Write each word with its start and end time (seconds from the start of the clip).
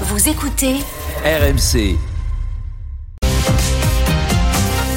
Vous 0.00 0.28
écoutez 0.28 0.74
RMC. 1.24 1.96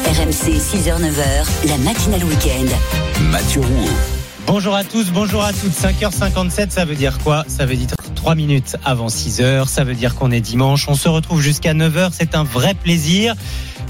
RMC 0.08 0.58
6h-9h, 0.58 1.68
la 1.68 1.78
matinale 1.78 2.24
week-end. 2.24 2.66
Mathieu 3.30 3.62
Rouault. 3.62 3.90
Bonjour 4.48 4.74
à 4.74 4.84
tous, 4.84 5.12
bonjour 5.12 5.44
à 5.44 5.54
toutes. 5.54 5.74
5h57, 5.74 6.72
ça 6.72 6.86
veut 6.86 6.96
dire 6.96 7.20
quoi? 7.20 7.46
Ça 7.48 7.68
veut 7.68 7.76
dire 7.76 7.97
3 8.28 8.36
minutes 8.36 8.76
avant 8.84 9.08
6h. 9.08 9.70
Ça 9.70 9.86
veut 9.86 9.94
dire 9.96 10.14
qu'on 10.16 10.32
est 10.32 10.42
dimanche. 10.42 10.90
On 10.90 10.96
se 10.96 11.08
retrouve 11.08 11.40
jusqu'à 11.42 11.74
9h. 11.74 12.10
C'est 12.12 12.36
un 12.36 12.44
vrai 12.44 12.74
plaisir. 12.74 13.36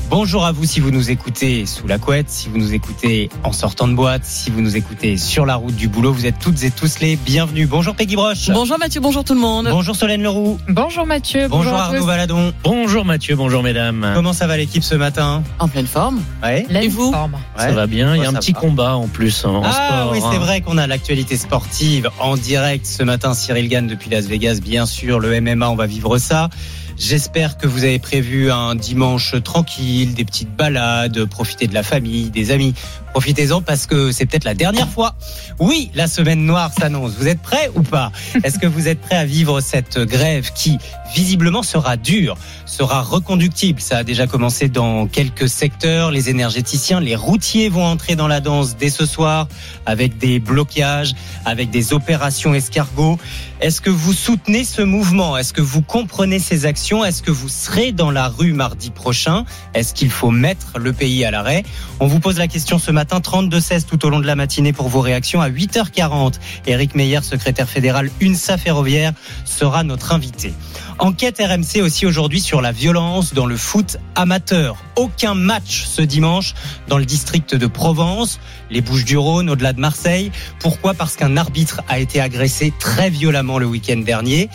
Bonjour 0.10 0.46
à 0.46 0.54
vous 0.54 0.64
si 0.64 0.80
vous 0.80 0.90
nous 0.90 1.12
écoutez 1.12 1.66
sous 1.66 1.86
la 1.86 1.98
couette, 1.98 2.30
si 2.30 2.48
vous 2.48 2.58
nous 2.58 2.74
écoutez 2.74 3.30
en 3.44 3.52
sortant 3.52 3.90
de 3.90 3.94
boîte, 3.94 4.24
si 4.24 4.50
vous 4.50 4.62
nous 4.62 4.78
écoutez 4.78 5.18
sur 5.18 5.46
la 5.46 5.56
route 5.56 5.76
du 5.76 5.90
boulot. 5.90 6.14
Vous 6.14 6.26
êtes 6.26 6.40
toutes 6.40 6.64
et 6.64 6.72
tous 6.72 7.00
les 7.02 7.18
bienvenus. 7.18 7.68
Bonjour 7.68 7.94
Peggy 7.94 8.16
Broche. 8.16 8.50
Bonjour 8.52 8.80
Mathieu, 8.80 9.02
bonjour 9.02 9.26
tout 9.26 9.34
le 9.34 9.42
monde. 9.42 9.68
Bonjour 9.70 9.98
Solène 9.98 10.22
Leroux. 10.24 10.60
Bonjour 10.70 11.06
Mathieu. 11.06 11.50
Bonjour, 11.50 11.74
à 11.74 11.86
Arnaud. 11.88 12.06
Valadon. 12.06 12.54
Bonjour 12.64 13.04
Mathieu, 13.04 13.36
bonjour 13.36 13.64
mesdames. 13.64 14.14
Comment 14.16 14.32
ça 14.32 14.48
va 14.48 14.56
l'équipe 14.56 14.84
ce 14.84 14.96
matin 14.96 15.44
En 15.60 15.68
pleine 15.68 15.88
forme. 15.88 16.22
Ouais. 16.42 16.66
Et 16.70 16.88
vous 16.88 17.12
forme. 17.12 17.36
Ça 17.58 17.72
va 17.74 17.86
bien, 17.86 18.16
il 18.16 18.22
y 18.22 18.26
a 18.26 18.30
Ouais, 18.30 18.36
un 18.36 18.40
petit 18.40 18.54
va. 18.54 18.62
combat 18.62 18.96
en 18.96 19.08
plus 19.08 19.44
en 19.44 19.62
Ah 19.66 19.74
sport. 19.74 20.12
oui, 20.14 20.20
c'est 20.22 20.38
hein. 20.38 20.40
vrai 20.40 20.62
qu'on 20.62 20.78
a 20.78 20.88
l'actualité 20.88 21.36
sportive 21.36 22.10
en 22.20 22.38
direct 22.38 22.86
ce 22.86 23.04
matin. 23.04 23.34
Cyril 23.34 23.68
Gann 23.68 23.88
depuis 23.88 24.10
Las 24.10 24.27
Vegas, 24.28 24.60
bien 24.62 24.86
sûr. 24.86 25.20
Le 25.20 25.40
MMA, 25.42 25.70
on 25.70 25.76
va 25.76 25.88
vivre 25.88 26.18
ça. 26.18 26.50
J'espère 26.98 27.58
que 27.58 27.68
vous 27.68 27.84
avez 27.84 28.00
prévu 28.00 28.52
un 28.52 28.74
dimanche 28.74 29.36
tranquille, 29.44 30.16
des 30.16 30.26
petites 30.26 30.56
balades, 30.56 31.26
profiter 31.26 31.68
de 31.68 31.74
la 31.74 31.84
famille, 31.84 32.32
des 32.32 32.52
amis. 32.52 32.74
Profitez-en 33.14 33.62
parce 33.62 33.88
que 33.88 34.12
c'est 34.12 34.26
peut-être 34.26 34.44
la 34.44 34.54
dernière 34.54 34.88
fois. 34.88 35.16
Oui, 35.60 35.90
la 35.96 36.08
semaine 36.08 36.46
noire 36.46 36.72
s'annonce. 36.78 37.14
Vous 37.18 37.28
êtes 37.28 37.42
prêts 37.42 37.72
ou 37.76 37.82
pas? 37.82 38.12
Est-ce 38.44 38.60
que 38.60 38.68
vous 38.68 38.88
êtes 38.88 39.02
prêts 39.02 39.16
à 39.16 39.26
vivre 39.26 39.60
cette 39.60 39.98
grève 39.98 40.52
qui, 40.54 40.78
visiblement, 41.16 41.64
sera 41.64 41.98
dure, 41.98 42.38
sera 42.66 43.02
reconductible? 43.02 43.82
Ça 43.82 43.98
a 43.98 44.04
déjà 44.04 44.28
commencé 44.28 44.70
dans 44.70 45.08
quelques 45.08 45.50
secteurs. 45.50 46.12
Les 46.12 46.30
énergéticiens, 46.30 47.00
les 47.00 47.16
routiers 47.16 47.70
vont 47.70 47.86
entrer 47.86 48.16
dans 48.16 48.28
la 48.28 48.40
danse 48.40 48.78
dès 48.78 48.92
ce 48.92 49.06
soir 49.08 49.48
avec 49.86 50.18
des 50.20 50.40
blocages, 50.40 51.14
avec 51.44 51.72
des 51.72 51.94
opérations 51.94 52.54
escargots. 52.54 53.18
Est-ce 53.62 53.82
que 53.82 53.90
vous 53.90 54.14
soutenez 54.14 54.64
ce 54.64 54.84
mouvement? 54.84 55.36
Est-ce 55.38 55.54
que 55.54 55.62
vous 55.62 55.82
comprenez 55.82 56.38
ces 56.38 56.68
actions? 56.68 57.04
Est-ce 57.04 57.24
que 57.24 57.32
vous 57.32 57.50
serez 57.50 57.92
dans 57.92 58.12
la 58.12 58.28
rue 58.28 58.54
mardi 58.54 58.92
prochain? 58.92 59.46
Est-ce 59.74 59.96
qu'il 59.96 60.12
faut 60.12 60.30
mettre 60.30 60.78
le 60.78 60.94
pays 60.94 61.26
à 61.26 61.32
l'arrêt? 61.32 61.64
On 62.00 62.06
vous 62.06 62.20
pose 62.20 62.38
la 62.38 62.48
question 62.48 62.78
ce 62.78 62.92
matin, 62.92 62.97
32-16 63.04 63.86
tout 63.86 64.06
au 64.06 64.10
long 64.10 64.20
de 64.20 64.28
la 64.28 64.36
matinée 64.36 64.74
pour 64.74 64.90
vos 64.90 65.02
réactions. 65.02 65.42
À 65.42 65.50
8h40, 65.50 66.36
Éric 66.66 66.96
Meyer, 66.96 67.22
secrétaire 67.22 67.70
fédéral 67.70 68.10
UNSA 68.22 68.58
Ferroviaire, 68.58 69.14
sera 69.46 69.84
notre 69.84 70.14
invité. 70.14 70.54
Enquête 71.00 71.40
RMC 71.40 71.82
aussi 71.82 72.06
aujourd'hui 72.06 72.42
sur 72.42 72.62
la 72.62 72.72
violence 72.72 73.34
dans 73.34 73.46
le 73.46 73.56
foot 73.56 73.98
amateur. 74.16 74.78
Aucun 74.96 75.36
match 75.36 75.86
ce 75.86 76.02
dimanche 76.02 76.56
dans 76.88 76.98
le 76.98 77.06
district 77.06 77.56
de 77.56 77.68
Provence, 77.68 78.40
les 78.72 78.82
Bouches-du-Rhône, 78.82 79.50
au-delà 79.50 79.74
de 79.74 79.80
Marseille. 79.80 80.32
Pourquoi? 80.60 80.94
Parce 80.96 81.16
qu'un 81.16 81.38
arbitre 81.38 81.82
a 81.88 82.00
été 82.00 82.20
agressé 82.20 82.74
très 82.80 83.10
violemment 83.10 83.60
le 83.60 83.68
week-end 83.68 83.98
dernier. 83.98 84.50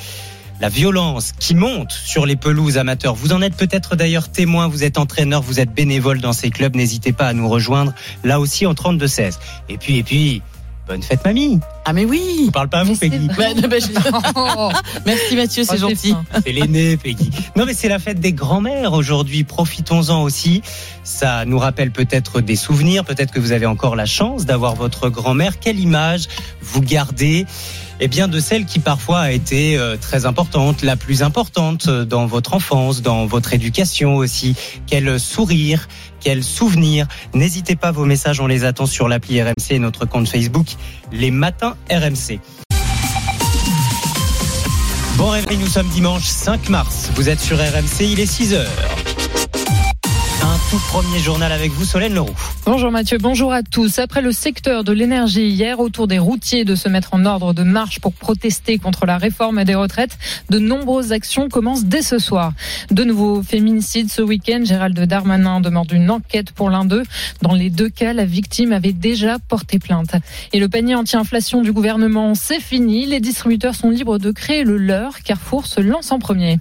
La 0.63 0.69
violence 0.69 1.33
qui 1.41 1.57
monte 1.57 1.91
sur 1.91 2.25
les 2.25 2.37
pelouses 2.37 2.79
amateurs. 2.79 3.17
Vous 3.17 3.33
en 3.33 3.43
êtes 3.43 3.57
peut-être 3.57 3.97
d'ailleurs 3.97 4.31
témoin, 4.31 4.69
vous 4.69 4.85
êtes 4.85 4.97
entraîneur, 4.97 5.43
vous 5.43 5.59
êtes 5.59 5.75
bénévole 5.75 6.21
dans 6.21 6.33
ces 6.33 6.51
clubs. 6.51 6.77
N'hésitez 6.77 7.13
pas 7.13 7.27
à 7.27 7.33
nous 7.33 7.49
rejoindre 7.49 7.93
là 8.23 8.39
aussi 8.39 8.65
en 8.65 8.73
32-16. 8.73 9.39
Et 9.69 9.77
puis, 9.77 9.99
et 9.99 10.05
puis, 10.05 10.41
bonne 10.87 11.03
fête 11.03 11.25
mamie. 11.25 11.59
Ah 11.85 11.93
mais 11.93 12.05
oui. 12.05 12.45
Je 12.47 12.53
parle 12.53 12.69
pas 12.69 12.79
à 12.79 12.85
vous, 12.85 12.95
Peggy. 12.95 13.27
Bah, 13.37 13.47
bah, 13.69 13.77
je- 13.81 13.87
Oh, 14.37 14.71
Merci 15.05 15.35
Mathieu, 15.35 15.65
c'est 15.65 15.83
oh, 15.83 15.89
gentil. 15.89 16.15
C'est 16.45 16.53
l'aîné, 16.53 16.97
Peggy. 16.97 17.33
Non, 17.57 17.67
mais 17.67 17.75
c'est 17.75 17.89
la 17.89 17.99
fête 17.99 18.21
des 18.21 18.33
grands-mères 18.33 18.93
aujourd'hui. 18.93 19.43
Profitons-en 19.43 20.23
aussi. 20.23 20.63
Ça 21.03 21.45
nous 21.45 21.59
rappelle 21.59 21.91
peut-être 21.91 22.41
des 22.41 22.55
souvenirs. 22.55 23.05
Peut-être 23.05 23.33
que 23.33 23.41
vous 23.41 23.51
avez 23.51 23.67
encore 23.67 23.97
la 23.97 24.07
chance 24.07 24.47
d'avoir 24.47 24.77
votre 24.77 25.09
grand-mère. 25.09 25.59
Quelle 25.59 25.81
image 25.81 26.29
vous 26.61 26.83
gardez 26.83 27.47
eh 28.05 28.09
bien, 28.09 28.27
de 28.27 28.41
celle 28.41 28.67
qui 28.67 28.81
parfois 28.81 29.21
a 29.21 29.31
été 29.31 29.79
euh, 29.79 29.97
très 29.97 30.27
importante, 30.27 30.83
la 30.83 30.97
plus 30.97 31.23
importante 31.23 31.87
euh, 31.87 32.05
dans 32.05 32.27
votre 32.27 32.53
enfance, 32.55 33.01
dans 33.01 33.27
votre 33.27 33.55
éducation 33.55 34.17
aussi. 34.17 34.57
Quel 34.89 35.21
sourire, 35.21 35.87
quel 36.19 36.43
souvenir. 36.43 37.07
N'hésitez 37.33 37.77
pas, 37.77 37.93
vos 37.93 38.05
messages, 38.05 38.41
on 38.41 38.49
les 38.49 38.65
attend 38.65 38.87
sur 38.87 39.07
l'appli 39.07 39.41
RMC 39.41 39.71
et 39.71 39.79
notre 39.79 40.05
compte 40.05 40.29
Facebook, 40.29 40.67
les 41.13 41.31
matins 41.31 41.77
RMC. 41.93 42.41
Bon 45.17 45.29
réveil, 45.29 45.59
nous 45.59 45.69
sommes 45.69 45.89
dimanche 45.91 46.25
5 46.25 46.71
mars. 46.71 47.09
Vous 47.15 47.29
êtes 47.29 47.41
sur 47.41 47.57
RMC, 47.57 48.01
il 48.01 48.19
est 48.19 48.27
6 48.27 48.55
heures. 48.55 49.12
Un 50.45 50.59
tout 50.71 50.81
premier 50.89 51.21
journal 51.21 51.53
avec 51.53 51.71
vous, 51.71 51.85
Solène 51.85 52.15
Leroux. 52.15 52.35
Bonjour 52.67 52.91
Mathieu, 52.91 53.19
bonjour 53.19 53.53
à 53.53 53.63
tous. 53.63 54.01
Après 54.01 54.21
le 54.21 54.33
secteur 54.33 54.83
de 54.83 54.91
l'énergie 54.91 55.47
hier, 55.47 55.79
autour 55.79 56.09
des 56.09 56.19
routiers 56.19 56.65
de 56.65 56.75
se 56.75 56.89
mettre 56.89 57.15
en 57.15 57.25
ordre 57.27 57.53
de 57.53 57.63
marche 57.63 58.01
pour 58.01 58.13
protester 58.13 58.79
contre 58.79 59.07
la 59.07 59.19
réforme 59.19 59.63
des 59.63 59.77
retraites, 59.77 60.19
de 60.51 60.59
nombreuses 60.59 61.13
actions 61.13 61.49
commencent 61.49 61.85
dès 61.85 62.03
ce 62.03 62.19
soir. 62.19 62.55
De 62.91 63.05
nouveaux 63.05 63.45
féminicides 63.45 64.11
ce 64.11 64.21
week-end. 64.21 64.63
Gérald 64.65 64.99
Darmanin 64.99 65.61
demande 65.61 65.93
une 65.93 66.11
enquête 66.11 66.51
pour 66.51 66.71
l'un 66.71 66.85
d'eux. 66.85 67.05
Dans 67.43 67.55
les 67.55 67.71
deux 67.71 67.89
cas, 67.89 68.13
la 68.13 68.25
victime 68.25 68.73
avait 68.73 68.93
déjà 68.93 69.39
porté 69.39 69.79
plainte. 69.79 70.17
Et 70.53 70.59
le 70.59 70.69
panier 70.69 70.97
anti-inflation 70.97 71.63
du 71.63 71.73
gouvernement, 71.73 72.35
c'est 72.35 72.61
fini. 72.61 73.07
Les 73.07 73.21
distributeurs 73.21 73.77
sont 73.77 73.91
libres 73.91 74.19
de 74.19 74.33
créer 74.33 74.65
le 74.65 74.77
leur. 74.77 75.21
Carrefour 75.23 75.69
se 75.69 75.81
lance 75.81 76.11
en 76.11 76.19
premier. 76.19 76.59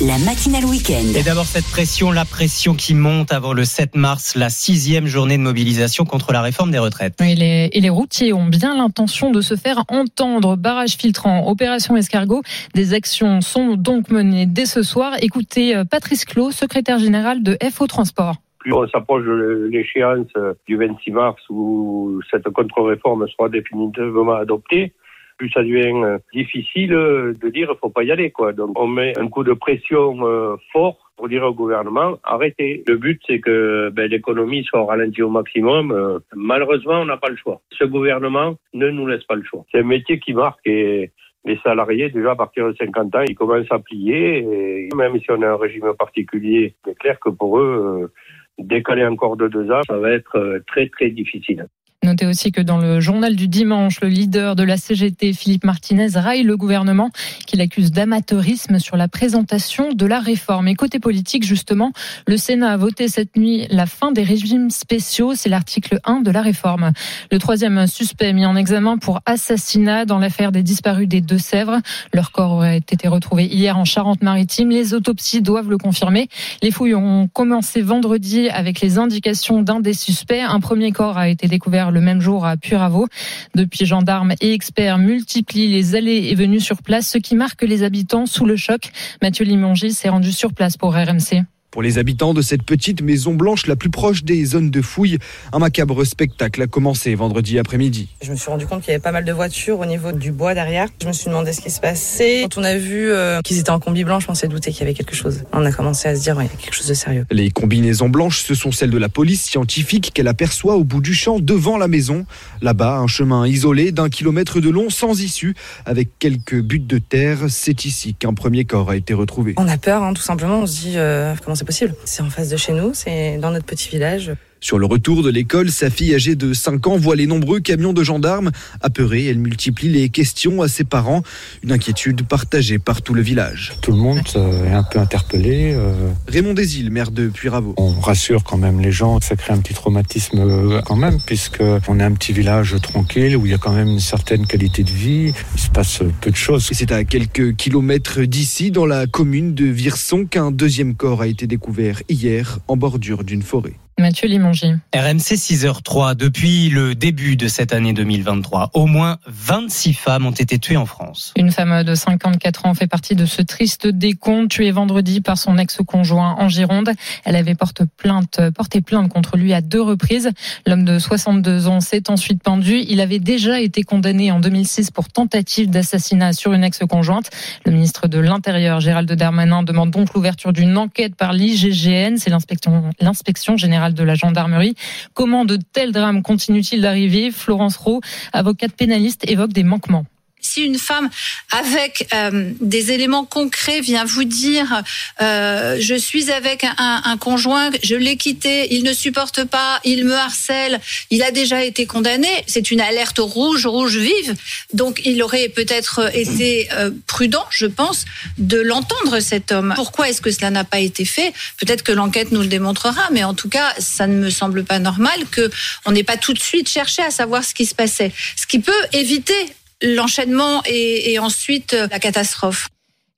La 0.00 0.18
matinale 0.18 0.64
week-end. 0.64 1.14
Et 1.16 1.22
d'abord 1.22 1.44
cette 1.44 1.70
pression, 1.70 2.10
la 2.10 2.24
pression 2.24 2.74
qui 2.74 2.94
monte 2.94 3.32
avant 3.32 3.52
le 3.52 3.62
7 3.62 3.94
mars, 3.94 4.34
la 4.34 4.48
sixième 4.48 5.06
journée 5.06 5.38
de 5.38 5.42
mobilisation 5.42 6.04
contre 6.04 6.32
la 6.32 6.42
réforme 6.42 6.72
des 6.72 6.80
retraites. 6.80 7.20
Et 7.20 7.36
les, 7.36 7.68
et 7.72 7.80
les 7.80 7.90
routiers 7.90 8.32
ont 8.32 8.46
bien 8.46 8.74
l'intention 8.76 9.30
de 9.30 9.40
se 9.40 9.54
faire 9.54 9.84
entendre. 9.86 10.56
Barrage 10.56 10.96
filtrant, 10.96 11.48
opération 11.48 11.96
escargot. 11.96 12.42
Des 12.74 12.92
actions 12.92 13.40
sont 13.40 13.76
donc 13.76 14.10
menées 14.10 14.46
dès 14.46 14.66
ce 14.66 14.82
soir. 14.82 15.12
Écoutez 15.22 15.76
euh, 15.76 15.84
Patrice 15.84 16.24
Clot, 16.24 16.50
secrétaire 16.50 16.98
général 16.98 17.44
de 17.44 17.56
FO 17.70 17.86
Transport. 17.86 18.38
plus 18.58 18.72
on 18.72 18.88
s'approche 18.88 19.24
de 19.24 19.68
l'échéance 19.70 20.26
du 20.66 20.76
26 20.76 21.12
mars 21.12 21.40
où 21.50 22.20
cette 22.32 22.48
contre-réforme 22.50 23.28
sera 23.28 23.48
définitivement 23.48 24.34
adoptée, 24.34 24.92
plus 25.36 25.50
ça 25.50 25.62
devient 25.62 25.92
euh, 26.04 26.18
difficile 26.32 26.90
de 26.90 27.48
dire 27.50 27.74
faut 27.80 27.90
pas 27.90 28.04
y 28.04 28.12
aller 28.12 28.30
quoi. 28.30 28.52
Donc 28.52 28.78
on 28.78 28.86
met 28.86 29.18
un 29.18 29.28
coup 29.28 29.44
de 29.44 29.52
pression 29.52 30.26
euh, 30.26 30.56
fort 30.72 31.10
pour 31.16 31.28
dire 31.28 31.44
au 31.44 31.52
gouvernement 31.52 32.18
arrêtez. 32.24 32.82
Le 32.86 32.96
but 32.96 33.20
c'est 33.26 33.40
que 33.40 33.90
ben, 33.90 34.10
l'économie 34.10 34.64
soit 34.64 34.84
ralentie 34.84 35.22
au 35.22 35.30
maximum. 35.30 35.92
Euh, 35.92 36.18
malheureusement 36.34 37.00
on 37.00 37.06
n'a 37.06 37.16
pas 37.16 37.28
le 37.28 37.36
choix. 37.36 37.60
Ce 37.72 37.84
gouvernement 37.84 38.54
ne 38.72 38.90
nous 38.90 39.06
laisse 39.06 39.24
pas 39.24 39.36
le 39.36 39.44
choix. 39.44 39.64
C'est 39.72 39.80
un 39.80 39.84
métier 39.84 40.18
qui 40.18 40.34
marque 40.34 40.66
et 40.66 41.10
les 41.46 41.58
salariés, 41.58 42.08
déjà 42.08 42.30
à 42.30 42.36
partir 42.36 42.66
de 42.66 42.74
50 42.74 43.14
ans, 43.16 43.22
ils 43.28 43.34
commencent 43.34 43.70
à 43.70 43.78
plier. 43.78 44.38
Et 44.38 44.88
même 44.96 45.18
si 45.20 45.30
on 45.30 45.42
a 45.42 45.48
un 45.48 45.56
régime 45.56 45.92
particulier, 45.98 46.74
c'est 46.84 46.98
clair 46.98 47.20
que 47.20 47.28
pour 47.28 47.58
eux, 47.58 48.02
euh, 48.02 48.12
décaler 48.58 49.04
encore 49.04 49.36
de 49.36 49.48
deux 49.48 49.70
ans, 49.70 49.82
ça 49.86 49.98
va 49.98 50.12
être 50.12 50.62
très 50.66 50.88
très 50.88 51.10
difficile. 51.10 51.66
Notez 52.04 52.26
aussi 52.26 52.52
que 52.52 52.60
dans 52.60 52.76
le 52.76 53.00
journal 53.00 53.34
du 53.34 53.48
dimanche, 53.48 54.02
le 54.02 54.08
leader 54.08 54.56
de 54.56 54.62
la 54.62 54.76
CGT, 54.76 55.32
Philippe 55.32 55.64
Martinez, 55.64 56.08
raille 56.16 56.42
le 56.42 56.54
gouvernement 56.54 57.10
qu'il 57.46 57.62
accuse 57.62 57.92
d'amateurisme 57.92 58.78
sur 58.78 58.98
la 58.98 59.08
présentation 59.08 59.90
de 59.90 60.04
la 60.04 60.20
réforme. 60.20 60.68
Et 60.68 60.74
côté 60.74 60.98
politique, 60.98 61.44
justement, 61.44 61.92
le 62.26 62.36
Sénat 62.36 62.72
a 62.72 62.76
voté 62.76 63.08
cette 63.08 63.38
nuit 63.38 63.66
la 63.70 63.86
fin 63.86 64.12
des 64.12 64.22
régimes 64.22 64.68
spéciaux. 64.68 65.34
C'est 65.34 65.48
l'article 65.48 65.98
1 66.04 66.20
de 66.20 66.30
la 66.30 66.42
réforme. 66.42 66.92
Le 67.32 67.38
troisième 67.38 67.86
suspect 67.86 68.34
mis 68.34 68.44
en 68.44 68.54
examen 68.54 68.98
pour 68.98 69.22
assassinat 69.24 70.04
dans 70.04 70.18
l'affaire 70.18 70.52
des 70.52 70.62
disparus 70.62 71.08
des 71.08 71.22
Deux-Sèvres. 71.22 71.80
Leur 72.12 72.32
corps 72.32 72.52
aurait 72.52 72.76
été 72.76 73.08
retrouvé 73.08 73.46
hier 73.46 73.78
en 73.78 73.86
Charente-Maritime. 73.86 74.68
Les 74.68 74.92
autopsies 74.92 75.40
doivent 75.40 75.70
le 75.70 75.78
confirmer. 75.78 76.28
Les 76.60 76.70
fouilles 76.70 76.96
ont 76.96 77.28
commencé 77.28 77.80
vendredi 77.80 78.50
avec 78.50 78.82
les 78.82 78.98
indications 78.98 79.62
d'un 79.62 79.80
des 79.80 79.94
suspects. 79.94 80.42
Un 80.46 80.60
premier 80.60 80.92
corps 80.92 81.16
a 81.16 81.30
été 81.30 81.48
découvert 81.48 81.92
le 81.94 82.00
même 82.00 82.20
jour 82.20 82.44
à 82.44 82.56
Puravo. 82.56 83.06
Depuis, 83.54 83.86
gendarmes 83.86 84.34
et 84.40 84.52
experts 84.52 84.98
multiplient 84.98 85.68
les 85.68 85.94
allées 85.94 86.28
et 86.28 86.34
venues 86.34 86.60
sur 86.60 86.82
place, 86.82 87.08
ce 87.08 87.18
qui 87.18 87.36
marque 87.36 87.62
les 87.62 87.82
habitants 87.82 88.26
sous 88.26 88.44
le 88.44 88.56
choc. 88.56 88.90
Mathieu 89.22 89.44
Limongi 89.44 89.92
s'est 89.92 90.10
rendu 90.10 90.32
sur 90.32 90.52
place 90.52 90.76
pour 90.76 90.94
RMC. 90.94 91.44
Pour 91.74 91.82
les 91.82 91.98
habitants 91.98 92.34
de 92.34 92.40
cette 92.40 92.62
petite 92.62 93.02
maison 93.02 93.34
blanche 93.34 93.66
la 93.66 93.74
plus 93.74 93.90
proche 93.90 94.22
des 94.22 94.44
zones 94.44 94.70
de 94.70 94.80
fouilles, 94.80 95.18
un 95.52 95.58
macabre 95.58 96.04
spectacle 96.04 96.62
a 96.62 96.68
commencé 96.68 97.12
vendredi 97.16 97.58
après-midi. 97.58 98.10
Je 98.22 98.30
me 98.30 98.36
suis 98.36 98.48
rendu 98.48 98.64
compte 98.64 98.82
qu'il 98.82 98.92
y 98.92 98.94
avait 98.94 99.02
pas 99.02 99.10
mal 99.10 99.24
de 99.24 99.32
voitures 99.32 99.80
au 99.80 99.84
niveau 99.84 100.12
du 100.12 100.30
bois 100.30 100.54
derrière. 100.54 100.86
Je 101.02 101.08
me 101.08 101.12
suis 101.12 101.26
demandé 101.26 101.52
ce 101.52 101.60
qui 101.60 101.70
se 101.70 101.80
passait. 101.80 102.42
Quand 102.42 102.60
on 102.60 102.62
a 102.62 102.76
vu 102.76 103.10
euh, 103.10 103.40
qu'ils 103.40 103.58
étaient 103.58 103.70
en 103.70 103.80
combi 103.80 104.04
blanche, 104.04 104.26
on 104.28 104.36
s'est 104.36 104.46
douté 104.46 104.70
qu'il 104.70 104.82
y 104.82 104.82
avait 104.84 104.94
quelque 104.94 105.16
chose. 105.16 105.42
On 105.52 105.64
a 105.64 105.72
commencé 105.72 106.06
à 106.06 106.14
se 106.14 106.22
dire, 106.22 106.36
ouais, 106.36 106.44
il 106.44 106.48
y 106.48 106.54
a 106.54 106.62
quelque 106.62 106.76
chose 106.76 106.86
de 106.86 106.94
sérieux. 106.94 107.26
Les 107.32 107.50
combinaisons 107.50 108.08
blanches, 108.08 108.44
ce 108.44 108.54
sont 108.54 108.70
celles 108.70 108.92
de 108.92 108.98
la 108.98 109.08
police 109.08 109.42
scientifique 109.42 110.12
qu'elle 110.14 110.28
aperçoit 110.28 110.76
au 110.76 110.84
bout 110.84 111.00
du 111.00 111.12
champ 111.12 111.40
devant 111.40 111.76
la 111.76 111.88
maison. 111.88 112.24
Là-bas, 112.62 112.98
un 112.98 113.08
chemin 113.08 113.48
isolé 113.48 113.90
d'un 113.90 114.10
kilomètre 114.10 114.60
de 114.60 114.70
long 114.70 114.90
sans 114.90 115.20
issue, 115.20 115.56
avec 115.86 116.20
quelques 116.20 116.62
buttes 116.62 116.86
de 116.86 116.98
terre. 116.98 117.46
C'est 117.48 117.84
ici 117.84 118.14
qu'un 118.14 118.32
premier 118.32 118.64
corps 118.64 118.90
a 118.90 118.96
été 118.96 119.12
retrouvé. 119.12 119.54
On 119.56 119.66
a 119.66 119.76
peur, 119.76 120.04
hein, 120.04 120.14
tout 120.14 120.22
simplement. 120.22 120.60
On 120.60 120.66
se 120.68 120.80
dit, 120.80 120.92
euh, 120.98 121.34
comment 121.42 121.56
c'est 121.72 122.22
en 122.22 122.30
face 122.30 122.48
de 122.48 122.56
chez 122.56 122.72
nous, 122.72 122.94
c'est 122.94 123.38
dans 123.38 123.50
notre 123.50 123.66
petit 123.66 123.88
village. 123.88 124.32
Sur 124.64 124.78
le 124.78 124.86
retour 124.86 125.22
de 125.22 125.28
l'école, 125.28 125.70
sa 125.70 125.90
fille 125.90 126.14
âgée 126.14 126.36
de 126.36 126.54
5 126.54 126.86
ans 126.86 126.96
voit 126.96 127.16
les 127.16 127.26
nombreux 127.26 127.60
camions 127.60 127.92
de 127.92 128.02
gendarmes. 128.02 128.50
Apeurée, 128.80 129.26
elle 129.26 129.36
multiplie 129.36 129.90
les 129.90 130.08
questions 130.08 130.62
à 130.62 130.68
ses 130.68 130.84
parents. 130.84 131.22
Une 131.62 131.70
inquiétude 131.70 132.26
partagée 132.26 132.78
par 132.78 133.02
tout 133.02 133.12
le 133.12 133.20
village. 133.20 133.74
Tout 133.82 133.90
le 133.90 133.98
monde 133.98 134.20
euh, 134.36 134.64
est 134.64 134.72
un 134.72 134.82
peu 134.82 135.00
interpellé. 135.00 135.74
euh, 135.74 135.92
Raymond 136.28 136.54
Desil, 136.54 136.88
maire 136.88 137.10
de 137.10 137.28
Puyraveau. 137.28 137.74
On 137.76 138.00
rassure 138.00 138.42
quand 138.42 138.56
même 138.56 138.80
les 138.80 138.90
gens. 138.90 139.20
Ça 139.20 139.36
crée 139.36 139.52
un 139.52 139.58
petit 139.58 139.74
traumatisme 139.74 140.38
euh, 140.38 140.80
quand 140.80 140.96
même, 140.96 141.18
puisque 141.26 141.62
on 141.86 142.00
est 142.00 142.04
un 142.04 142.12
petit 142.12 142.32
village 142.32 142.74
tranquille 142.82 143.36
où 143.36 143.44
il 143.44 143.52
y 143.52 143.54
a 143.54 143.58
quand 143.58 143.74
même 143.74 143.88
une 143.88 144.00
certaine 144.00 144.46
qualité 144.46 144.82
de 144.82 144.90
vie. 144.90 145.34
Il 145.56 145.60
se 145.60 145.68
passe 145.68 146.00
peu 146.22 146.30
de 146.30 146.36
choses. 146.36 146.70
C'est 146.72 146.90
à 146.90 147.04
quelques 147.04 147.54
kilomètres 147.56 148.22
d'ici, 148.22 148.70
dans 148.70 148.86
la 148.86 149.06
commune 149.06 149.52
de 149.54 149.66
Virson, 149.66 150.24
qu'un 150.24 150.50
deuxième 150.50 150.94
corps 150.94 151.20
a 151.20 151.26
été 151.26 151.46
découvert 151.46 152.00
hier 152.08 152.60
en 152.66 152.78
bordure 152.78 153.24
d'une 153.24 153.42
forêt. 153.42 153.74
Mathieu 153.98 154.26
Limongi. 154.26 154.72
RMC 154.92 155.36
6h03, 155.36 156.16
depuis 156.16 156.68
le 156.68 156.96
début 156.96 157.36
de 157.36 157.46
cette 157.46 157.72
année 157.72 157.92
2023, 157.92 158.70
au 158.74 158.86
moins 158.86 159.18
26 159.28 159.94
femmes 159.94 160.26
ont 160.26 160.32
été 160.32 160.58
tuées 160.58 160.76
en 160.76 160.84
France. 160.84 161.32
Une 161.36 161.52
femme 161.52 161.84
de 161.84 161.94
54 161.94 162.66
ans 162.66 162.74
fait 162.74 162.88
partie 162.88 163.14
de 163.14 163.24
ce 163.24 163.40
triste 163.40 163.86
décompte, 163.86 164.50
tuée 164.50 164.72
vendredi 164.72 165.20
par 165.20 165.38
son 165.38 165.58
ex-conjoint 165.58 166.34
en 166.38 166.48
Gironde. 166.48 166.90
Elle 167.24 167.36
avait 167.36 167.54
porté 167.54 167.84
plainte, 167.96 168.40
porté 168.56 168.80
plainte 168.80 169.12
contre 169.12 169.36
lui 169.36 169.54
à 169.54 169.60
deux 169.60 169.82
reprises. 169.82 170.30
L'homme 170.66 170.84
de 170.84 170.98
62 170.98 171.68
ans 171.68 171.80
s'est 171.80 172.10
ensuite 172.10 172.42
pendu. 172.42 172.84
Il 172.88 173.00
avait 173.00 173.20
déjà 173.20 173.60
été 173.60 173.84
condamné 173.84 174.32
en 174.32 174.40
2006 174.40 174.90
pour 174.90 175.08
tentative 175.08 175.70
d'assassinat 175.70 176.32
sur 176.32 176.52
une 176.52 176.64
ex-conjointe. 176.64 177.30
Le 177.64 177.70
ministre 177.70 178.08
de 178.08 178.18
l'Intérieur, 178.18 178.80
Gérald 178.80 179.10
Darmanin, 179.12 179.62
demande 179.62 179.90
donc 179.90 180.14
l'ouverture 180.14 180.52
d'une 180.52 180.76
enquête 180.76 181.14
par 181.14 181.32
l'IGGN, 181.32 182.16
c'est 182.16 182.30
l'inspection, 182.30 182.90
l'inspection 183.00 183.56
générale 183.56 183.83
de 183.92 184.02
la 184.02 184.14
gendarmerie. 184.14 184.74
Comment 185.12 185.44
de 185.44 185.58
tels 185.72 185.92
drames 185.92 186.22
continuent-ils 186.22 186.80
d'arriver? 186.80 187.30
Florence 187.30 187.76
Rowe, 187.76 188.00
avocate 188.32 188.72
pénaliste, 188.72 189.28
évoque 189.28 189.52
des 189.52 189.64
manquements. 189.64 190.06
Si 190.44 190.60
une 190.60 190.78
femme 190.78 191.08
avec 191.50 192.06
euh, 192.12 192.52
des 192.60 192.92
éléments 192.92 193.24
concrets 193.24 193.80
vient 193.80 194.04
vous 194.04 194.24
dire 194.24 194.82
euh, 195.22 195.78
je 195.80 195.94
suis 195.94 196.30
avec 196.30 196.66
un, 196.76 197.16
conjoint, 197.18 197.70
je 197.82 197.94
l'ai 197.94 198.18
quitté, 198.18 198.74
il 198.74 198.84
ne 198.84 198.92
supporte 198.92 199.44
pas, 199.44 199.80
il 199.84 200.04
me 200.04 200.14
harcèle, 200.14 200.80
il 201.10 201.22
a 201.22 201.30
déjà 201.30 201.64
été 201.64 201.86
condamné, 201.86 202.28
c'est 202.46 202.70
une 202.70 202.82
alerte 202.82 203.20
rouge, 203.20 203.66
rouge 203.66 203.96
vive. 203.96 204.34
Donc 204.74 205.00
il 205.06 205.22
aurait 205.22 205.48
peut-être 205.48 206.14
été 206.14 206.68
euh, 206.72 206.90
prudent, 207.06 207.46
je 207.50 207.66
pense, 207.66 208.04
de 208.36 208.60
l'entendre 208.60 209.20
cet 209.20 209.50
homme. 209.50 209.72
Pourquoi 209.76 210.10
est-ce 210.10 210.20
que 210.20 210.30
cela 210.30 210.50
n'a 210.50 210.64
pas 210.64 210.80
été 210.80 211.06
fait? 211.06 211.32
Peut-être 211.56 211.82
que 211.82 211.92
l'enquête 211.92 212.32
nous 212.32 212.42
le 212.42 212.48
démontrera, 212.48 213.08
mais 213.12 213.24
en 213.24 213.32
tout 213.32 213.48
cas, 213.48 213.72
ça 213.78 214.06
ne 214.06 214.16
me 214.16 214.28
semble 214.28 214.64
pas 214.64 214.78
normal 214.78 215.24
que 215.30 215.50
on 215.86 215.92
n'ait 215.92 216.04
pas 216.04 216.18
tout 216.18 216.34
de 216.34 216.38
suite 216.38 216.68
cherché 216.68 217.00
à 217.00 217.10
savoir 217.10 217.44
ce 217.44 217.54
qui 217.54 217.64
se 217.64 217.74
passait. 217.74 218.12
Ce 218.36 218.46
qui 218.46 218.58
peut 218.58 218.72
éviter 218.92 219.34
l'enchaînement 219.82 220.62
et, 220.66 221.18
ensuite 221.18 221.72
la 221.72 221.98
catastrophe. 221.98 222.68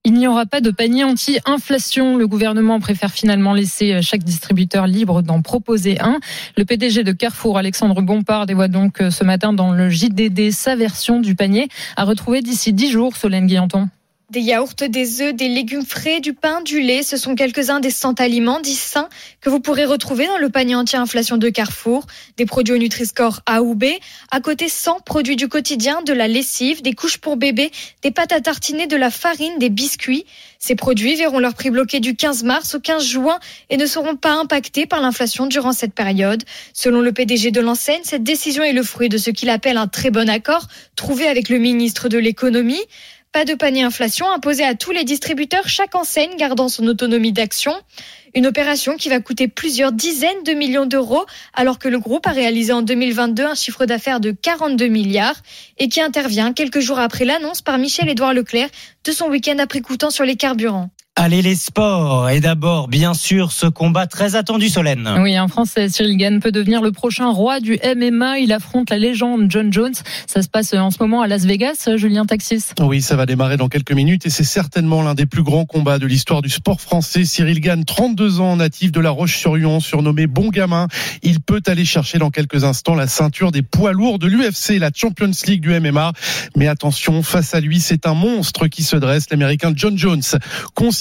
Il 0.04 0.12
n'y 0.12 0.28
aura 0.28 0.46
pas 0.46 0.60
de 0.60 0.70
panier 0.70 1.02
anti-inflation. 1.02 2.16
Le 2.16 2.28
gouvernement 2.28 2.78
préfère 2.78 3.10
finalement 3.10 3.52
laisser 3.54 4.00
chaque 4.02 4.22
distributeur 4.22 4.86
libre 4.86 5.20
d'en 5.20 5.42
proposer 5.42 6.00
un. 6.00 6.20
Le 6.56 6.64
PDG 6.64 7.02
de 7.02 7.10
Carrefour, 7.10 7.58
Alexandre 7.58 8.00
Bompard, 8.02 8.46
dévoile 8.46 8.70
donc 8.70 9.02
ce 9.10 9.24
matin 9.24 9.52
dans 9.52 9.72
le 9.72 9.90
JDD 9.90 10.52
sa 10.52 10.76
version 10.76 11.20
du 11.20 11.34
panier 11.34 11.68
à 11.96 12.04
retrouver 12.04 12.40
d'ici 12.40 12.72
10 12.72 12.90
jours, 12.92 13.16
Solène 13.16 13.46
Guillanton. 13.46 13.88
Des 14.28 14.40
yaourts, 14.40 14.74
des 14.88 15.22
œufs, 15.22 15.32
des 15.32 15.46
légumes 15.46 15.86
frais, 15.86 16.18
du 16.18 16.32
pain, 16.32 16.60
du 16.60 16.80
lait, 16.80 17.04
ce 17.04 17.16
sont 17.16 17.36
quelques-uns 17.36 17.78
des 17.78 17.92
100 17.92 18.20
aliments 18.20 18.58
dits 18.58 18.74
sains 18.74 19.08
que 19.40 19.48
vous 19.48 19.60
pourrez 19.60 19.84
retrouver 19.84 20.26
dans 20.26 20.38
le 20.38 20.48
panier 20.48 20.74
anti-inflation 20.74 21.36
de 21.36 21.48
Carrefour. 21.48 22.04
Des 22.36 22.44
produits 22.44 22.74
au 22.74 22.78
Nutri-Score 22.78 23.42
A 23.46 23.62
ou 23.62 23.76
B. 23.76 23.84
À 24.32 24.40
côté, 24.40 24.68
100 24.68 24.98
produits 25.06 25.36
du 25.36 25.46
quotidien, 25.46 26.02
de 26.02 26.12
la 26.12 26.26
lessive, 26.26 26.82
des 26.82 26.92
couches 26.92 27.18
pour 27.18 27.36
bébé, 27.36 27.70
des 28.02 28.10
pâtes 28.10 28.32
à 28.32 28.40
tartiner, 28.40 28.88
de 28.88 28.96
la 28.96 29.12
farine, 29.12 29.60
des 29.60 29.70
biscuits. 29.70 30.26
Ces 30.58 30.74
produits 30.74 31.14
verront 31.14 31.38
leur 31.38 31.54
prix 31.54 31.70
bloqué 31.70 32.00
du 32.00 32.16
15 32.16 32.42
mars 32.42 32.74
au 32.74 32.80
15 32.80 33.04
juin 33.04 33.38
et 33.70 33.76
ne 33.76 33.86
seront 33.86 34.16
pas 34.16 34.32
impactés 34.32 34.86
par 34.86 35.00
l'inflation 35.00 35.46
durant 35.46 35.72
cette 35.72 35.94
période. 35.94 36.42
Selon 36.72 37.00
le 37.00 37.12
PDG 37.12 37.52
de 37.52 37.60
l'enseigne, 37.60 38.02
cette 38.02 38.24
décision 38.24 38.64
est 38.64 38.72
le 38.72 38.82
fruit 38.82 39.08
de 39.08 39.18
ce 39.18 39.30
qu'il 39.30 39.50
appelle 39.50 39.76
un 39.76 39.86
très 39.86 40.10
bon 40.10 40.28
accord 40.28 40.66
trouvé 40.96 41.28
avec 41.28 41.48
le 41.48 41.58
ministre 41.58 42.08
de 42.08 42.18
l'économie. 42.18 42.82
Pas 43.36 43.44
de 43.44 43.52
panier 43.52 43.82
inflation 43.82 44.30
imposé 44.30 44.64
à 44.64 44.74
tous 44.74 44.92
les 44.92 45.04
distributeurs, 45.04 45.68
chaque 45.68 45.94
enseigne 45.94 46.38
gardant 46.38 46.70
son 46.70 46.86
autonomie 46.86 47.32
d'action. 47.32 47.74
Une 48.34 48.46
opération 48.46 48.96
qui 48.96 49.10
va 49.10 49.20
coûter 49.20 49.46
plusieurs 49.46 49.92
dizaines 49.92 50.42
de 50.42 50.54
millions 50.54 50.86
d'euros, 50.86 51.26
alors 51.52 51.78
que 51.78 51.90
le 51.90 51.98
groupe 51.98 52.26
a 52.26 52.30
réalisé 52.30 52.72
en 52.72 52.80
2022 52.80 53.44
un 53.44 53.54
chiffre 53.54 53.84
d'affaires 53.84 54.20
de 54.20 54.30
42 54.30 54.86
milliards 54.86 55.42
et 55.76 55.90
qui 55.90 56.00
intervient 56.00 56.54
quelques 56.54 56.80
jours 56.80 56.98
après 56.98 57.26
l'annonce 57.26 57.60
par 57.60 57.76
Michel-Édouard 57.76 58.32
Leclerc 58.32 58.70
de 59.04 59.12
son 59.12 59.28
week-end 59.28 59.58
après 59.58 59.82
coûtant 59.82 60.08
sur 60.08 60.24
les 60.24 60.36
carburants. 60.36 60.88
Allez 61.18 61.40
les 61.40 61.54
sports 61.54 62.28
et 62.28 62.40
d'abord 62.40 62.88
bien 62.88 63.14
sûr 63.14 63.50
ce 63.50 63.66
combat 63.66 64.06
très 64.06 64.36
attendu 64.36 64.68
Solène. 64.68 65.08
Oui, 65.22 65.34
un 65.34 65.48
Français, 65.48 65.88
Cyril 65.88 66.18
Gann, 66.18 66.40
peut 66.40 66.52
devenir 66.52 66.82
le 66.82 66.92
prochain 66.92 67.30
roi 67.30 67.58
du 67.58 67.78
MMA. 67.82 68.40
Il 68.40 68.52
affronte 68.52 68.90
la 68.90 68.98
légende 68.98 69.46
John 69.48 69.72
Jones. 69.72 69.94
Ça 70.26 70.42
se 70.42 70.48
passe 70.48 70.74
en 70.74 70.90
ce 70.90 70.98
moment 71.00 71.22
à 71.22 71.26
Las 71.26 71.46
Vegas, 71.46 71.88
Julien 71.96 72.26
Taxis. 72.26 72.66
Oui, 72.80 73.00
ça 73.00 73.16
va 73.16 73.24
démarrer 73.24 73.56
dans 73.56 73.68
quelques 73.68 73.92
minutes 73.92 74.26
et 74.26 74.30
c'est 74.30 74.44
certainement 74.44 75.00
l'un 75.00 75.14
des 75.14 75.24
plus 75.24 75.42
grands 75.42 75.64
combats 75.64 75.98
de 75.98 76.06
l'histoire 76.06 76.42
du 76.42 76.50
sport 76.50 76.82
français. 76.82 77.24
Cyril 77.24 77.60
Gann, 77.60 77.86
32 77.86 78.40
ans, 78.40 78.56
natif 78.56 78.92
de 78.92 79.00
La 79.00 79.08
Roche-sur-Yon, 79.08 79.80
surnommé 79.80 80.26
Bon 80.26 80.50
Gamin. 80.50 80.86
Il 81.22 81.40
peut 81.40 81.62
aller 81.66 81.86
chercher 81.86 82.18
dans 82.18 82.30
quelques 82.30 82.64
instants 82.64 82.94
la 82.94 83.06
ceinture 83.06 83.52
des 83.52 83.62
poids 83.62 83.92
lourds 83.92 84.18
de 84.18 84.26
l'UFC, 84.26 84.78
la 84.78 84.90
Champions 84.94 85.30
League 85.46 85.62
du 85.62 85.80
MMA. 85.80 86.12
Mais 86.56 86.68
attention, 86.68 87.22
face 87.22 87.54
à 87.54 87.60
lui, 87.60 87.80
c'est 87.80 88.06
un 88.06 88.14
monstre 88.14 88.66
qui 88.66 88.82
se 88.82 88.96
dresse, 88.96 89.30
l'américain 89.30 89.72
John 89.74 89.96
Jones. 89.96 90.20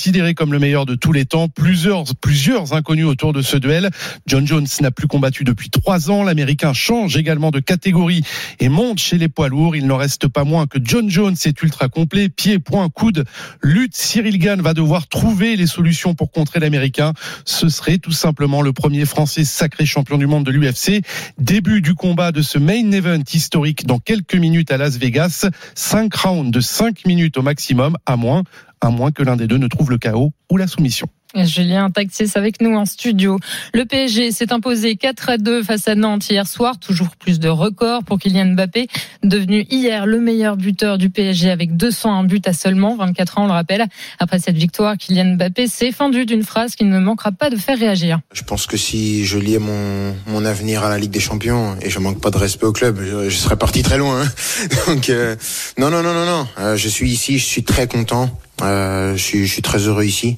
Considéré 0.05 0.35
comme 0.35 0.53
le 0.53 0.59
meilleur 0.59 0.85
de 0.85 0.93
tous 0.93 1.11
les 1.13 1.25
temps, 1.25 1.49
plusieurs, 1.49 2.03
plusieurs 2.21 2.73
inconnus 2.73 3.07
autour 3.07 3.33
de 3.33 3.41
ce 3.41 3.57
duel. 3.57 3.89
John 4.27 4.45
Jones 4.45 4.67
n'a 4.81 4.91
plus 4.91 5.07
combattu 5.07 5.43
depuis 5.43 5.71
trois 5.71 6.11
ans. 6.11 6.21
L'américain 6.21 6.73
change 6.73 7.17
également 7.17 7.49
de 7.49 7.59
catégorie 7.59 8.21
et 8.59 8.69
monte 8.69 8.99
chez 8.99 9.17
les 9.17 9.29
poids 9.29 9.49
lourds. 9.49 9.75
Il 9.75 9.87
n'en 9.87 9.97
reste 9.97 10.27
pas 10.27 10.43
moins 10.43 10.67
que 10.67 10.77
John 10.79 11.09
Jones 11.09 11.35
est 11.43 11.59
ultra 11.63 11.89
complet. 11.89 12.29
Pied, 12.29 12.59
point, 12.59 12.87
coude, 12.89 13.25
lutte. 13.63 13.95
Cyril 13.95 14.37
Gann 14.37 14.61
va 14.61 14.75
devoir 14.75 15.07
trouver 15.07 15.55
les 15.55 15.65
solutions 15.65 16.13
pour 16.13 16.31
contrer 16.31 16.59
l'américain. 16.59 17.13
Ce 17.43 17.67
serait 17.67 17.97
tout 17.97 18.11
simplement 18.11 18.61
le 18.61 18.73
premier 18.73 19.05
français 19.05 19.43
sacré 19.43 19.87
champion 19.87 20.19
du 20.19 20.27
monde 20.27 20.45
de 20.45 20.51
l'UFC. 20.51 21.01
Début 21.39 21.81
du 21.81 21.95
combat 21.95 22.31
de 22.31 22.43
ce 22.43 22.59
main 22.59 22.91
event 22.91 23.23
historique 23.33 23.87
dans 23.87 23.97
quelques 23.97 24.35
minutes 24.35 24.69
à 24.69 24.77
Las 24.77 24.97
Vegas. 24.97 25.47
Cinq 25.73 26.13
rounds 26.13 26.51
de 26.51 26.59
cinq 26.59 27.07
minutes 27.07 27.37
au 27.37 27.41
maximum, 27.41 27.97
à 28.05 28.17
moins 28.17 28.43
à 28.85 28.89
moins 28.89 29.11
que 29.11 29.23
l'un 29.23 29.35
des 29.35 29.47
deux 29.47 29.57
ne 29.57 29.67
trouve 29.67 29.89
le 29.89 29.97
chaos 29.97 30.31
ou 30.51 30.57
la 30.57 30.67
soumission. 30.67 31.07
Julien 31.43 31.91
Taxis 31.91 32.31
avec 32.35 32.61
nous 32.61 32.75
en 32.75 32.85
studio. 32.85 33.39
Le 33.73 33.85
PSG 33.85 34.31
s'est 34.31 34.53
imposé 34.53 34.95
4 34.95 35.29
à 35.29 35.37
2 35.37 35.63
face 35.63 35.87
à 35.87 35.95
Nantes 35.95 36.29
hier 36.29 36.47
soir. 36.47 36.79
Toujours 36.79 37.09
plus 37.17 37.39
de 37.39 37.49
records 37.49 38.03
pour 38.03 38.19
Kylian 38.19 38.53
Mbappé, 38.53 38.87
devenu 39.23 39.65
hier 39.69 40.05
le 40.05 40.19
meilleur 40.21 40.55
buteur 40.55 40.97
du 40.97 41.09
PSG 41.09 41.49
avec 41.49 41.75
201 41.75 42.23
buts 42.23 42.41
à 42.45 42.53
seulement 42.53 42.95
24 42.95 43.39
ans, 43.39 43.43
on 43.43 43.47
le 43.47 43.53
rappelle. 43.53 43.85
Après 44.19 44.39
cette 44.39 44.55
victoire, 44.55 44.97
Kylian 44.97 45.35
Mbappé 45.35 45.67
s'est 45.67 45.91
fendu 45.91 46.25
d'une 46.25 46.43
phrase 46.43 46.75
qui 46.75 46.85
ne 46.85 46.99
manquera 46.99 47.31
pas 47.31 47.49
de 47.49 47.57
faire 47.57 47.77
réagir. 47.77 48.19
Je 48.31 48.43
pense 48.43 48.65
que 48.65 48.77
si 48.77 49.25
je 49.25 49.37
liais 49.37 49.59
mon, 49.59 50.15
mon 50.27 50.45
avenir 50.45 50.83
à 50.83 50.89
la 50.89 50.97
Ligue 50.97 51.11
des 51.11 51.19
Champions, 51.19 51.75
et 51.81 51.89
je 51.89 51.99
manque 51.99 52.21
pas 52.21 52.31
de 52.31 52.37
respect 52.37 52.65
au 52.65 52.71
club, 52.71 53.01
je, 53.01 53.29
je 53.29 53.35
serais 53.35 53.57
parti 53.57 53.83
très 53.83 53.97
loin. 53.97 54.21
Hein. 54.21 54.67
Donc 54.87 55.09
euh, 55.09 55.35
non, 55.77 55.89
non, 55.89 56.01
non, 56.01 56.13
non, 56.13 56.25
non. 56.25 56.47
Euh, 56.59 56.77
je 56.77 56.87
suis 56.87 57.11
ici, 57.11 57.39
je 57.39 57.45
suis 57.45 57.63
très 57.63 57.87
content. 57.87 58.29
Euh, 58.61 59.15
je, 59.15 59.43
suis, 59.45 59.61
très 59.61 59.79
heureux 59.79 60.05
ici. 60.05 60.35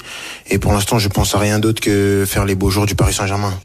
Et 0.47 0.57
pour 0.57 0.73
l'instant, 0.73 0.99
je 0.99 1.07
pense 1.07 1.35
à 1.35 1.39
rien 1.39 1.59
d'autre 1.59 1.81
que 1.81 2.25
faire 2.27 2.45
les 2.45 2.55
beaux 2.55 2.69
jours 2.69 2.85
du 2.85 2.95
Paris 2.95 3.13
Saint-Germain. 3.13 3.57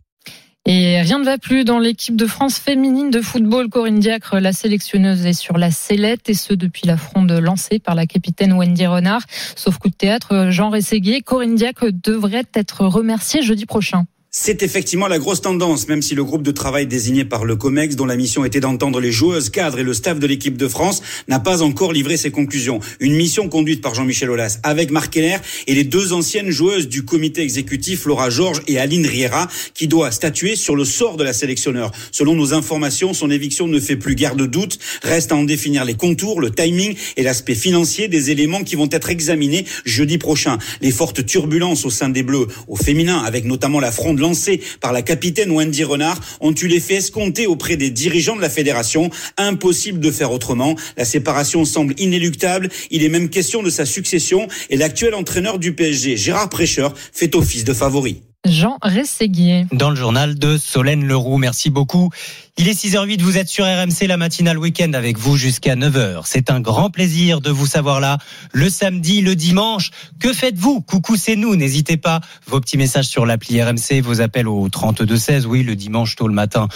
Et 0.64 1.00
rien 1.00 1.18
ne 1.18 1.24
va 1.24 1.38
plus 1.38 1.64
dans 1.64 1.80
l'équipe 1.80 2.14
de 2.14 2.26
France 2.26 2.58
féminine 2.58 3.10
de 3.10 3.20
football. 3.20 3.68
Corinne 3.68 3.98
Diacre, 3.98 4.38
la 4.38 4.52
sélectionneuse, 4.52 5.26
est 5.26 5.32
sur 5.32 5.58
la 5.58 5.72
sellette 5.72 6.28
et 6.28 6.34
ce 6.34 6.54
depuis 6.54 6.86
la 6.86 6.96
fronde 6.96 7.32
lancée 7.32 7.80
par 7.80 7.96
la 7.96 8.06
capitaine 8.06 8.52
Wendy 8.52 8.86
Renard. 8.86 9.22
Sauf 9.56 9.78
coup 9.78 9.88
de 9.88 9.94
théâtre, 9.94 10.48
Jean 10.50 10.70
Rességuier, 10.70 11.20
Corinne 11.20 11.56
Diacre 11.56 11.86
devrait 11.90 12.46
être 12.54 12.84
remerciée 12.84 13.42
jeudi 13.42 13.66
prochain. 13.66 14.04
C'est 14.34 14.62
effectivement 14.62 15.08
la 15.08 15.18
grosse 15.18 15.42
tendance, 15.42 15.88
même 15.88 16.00
si 16.00 16.14
le 16.14 16.24
groupe 16.24 16.42
de 16.42 16.52
travail 16.52 16.86
désigné 16.86 17.26
par 17.26 17.44
le 17.44 17.54
COMEX, 17.54 17.96
dont 17.96 18.06
la 18.06 18.16
mission 18.16 18.46
était 18.46 18.60
d'entendre 18.60 18.98
les 18.98 19.12
joueuses, 19.12 19.50
cadres 19.50 19.78
et 19.78 19.82
le 19.82 19.92
staff 19.92 20.18
de 20.18 20.26
l'équipe 20.26 20.56
de 20.56 20.68
France, 20.68 21.02
n'a 21.28 21.38
pas 21.38 21.60
encore 21.60 21.92
livré 21.92 22.16
ses 22.16 22.30
conclusions. 22.30 22.80
Une 22.98 23.14
mission 23.14 23.50
conduite 23.50 23.82
par 23.82 23.94
Jean-Michel 23.94 24.30
Aulas 24.30 24.58
avec 24.62 24.90
Marc 24.90 25.12
Keller 25.12 25.36
et 25.66 25.74
les 25.74 25.84
deux 25.84 26.14
anciennes 26.14 26.48
joueuses 26.48 26.88
du 26.88 27.04
comité 27.04 27.42
exécutif, 27.42 28.06
Laura 28.06 28.30
Georges 28.30 28.62
et 28.66 28.78
Aline 28.78 29.06
Riera, 29.06 29.48
qui 29.74 29.86
doit 29.86 30.10
statuer 30.10 30.56
sur 30.56 30.76
le 30.76 30.86
sort 30.86 31.18
de 31.18 31.24
la 31.24 31.34
sélectionneur. 31.34 31.92
Selon 32.10 32.34
nos 32.34 32.54
informations, 32.54 33.12
son 33.12 33.30
éviction 33.30 33.68
ne 33.68 33.78
fait 33.80 33.96
plus 33.96 34.14
guère 34.14 34.34
de 34.34 34.46
doute. 34.46 34.78
Reste 35.02 35.32
à 35.32 35.36
en 35.36 35.44
définir 35.44 35.84
les 35.84 35.94
contours, 35.94 36.40
le 36.40 36.50
timing 36.50 36.96
et 37.18 37.22
l'aspect 37.22 37.54
financier 37.54 38.08
des 38.08 38.30
éléments 38.30 38.64
qui 38.64 38.76
vont 38.76 38.88
être 38.92 39.10
examinés 39.10 39.66
jeudi 39.84 40.16
prochain. 40.16 40.56
Les 40.80 40.90
fortes 40.90 41.26
turbulences 41.26 41.84
au 41.84 41.90
sein 41.90 42.08
des 42.08 42.22
Bleus, 42.22 42.46
au 42.66 42.76
féminin, 42.76 43.18
avec 43.18 43.44
notamment 43.44 43.78
la 43.78 43.92
fronde 43.92 44.21
lancée 44.22 44.62
par 44.80 44.92
la 44.92 45.02
capitaine 45.02 45.50
Wendy 45.50 45.84
Renard 45.84 46.18
ont 46.40 46.54
eu 46.54 46.66
l'effet 46.66 46.94
escompté 46.94 47.46
auprès 47.46 47.76
des 47.76 47.90
dirigeants 47.90 48.36
de 48.36 48.40
la 48.40 48.48
fédération. 48.48 49.10
Impossible 49.36 50.00
de 50.00 50.10
faire 50.10 50.32
autrement. 50.32 50.76
La 50.96 51.04
séparation 51.04 51.66
semble 51.66 51.94
inéluctable. 51.98 52.70
Il 52.90 53.04
est 53.04 53.10
même 53.10 53.28
question 53.28 53.62
de 53.62 53.68
sa 53.68 53.84
succession 53.84 54.48
et 54.70 54.78
l'actuel 54.78 55.14
entraîneur 55.14 55.58
du 55.58 55.74
PSG, 55.74 56.16
Gérard 56.16 56.48
Prêcheur, 56.48 56.94
fait 57.12 57.34
office 57.34 57.64
de 57.64 57.74
favori. 57.74 58.22
Jean 58.44 58.78
Rességuier. 58.82 59.66
Dans 59.70 59.90
le 59.90 59.94
journal 59.94 60.34
de 60.36 60.58
Solène 60.58 61.06
Leroux. 61.06 61.38
Merci 61.38 61.70
beaucoup. 61.70 62.10
Il 62.58 62.68
est 62.68 62.72
6h08, 62.72 63.22
vous 63.22 63.38
êtes 63.38 63.48
sur 63.48 63.64
RMC, 63.64 64.08
la 64.08 64.16
matinale 64.16 64.58
week-end 64.58 64.92
avec 64.94 65.16
vous 65.16 65.36
jusqu'à 65.36 65.76
9h. 65.76 66.22
C'est 66.24 66.50
un 66.50 66.60
grand 66.60 66.90
plaisir 66.90 67.40
de 67.40 67.50
vous 67.50 67.66
savoir 67.66 68.00
là, 68.00 68.18
le 68.52 68.68
samedi, 68.68 69.22
le 69.22 69.36
dimanche. 69.36 69.90
Que 70.18 70.32
faites-vous? 70.32 70.80
Coucou, 70.80 71.16
c'est 71.16 71.36
nous. 71.36 71.54
N'hésitez 71.54 71.96
pas. 71.96 72.20
Vos 72.46 72.60
petits 72.60 72.76
messages 72.76 73.06
sur 73.06 73.26
l'appli 73.26 73.62
RMC, 73.62 74.00
vos 74.02 74.20
appels 74.20 74.48
au 74.48 74.68
32-16, 74.68 75.46
oui, 75.46 75.62
le 75.62 75.76
dimanche 75.76 76.16
tôt 76.16 76.26
le 76.26 76.34
matin. 76.34 76.68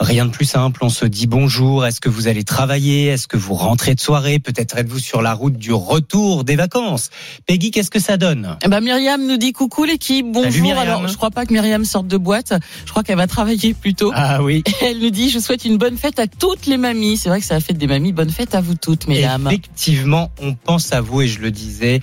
Rien 0.00 0.24
de 0.24 0.30
plus 0.30 0.46
simple, 0.46 0.82
on 0.82 0.88
se 0.88 1.04
dit 1.04 1.26
bonjour, 1.26 1.84
est-ce 1.84 2.00
que 2.00 2.08
vous 2.08 2.26
allez 2.26 2.42
travailler, 2.42 3.08
est-ce 3.08 3.28
que 3.28 3.36
vous 3.36 3.52
rentrez 3.52 3.94
de 3.94 4.00
soirée, 4.00 4.38
peut-être 4.38 4.78
êtes-vous 4.78 4.98
sur 4.98 5.20
la 5.20 5.34
route 5.34 5.58
du 5.58 5.74
retour 5.74 6.42
des 6.42 6.56
vacances. 6.56 7.10
Peggy, 7.46 7.70
qu'est-ce 7.70 7.90
que 7.90 7.98
ça 7.98 8.16
donne? 8.16 8.56
Eh 8.64 8.68
ben 8.68 8.80
Myriam 8.80 9.26
nous 9.26 9.36
dit 9.36 9.52
coucou 9.52 9.84
l'équipe, 9.84 10.24
bonjour. 10.26 10.78
Alors 10.78 11.06
je 11.06 11.16
crois 11.18 11.30
pas 11.30 11.44
que 11.44 11.52
Myriam 11.52 11.84
sorte 11.84 12.06
de 12.06 12.16
boîte, 12.16 12.54
je 12.86 12.90
crois 12.90 13.02
qu'elle 13.02 13.18
va 13.18 13.26
travailler 13.26 13.74
plutôt. 13.74 14.10
Ah 14.14 14.42
oui. 14.42 14.64
Et 14.66 14.84
elle 14.86 15.00
nous 15.00 15.10
dit 15.10 15.28
je 15.28 15.38
souhaite 15.38 15.66
une 15.66 15.76
bonne 15.76 15.98
fête 15.98 16.18
à 16.18 16.26
toutes 16.26 16.64
les 16.64 16.78
mamies. 16.78 17.18
C'est 17.18 17.28
vrai 17.28 17.40
que 17.40 17.46
c'est 17.46 17.54
la 17.54 17.60
fête 17.60 17.76
des 17.76 17.86
mamies, 17.86 18.12
bonne 18.12 18.30
fête 18.30 18.54
à 18.54 18.62
vous 18.62 18.76
toutes 18.76 19.06
mesdames. 19.06 19.48
Effectivement, 19.48 20.30
on 20.40 20.54
pense 20.54 20.94
à 20.94 21.02
vous 21.02 21.20
et 21.20 21.28
je 21.28 21.40
le 21.40 21.50
disais. 21.50 22.00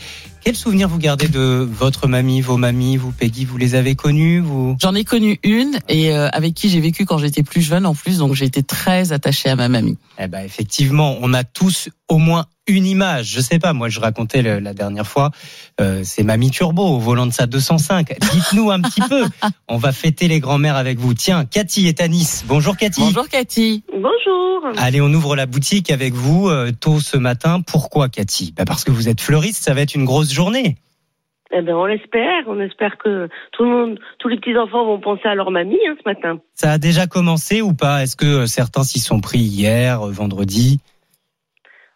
Quel 0.48 0.56
souvenir 0.56 0.88
vous 0.88 0.98
gardez 0.98 1.28
de 1.28 1.68
votre 1.70 2.08
mamie, 2.08 2.40
vos 2.40 2.56
mamies, 2.56 2.96
vous 2.96 3.12
Peggy, 3.12 3.44
vous 3.44 3.58
les 3.58 3.76
avez 3.76 3.96
connues 3.96 4.40
vous? 4.40 4.78
J'en 4.80 4.96
ai 4.96 5.04
connu 5.04 5.42
une 5.44 5.78
et 5.90 6.14
euh, 6.14 6.30
avec 6.30 6.54
qui 6.54 6.70
j'ai 6.70 6.80
vécu 6.80 7.06
quand 7.06 7.18
j'étais 7.18 7.44
plus 7.44 7.62
jeune 7.62 7.86
en 7.86 7.94
plus, 7.94 8.20
donc 8.20 8.34
j'ai 8.34 8.46
été 8.46 8.64
très 8.64 9.12
attachée 9.12 9.50
à 9.50 9.58
ma 9.58 9.68
mamie. 9.68 9.98
Eh 10.18 10.30
ben 10.30 10.40
effectivement, 10.40 11.18
on 11.20 11.34
a 11.34 11.44
tous 11.44 11.90
au 12.10 12.18
moins 12.18 12.46
une 12.68 12.86
image. 12.86 13.28
Je 13.34 13.40
sais 13.42 13.60
pas, 13.60 13.74
moi 13.74 13.90
je 13.90 14.00
racontais 14.00 14.42
le- 14.42 14.60
la 14.60 14.74
dernière 14.74 15.08
fois, 15.08 15.32
euh, 15.80 16.02
c'est 16.04 16.24
Mamie 16.24 16.52
Turbo 16.52 16.84
au 16.84 17.00
volant 17.00 17.26
de 17.26 17.32
sa 17.32 17.48
205. 17.48 18.18
Dites-nous 18.32 18.72
un 18.72 18.82
petit 18.82 19.02
peu. 19.02 19.24
On 19.70 19.78
va 19.78 19.92
fêter 19.92 20.28
les 20.28 20.40
grands-mères 20.40 20.76
avec 20.76 20.98
vous. 21.00 21.14
Tiens, 21.14 21.46
Cathy 21.46 21.88
est 21.88 22.02
à 22.02 22.08
Nice. 22.08 22.44
Bonjour 22.48 22.76
Cathy. 22.76 23.02
Bonjour 23.02 23.28
Cathy. 23.30 23.84
Bonjour. 23.94 24.72
Allez, 24.78 25.00
on 25.02 25.14
ouvre 25.14 25.36
la 25.36 25.46
boutique 25.46 25.92
avec 25.92 26.14
vous 26.14 26.50
euh, 26.50 26.72
tôt 26.78 27.00
ce 27.00 27.16
matin. 27.16 27.62
Pourquoi 27.62 28.10
Cathy? 28.10 28.54
Bah 28.58 28.66
Parce 28.66 28.84
que 28.84 28.92
vous 28.92 29.08
êtes 29.08 29.22
fleuriste, 29.22 29.64
ça 29.64 29.74
va 29.74 29.82
être 29.82 29.96
une 29.96 30.04
grosse 30.06 30.32
journée. 30.34 30.76
Eh 31.54 31.62
ben, 31.62 31.74
on 31.76 31.86
l'espère. 31.86 32.44
On 32.48 32.60
espère 32.60 32.98
que 32.98 33.30
tout 33.54 33.64
le 33.64 33.70
monde, 33.70 34.00
tous 34.20 34.28
les 34.28 34.38
petits 34.38 34.58
enfants 34.58 34.86
vont 34.86 35.00
penser 35.00 35.26
à 35.30 35.36
leur 35.36 35.52
mamie 35.52 35.78
hein, 35.88 35.96
ce 36.04 36.10
matin. 36.10 36.40
Ça 36.54 36.72
a 36.74 36.78
déjà 36.78 37.08
commencé 37.08 37.62
ou 37.62 37.74
pas? 37.74 38.04
Est-ce 38.04 38.18
que 38.18 38.26
euh, 38.26 38.46
certains 38.48 38.84
s'y 38.84 39.00
sont 39.00 39.22
pris 39.22 39.40
hier, 39.40 40.02
vendredi? 40.08 40.80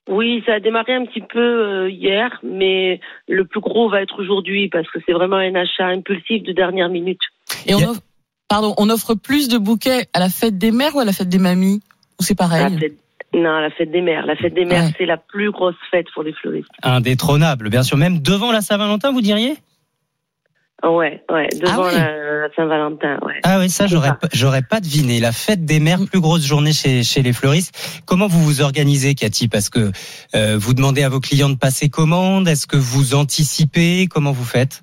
Oui, 0.10 0.44
ça 0.46 0.54
a 0.56 0.60
démarré 0.60 0.96
un 0.96 1.06
petit 1.06 1.22
peu 1.22 1.40
euh, 1.40 1.90
hier, 1.90 2.40
mais 2.44 3.00
le 3.28 3.46
plus 3.46 3.60
gros 3.62 3.90
va 3.90 4.02
être 4.02 4.20
aujourd'hui 4.20 4.68
parce 4.70 4.90
que 4.90 5.00
c'est 5.06 5.14
vraiment 5.14 5.38
un 5.38 5.56
achat 5.56 5.88
impulsif 5.88 6.44
de 6.44 6.52
dernière 6.52 6.90
minute. 6.90 7.22
Et 7.68 7.76
on 7.76 7.84
offre, 7.90 8.02
pardon, 8.50 8.74
on 8.78 8.90
offre 8.90 9.14
plus 9.16 9.48
de 9.48 9.58
bouquets 9.58 10.08
à 10.14 10.20
la 10.20 10.30
fête 10.30 10.58
des 10.58 10.72
mères 10.72 10.96
ou 10.96 11.00
à 11.00 11.06
la 11.06 11.14
fête 11.14 11.30
des 11.30 11.38
mamies 11.40 11.82
Ou 12.20 12.24
c'est 12.24 12.36
pareil? 12.36 12.64
La 12.64 12.80
fête- 12.80 12.98
non, 13.34 13.60
la 13.60 13.70
fête 13.70 13.92
des 13.92 14.02
mères. 14.02 14.26
La 14.26 14.36
fête 14.36 14.54
des 14.54 14.66
mères, 14.66 14.90
c'est 14.98 15.06
la 15.06 15.16
plus 15.18 15.52
grosse 15.52 15.76
fête 15.90 16.08
pour 16.14 16.24
les 16.24 16.34
fleuristes. 16.34 16.68
Indétrônable, 16.84 17.70
bien 17.70 17.84
sûr. 17.84 17.96
Même 17.96 18.20
devant 18.20 18.52
la 18.52 18.60
Saint-Valentin, 18.62 19.12
vous 19.14 19.22
diriez? 19.22 19.56
Ouais, 20.84 21.24
ouais, 21.32 21.48
devant 21.62 21.84
ouais. 21.86 21.94
la, 21.94 22.50
Saint-Valentin, 22.56 23.20
ouais. 23.22 23.40
Ah 23.44 23.60
oui, 23.60 23.70
ça, 23.70 23.86
j'aurais 23.88 24.12
j'aurais 24.34 24.64
pas 24.64 24.80
deviné. 24.80 25.20
La 25.20 25.32
fête 25.32 25.64
des 25.64 25.80
mères, 25.80 26.00
plus 26.10 26.20
grosse 26.20 26.46
journée 26.46 26.74
chez, 26.74 27.04
chez 27.04 27.22
les 27.22 27.34
fleuristes. 27.34 28.02
Comment 28.08 28.28
vous 28.28 28.42
vous 28.42 28.62
organisez, 28.62 29.14
Cathy? 29.14 29.48
Parce 29.48 29.70
que 29.70 29.92
euh, 30.36 30.58
vous 30.58 30.74
demandez 30.74 31.04
à 31.04 31.10
vos 31.10 31.20
clients 31.20 31.50
de 31.50 31.58
passer 31.58 31.90
commande. 31.90 32.48
Est-ce 32.48 32.66
que 32.66 32.78
vous 32.78 33.14
anticipez? 33.14 34.08
Comment 34.10 34.32
vous 34.32 34.44
faites? 34.44 34.82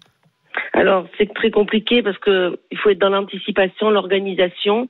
Alors, 0.72 1.06
c'est 1.18 1.32
très 1.34 1.50
compliqué 1.50 2.02
parce 2.02 2.18
que 2.18 2.58
il 2.70 2.78
faut 2.78 2.90
être 2.90 3.00
dans 3.00 3.10
l'anticipation, 3.10 3.90
l'organisation. 3.90 4.88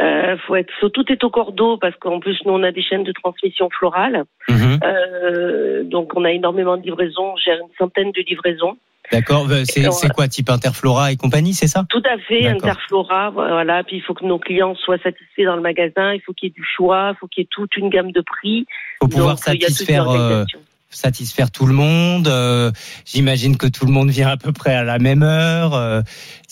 Euh, 0.00 0.36
faut 0.46 0.54
être, 0.54 0.72
faut- 0.80 0.88
tout 0.90 1.04
est 1.12 1.24
au 1.24 1.30
cordeau 1.30 1.76
parce 1.76 1.96
qu'en 1.96 2.20
plus 2.20 2.38
nous 2.46 2.52
on 2.52 2.62
a 2.62 2.70
des 2.70 2.82
chaînes 2.82 3.02
de 3.02 3.10
transmission 3.12 3.68
florale. 3.68 4.24
Mhm. 4.48 4.78
Euh, 4.84 5.82
donc 5.82 6.12
on 6.16 6.24
a 6.24 6.30
énormément 6.30 6.76
de 6.76 6.82
livraisons. 6.84 7.34
J'ai 7.44 7.50
une 7.50 7.68
centaine 7.78 8.12
de 8.12 8.22
livraisons. 8.22 8.76
D'accord. 9.12 9.46
euh, 9.50 9.64
C'est 9.64 10.12
quoi, 10.12 10.28
type 10.28 10.50
Interflora 10.50 11.12
et 11.12 11.16
compagnie, 11.16 11.54
c'est 11.54 11.66
ça? 11.66 11.84
Tout 11.88 12.02
à 12.04 12.18
fait. 12.18 12.46
Interflora, 12.48 13.30
voilà. 13.30 13.82
Puis 13.84 13.96
il 13.96 14.02
faut 14.02 14.14
que 14.14 14.24
nos 14.24 14.38
clients 14.38 14.74
soient 14.74 14.98
satisfaits 14.98 15.44
dans 15.44 15.56
le 15.56 15.62
magasin. 15.62 16.12
Il 16.14 16.20
faut 16.24 16.32
qu'il 16.32 16.48
y 16.48 16.50
ait 16.50 16.54
du 16.54 16.64
choix. 16.76 17.12
Il 17.14 17.18
faut 17.18 17.26
qu'il 17.26 17.42
y 17.42 17.44
ait 17.44 17.48
toute 17.50 17.76
une 17.76 17.88
gamme 17.88 18.12
de 18.12 18.20
prix. 18.20 18.66
Faut 19.00 19.08
pouvoir 19.08 19.36
Donc, 19.36 19.44
il 19.46 19.52
toute 19.52 19.60
une 19.60 19.66
satisfaire, 19.68 20.08
euh, 20.10 20.44
satisfaire 20.90 21.50
tout 21.50 21.66
le 21.66 21.74
monde. 21.74 22.28
euh, 22.28 22.70
J'imagine 23.04 23.56
que 23.56 23.66
tout 23.66 23.86
le 23.86 23.92
monde 23.92 24.10
vient 24.10 24.28
à 24.28 24.36
peu 24.36 24.52
près 24.52 24.74
à 24.74 24.84
la 24.84 24.98
même 24.98 25.22
heure. 25.22 25.74
euh, 25.74 26.02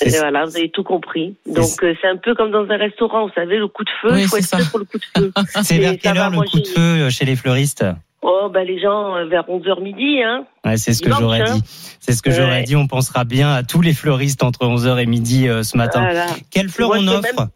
voilà, 0.01 0.45
vous 0.45 0.57
avez 0.57 0.71
tout 0.71 0.85
compris. 0.85 1.37
Donc 1.47 1.83
euh, 1.83 1.95
c'est 2.01 2.09
un 2.09 2.17
peu 2.17 2.35
comme 2.35 2.51
dans 2.51 2.69
un 2.69 2.77
restaurant, 2.77 3.27
vous 3.27 3.33
savez, 3.35 3.59
le 3.59 3.69
coup 3.69 3.85
de 3.85 3.91
feu, 4.03 4.13
Oui, 4.13 4.23
il 4.23 4.29
faut 4.29 4.37
être 4.37 4.51
prêt 4.51 4.65
pour 4.71 4.79
le 4.79 4.85
coup 4.85 4.99
de 4.99 5.05
feu. 5.05 5.33
C'est 5.63 5.79
vers 5.79 5.97
quelle 5.99 6.19
heure 6.19 6.31
le 6.31 6.43
coup 6.49 6.61
de 6.61 6.67
feu 6.67 7.11
chez 7.11 7.25
les 7.25 7.37
fleuristes? 7.37 7.85
Oh, 8.29 8.49
bah 8.53 8.65
les 8.65 8.81
gens 8.81 9.15
euh, 9.15 9.27
vers 9.27 9.45
11h 9.49 9.81
midi, 9.83 10.21
hein. 10.21 10.47
Ouais, 10.65 10.77
c'est 10.77 10.93
ce 10.95 11.01
que 11.03 11.13
j'aurais 11.13 11.43
hein. 11.43 11.55
dit. 11.55 11.63
C'est 12.01 12.11
ce 12.13 12.23
que 12.23 12.31
Ouais. 12.31 12.35
j'aurais 12.37 12.63
dit. 12.65 12.75
On 12.75 12.89
pensera 12.89 13.25
bien 13.25 13.53
à 13.53 13.63
tous 13.63 13.83
les 13.83 13.93
fleuristes 13.95 14.43
entre 14.43 14.67
11h 14.67 14.99
et 15.01 15.07
midi 15.07 15.49
euh, 15.49 15.63
ce 15.63 15.77
matin. 15.77 16.01
Voilà. 16.03 16.27
Quelle 16.51 16.69
fleur 16.69 16.89
Moi, 16.89 16.99
on 17.03 17.07
offre? 17.09 17.23
même- 17.23 17.49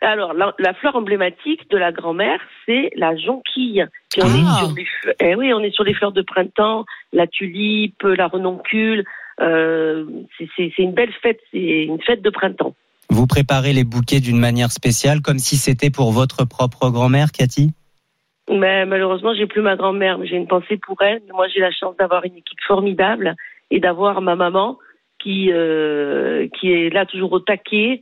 Alors, 0.00 0.32
la, 0.32 0.54
la 0.58 0.72
fleur 0.72 0.96
emblématique 0.96 1.68
de 1.70 1.76
la 1.76 1.92
grand-mère, 1.92 2.38
c'est 2.64 2.90
la 2.96 3.14
jonquille. 3.16 3.84
Puis 4.10 4.22
on, 4.22 4.26
Ah. 4.26 4.62
est 4.62 4.74
sur 4.74 5.12
eh 5.20 5.34
oui, 5.34 5.52
on 5.52 5.60
est 5.60 5.70
sur 5.74 5.84
les 5.84 5.92
fleurs 5.92 6.12
de 6.12 6.22
printemps, 6.22 6.86
la 7.12 7.26
tulipe, 7.26 8.02
la 8.02 8.28
renoncule. 8.28 9.04
Euh, 9.42 10.06
c'est 10.56 10.72
une 10.78 10.92
belle 10.94 11.12
fête, 11.22 11.40
c'est 11.52 11.58
une 11.84 12.00
fête 12.00 12.22
de 12.22 12.30
printemps. 12.30 12.74
Vous 13.10 13.26
préparez 13.26 13.74
les 13.74 13.84
bouquets 13.84 14.20
d'une 14.20 14.38
manière 14.38 14.72
spéciale, 14.72 15.20
comme 15.20 15.38
si 15.38 15.56
c'était 15.56 15.90
pour 15.90 16.10
votre 16.12 16.44
propre 16.46 16.88
grand-mère, 16.88 17.32
Cathy? 17.32 17.72
Mais 18.50 18.86
malheureusement, 18.86 19.34
j'ai 19.34 19.46
plus 19.46 19.62
ma 19.62 19.76
grand-mère, 19.76 20.18
mais 20.18 20.26
j'ai 20.26 20.36
une 20.36 20.46
pensée 20.46 20.76
pour 20.76 21.00
elle. 21.02 21.22
Moi, 21.32 21.48
j'ai 21.48 21.60
la 21.60 21.72
chance 21.72 21.96
d'avoir 21.96 22.24
une 22.24 22.36
équipe 22.36 22.60
formidable 22.66 23.34
et 23.70 23.80
d'avoir 23.80 24.20
ma 24.20 24.36
maman 24.36 24.78
qui 25.18 25.50
euh, 25.52 26.48
qui 26.58 26.72
est 26.72 26.90
là 26.90 27.06
toujours 27.06 27.32
au 27.32 27.40
taquet. 27.40 28.00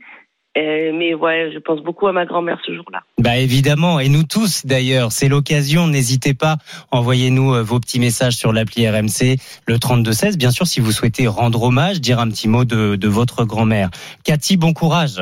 Euh, 0.57 0.91
mais 0.93 1.13
ouais, 1.13 1.51
je 1.53 1.59
pense 1.59 1.81
beaucoup 1.81 2.07
à 2.07 2.13
ma 2.13 2.25
grand-mère 2.25 2.61
ce 2.65 2.73
jour-là. 2.73 3.01
Bah 3.17 3.37
évidemment, 3.37 3.99
et 3.99 4.07
nous 4.07 4.23
tous 4.23 4.65
d'ailleurs, 4.65 5.11
c'est 5.11 5.27
l'occasion. 5.27 5.87
N'hésitez 5.87 6.33
pas, 6.33 6.55
envoyez-nous 6.91 7.55
euh, 7.55 7.61
vos 7.61 7.81
petits 7.81 7.99
messages 7.99 8.37
sur 8.37 8.53
l'appli 8.53 8.87
RMC, 8.87 9.35
le 9.67 9.79
3216. 9.79 10.37
Bien 10.37 10.51
sûr, 10.51 10.65
si 10.65 10.79
vous 10.79 10.91
souhaitez 10.91 11.27
rendre 11.27 11.61
hommage, 11.63 11.99
dire 11.99 12.19
un 12.19 12.29
petit 12.29 12.47
mot 12.47 12.63
de, 12.63 12.95
de 12.95 13.07
votre 13.09 13.43
grand-mère. 13.43 13.89
Cathy, 14.23 14.55
bon 14.55 14.71
courage. 14.71 15.21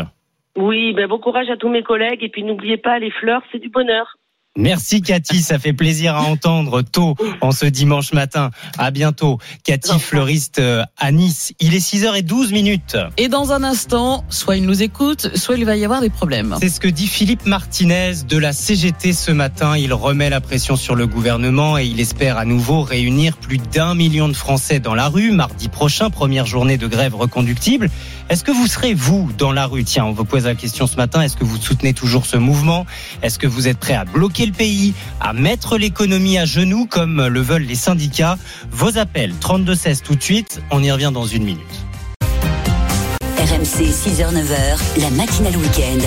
Oui, 0.56 0.94
ben 0.94 1.08
bon 1.08 1.18
courage 1.18 1.50
à 1.50 1.58
tous 1.58 1.70
mes 1.70 1.82
collègues 1.82 2.24
et 2.24 2.30
puis 2.30 2.44
n'oubliez 2.44 2.78
pas, 2.78 3.00
les 3.00 3.10
fleurs, 3.10 3.42
c'est 3.52 3.58
du 3.58 3.70
bonheur. 3.70 4.18
Merci 4.56 5.02
Cathy, 5.02 5.42
ça 5.42 5.58
fait 5.58 5.74
plaisir 5.74 6.16
à 6.16 6.22
entendre 6.22 6.84
tôt 6.84 7.16
en 7.42 7.52
ce 7.52 7.66
dimanche 7.66 8.14
matin. 8.14 8.52
À 8.78 8.92
bientôt. 8.92 9.40
Cathy, 9.64 9.98
fleuriste 9.98 10.60
euh, 10.60 10.84
à 10.96 11.12
Nice. 11.12 11.54
Il 11.60 11.74
est 11.74 11.80
6h12 11.80 12.52
minutes. 12.52 12.96
Et 13.18 13.30
dans 13.30 13.52
un 13.52 13.64
instant, 13.64 14.24
soit 14.30 14.58
il 14.58 14.66
nous 14.66 14.84
écoute, 14.84 15.36
soit 15.36 15.58
il 15.58 15.66
va 15.66 15.76
y 15.76 15.84
avoir 15.84 16.02
des 16.02 16.12
problèmes. 16.12 16.56
C'est 16.60 16.70
ce 16.70 16.80
que 16.80 16.88
dit 16.88 17.08
Philippe 17.08 17.48
Martinez 17.48 18.14
de 18.30 18.38
la 18.38 18.54
CGT 18.54 19.14
ce 19.14 19.32
matin. 19.32 19.76
Il 19.76 19.92
remet 19.92 20.30
la 20.30 20.40
pression 20.40 20.76
sur 20.76 20.94
le 20.94 21.08
gouvernement 21.08 21.80
et 21.80 21.86
il 21.86 22.00
espère 22.00 22.38
à 22.38 22.46
nouveau 22.46 22.84
réunir 22.84 23.38
plus 23.38 23.58
d'un 23.58 23.96
million 23.96 24.28
de 24.28 24.34
Français 24.34 24.80
dans 24.80 24.94
la 24.94 25.08
rue 25.08 25.32
mardi 25.32 25.68
prochain, 25.68 26.12
première 26.12 26.46
journée 26.46 26.78
de 26.78 26.86
grève 26.86 27.16
reconductible. 27.16 27.90
Est-ce 28.30 28.44
que 28.44 28.52
vous 28.52 28.68
serez, 28.68 28.94
vous, 28.94 29.32
dans 29.38 29.52
la 29.52 29.66
rue? 29.66 29.84
Tiens, 29.84 30.06
on 30.06 30.12
vous 30.12 30.26
pose 30.26 30.46
la 30.46 30.56
question 30.56 30.88
ce 30.88 30.96
matin. 30.96 31.22
Est-ce 31.22 31.36
que 31.36 31.44
vous 31.44 31.58
soutenez 31.58 31.94
toujours 31.94 32.26
ce 32.26 32.38
mouvement? 32.38 32.86
Est-ce 33.22 33.38
que 33.38 33.48
vous 33.48 33.68
êtes 33.68 33.78
prêt 33.78 33.94
à 33.94 34.06
bloquer 34.06 34.46
le 34.46 34.54
pays, 34.54 34.94
à 35.20 35.34
mettre 35.34 35.78
l'économie 35.78 36.38
à 36.38 36.46
genoux 36.46 36.86
comme 36.86 37.28
le 37.28 37.42
veulent 37.42 37.64
les 37.64 37.76
syndicats? 37.76 38.38
Vos 38.72 38.98
appels, 38.98 39.34
32-16 39.42 40.02
tout 40.02 40.16
de 40.16 40.24
suite. 40.24 40.62
On 40.72 40.82
y 40.82 40.92
revient 40.92 41.12
dans 41.14 41.26
une 41.26 41.44
minute. 41.44 41.83
RMC 43.54 43.86
6h-9h, 43.92 45.00
la 45.00 45.12
matinale 45.12 45.56
week-end. 45.58 46.00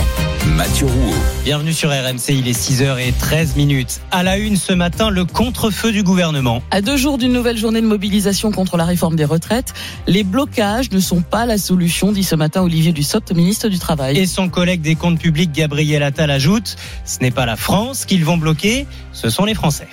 Mathieu 0.57 0.87
Rouault. 0.87 1.15
Bienvenue 1.45 1.73
sur 1.73 1.91
RMC, 1.91 2.31
il 2.31 2.49
est 2.49 2.59
6h13 2.59 3.57
minutes. 3.57 4.00
À 4.11 4.25
la 4.25 4.37
une 4.37 4.57
ce 4.57 4.73
matin, 4.73 5.11
le 5.11 5.25
contre-feu 5.25 5.93
du 5.93 6.03
gouvernement. 6.03 6.61
À 6.73 6.81
deux 6.81 6.97
jours 6.97 7.19
d'une 7.19 7.33
nouvelle 7.33 7.57
journée 7.57 7.81
de 7.81 7.87
mobilisation 7.87 8.50
contre 8.50 8.76
la 8.76 8.85
réforme 8.85 9.15
des 9.15 9.25
retraites, 9.25 9.75
les 10.09 10.25
blocages 10.25 10.91
ne 10.91 10.99
sont 10.99 11.21
pas 11.23 11.47
la 11.47 11.57
solution, 11.57 12.11
dit 12.11 12.25
ce 12.25 12.35
matin 12.35 12.62
Olivier 12.62 12.91
Dussopt, 12.91 13.33
ministre 13.33 13.69
du 13.69 13.79
Travail. 13.79 14.19
Et 14.19 14.26
son 14.26 14.49
collègue 14.49 14.81
des 14.81 14.97
comptes 14.97 15.21
publics, 15.21 15.53
Gabriel 15.53 16.03
Attal, 16.03 16.33
ajoute 16.33 16.75
Ce 17.05 17.21
n'est 17.21 17.31
pas 17.31 17.47
la 17.47 17.55
France 17.55 18.07
qu'ils 18.07 18.25
vont 18.25 18.38
bloquer, 18.38 18.88
ce 19.12 19.31
sont 19.31 19.45
les 19.45 19.55
Français. 19.55 19.87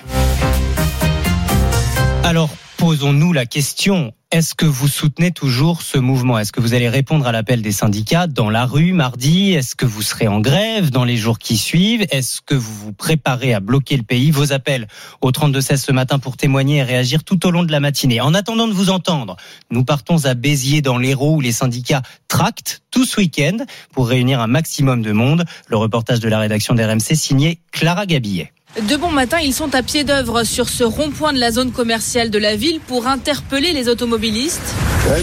Alors, 2.24 2.50
posons-nous 2.78 3.32
la 3.32 3.46
question. 3.46 4.12
Est-ce 4.34 4.56
que 4.56 4.66
vous 4.66 4.88
soutenez 4.88 5.30
toujours 5.30 5.80
ce 5.82 5.96
mouvement? 5.96 6.40
Est-ce 6.40 6.50
que 6.50 6.60
vous 6.60 6.74
allez 6.74 6.88
répondre 6.88 7.24
à 7.24 7.30
l'appel 7.30 7.62
des 7.62 7.70
syndicats 7.70 8.26
dans 8.26 8.50
la 8.50 8.66
rue 8.66 8.92
mardi? 8.92 9.52
Est-ce 9.52 9.76
que 9.76 9.86
vous 9.86 10.02
serez 10.02 10.26
en 10.26 10.40
grève 10.40 10.90
dans 10.90 11.04
les 11.04 11.16
jours 11.16 11.38
qui 11.38 11.56
suivent? 11.56 12.04
Est-ce 12.10 12.40
que 12.40 12.56
vous 12.56 12.74
vous 12.74 12.92
préparez 12.92 13.54
à 13.54 13.60
bloquer 13.60 13.96
le 13.96 14.02
pays? 14.02 14.32
Vos 14.32 14.52
appels 14.52 14.88
au 15.20 15.30
32-16 15.30 15.76
ce 15.76 15.92
matin 15.92 16.18
pour 16.18 16.36
témoigner 16.36 16.78
et 16.78 16.82
réagir 16.82 17.22
tout 17.22 17.46
au 17.46 17.52
long 17.52 17.62
de 17.62 17.70
la 17.70 17.78
matinée. 17.78 18.20
En 18.20 18.34
attendant 18.34 18.66
de 18.66 18.72
vous 18.72 18.90
entendre, 18.90 19.36
nous 19.70 19.84
partons 19.84 20.24
à 20.24 20.34
Béziers 20.34 20.82
dans 20.82 20.98
l'Hérault 20.98 21.36
où 21.36 21.40
les 21.40 21.52
syndicats 21.52 22.02
tractent 22.26 22.82
tout 22.90 23.04
ce 23.04 23.20
week-end 23.20 23.58
pour 23.92 24.08
réunir 24.08 24.40
un 24.40 24.48
maximum 24.48 25.02
de 25.02 25.12
monde. 25.12 25.44
Le 25.68 25.76
reportage 25.76 26.18
de 26.18 26.28
la 26.28 26.40
rédaction 26.40 26.74
d'RMC 26.74 27.14
signé 27.14 27.60
Clara 27.70 28.04
Gabillet. 28.04 28.52
De 28.82 28.96
bon 28.96 29.12
matin, 29.12 29.38
ils 29.40 29.54
sont 29.54 29.72
à 29.76 29.84
pied 29.84 30.02
d'œuvre 30.02 30.42
sur 30.42 30.68
ce 30.68 30.82
rond-point 30.82 31.32
de 31.32 31.38
la 31.38 31.52
zone 31.52 31.70
commerciale 31.70 32.30
de 32.30 32.38
la 32.38 32.56
ville 32.56 32.80
pour 32.80 33.06
interpeller 33.06 33.72
les 33.72 33.88
automobilistes. 33.88 34.74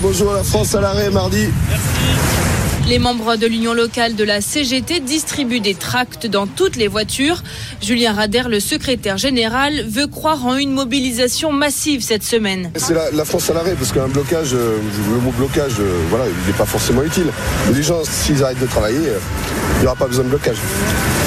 Bonjour 0.02 0.32
la 0.32 0.42
France 0.42 0.74
à 0.74 0.80
l'arrêt 0.80 1.10
mardi. 1.10 1.50
Les 2.88 2.98
membres 2.98 3.36
de 3.36 3.48
l'union 3.48 3.74
locale 3.74 4.16
de 4.16 4.24
la 4.24 4.40
CGT 4.40 5.02
distribuent 5.02 5.60
des 5.60 5.76
tracts 5.76 6.28
dans 6.28 6.48
toutes 6.48 6.78
les 6.78 6.88
voitures. 6.88 7.44
Julien 7.82 8.14
Rader, 8.14 8.44
le 8.48 8.62
secrétaire 8.62 9.18
général, 9.18 9.86
veut 9.86 10.08
croire 10.08 10.46
en 10.46 10.56
une 10.56 10.72
mobilisation 10.72 11.52
massive 11.52 12.02
cette 12.02 12.24
semaine. 12.24 12.72
C'est 12.78 12.94
la, 12.94 13.12
la 13.12 13.26
France 13.26 13.50
à 13.50 13.54
l'arrêt 13.54 13.76
parce 13.78 13.92
qu'un 13.92 14.08
blocage, 14.08 14.54
euh, 14.54 14.78
le 15.14 15.20
mot 15.20 15.32
blocage, 15.32 15.74
euh, 15.82 15.92
voilà, 16.10 16.24
il 16.28 16.48
n'est 16.52 16.58
pas 16.58 16.66
forcément 16.66 17.04
utile. 17.04 17.28
Les 17.74 17.84
gens, 17.84 18.02
s'ils 18.06 18.42
arrêtent 18.46 18.62
de 18.62 18.66
travailler, 18.66 19.10
euh, 19.10 19.20
il 19.76 19.82
n'y 19.82 19.88
aura 19.88 19.98
pas 19.98 20.08
besoin 20.08 20.24
de 20.24 20.30
blocage. 20.30 20.58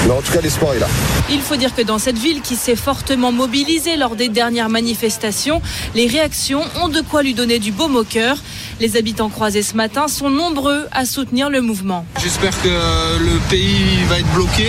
Mais 0.06 0.12
en 0.12 0.20
tout 0.20 0.32
cas, 0.32 0.40
l'espoir 0.40 0.74
est 0.74 0.78
là. 0.78 0.86
Il 1.30 1.40
faut 1.40 1.56
dire 1.56 1.74
que 1.74 1.82
dans 1.82 1.98
cette 1.98 2.18
ville 2.18 2.42
qui 2.42 2.56
s'est 2.56 2.76
fortement 2.76 3.32
mobilisée 3.32 3.96
lors 3.96 4.16
des 4.16 4.28
dernières 4.28 4.68
manifestations, 4.68 5.62
les 5.94 6.06
réactions 6.06 6.62
ont 6.82 6.88
de 6.88 7.00
quoi 7.00 7.22
lui 7.22 7.32
donner 7.32 7.58
du 7.58 7.72
baume 7.72 7.96
au 7.96 8.04
cœur. 8.04 8.36
Les 8.80 8.96
habitants 8.96 9.30
croisés 9.30 9.62
ce 9.62 9.74
matin 9.74 10.08
sont 10.08 10.30
nombreux 10.30 10.86
à 10.92 11.06
soutenir 11.06 11.48
le 11.48 11.62
mouvement. 11.62 12.04
J'espère 12.22 12.60
que 12.62 12.68
le 12.68 13.38
pays 13.48 14.04
va 14.08 14.18
être 14.18 14.32
bloqué 14.34 14.66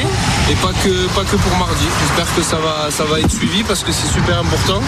et 0.50 0.56
pas 0.56 0.72
que, 0.84 1.08
pas 1.14 1.24
que 1.24 1.36
pour 1.36 1.58
mardi. 1.58 1.86
J'espère 2.02 2.36
que 2.36 2.42
ça 2.42 2.58
va, 2.58 2.92
ça 2.92 3.04
va 3.04 3.20
être 3.20 3.32
suivi 3.32 3.64
parce 3.64 3.84
que 3.84 3.92
c'est 3.92 4.12
super 4.14 4.40
important. 4.40 4.82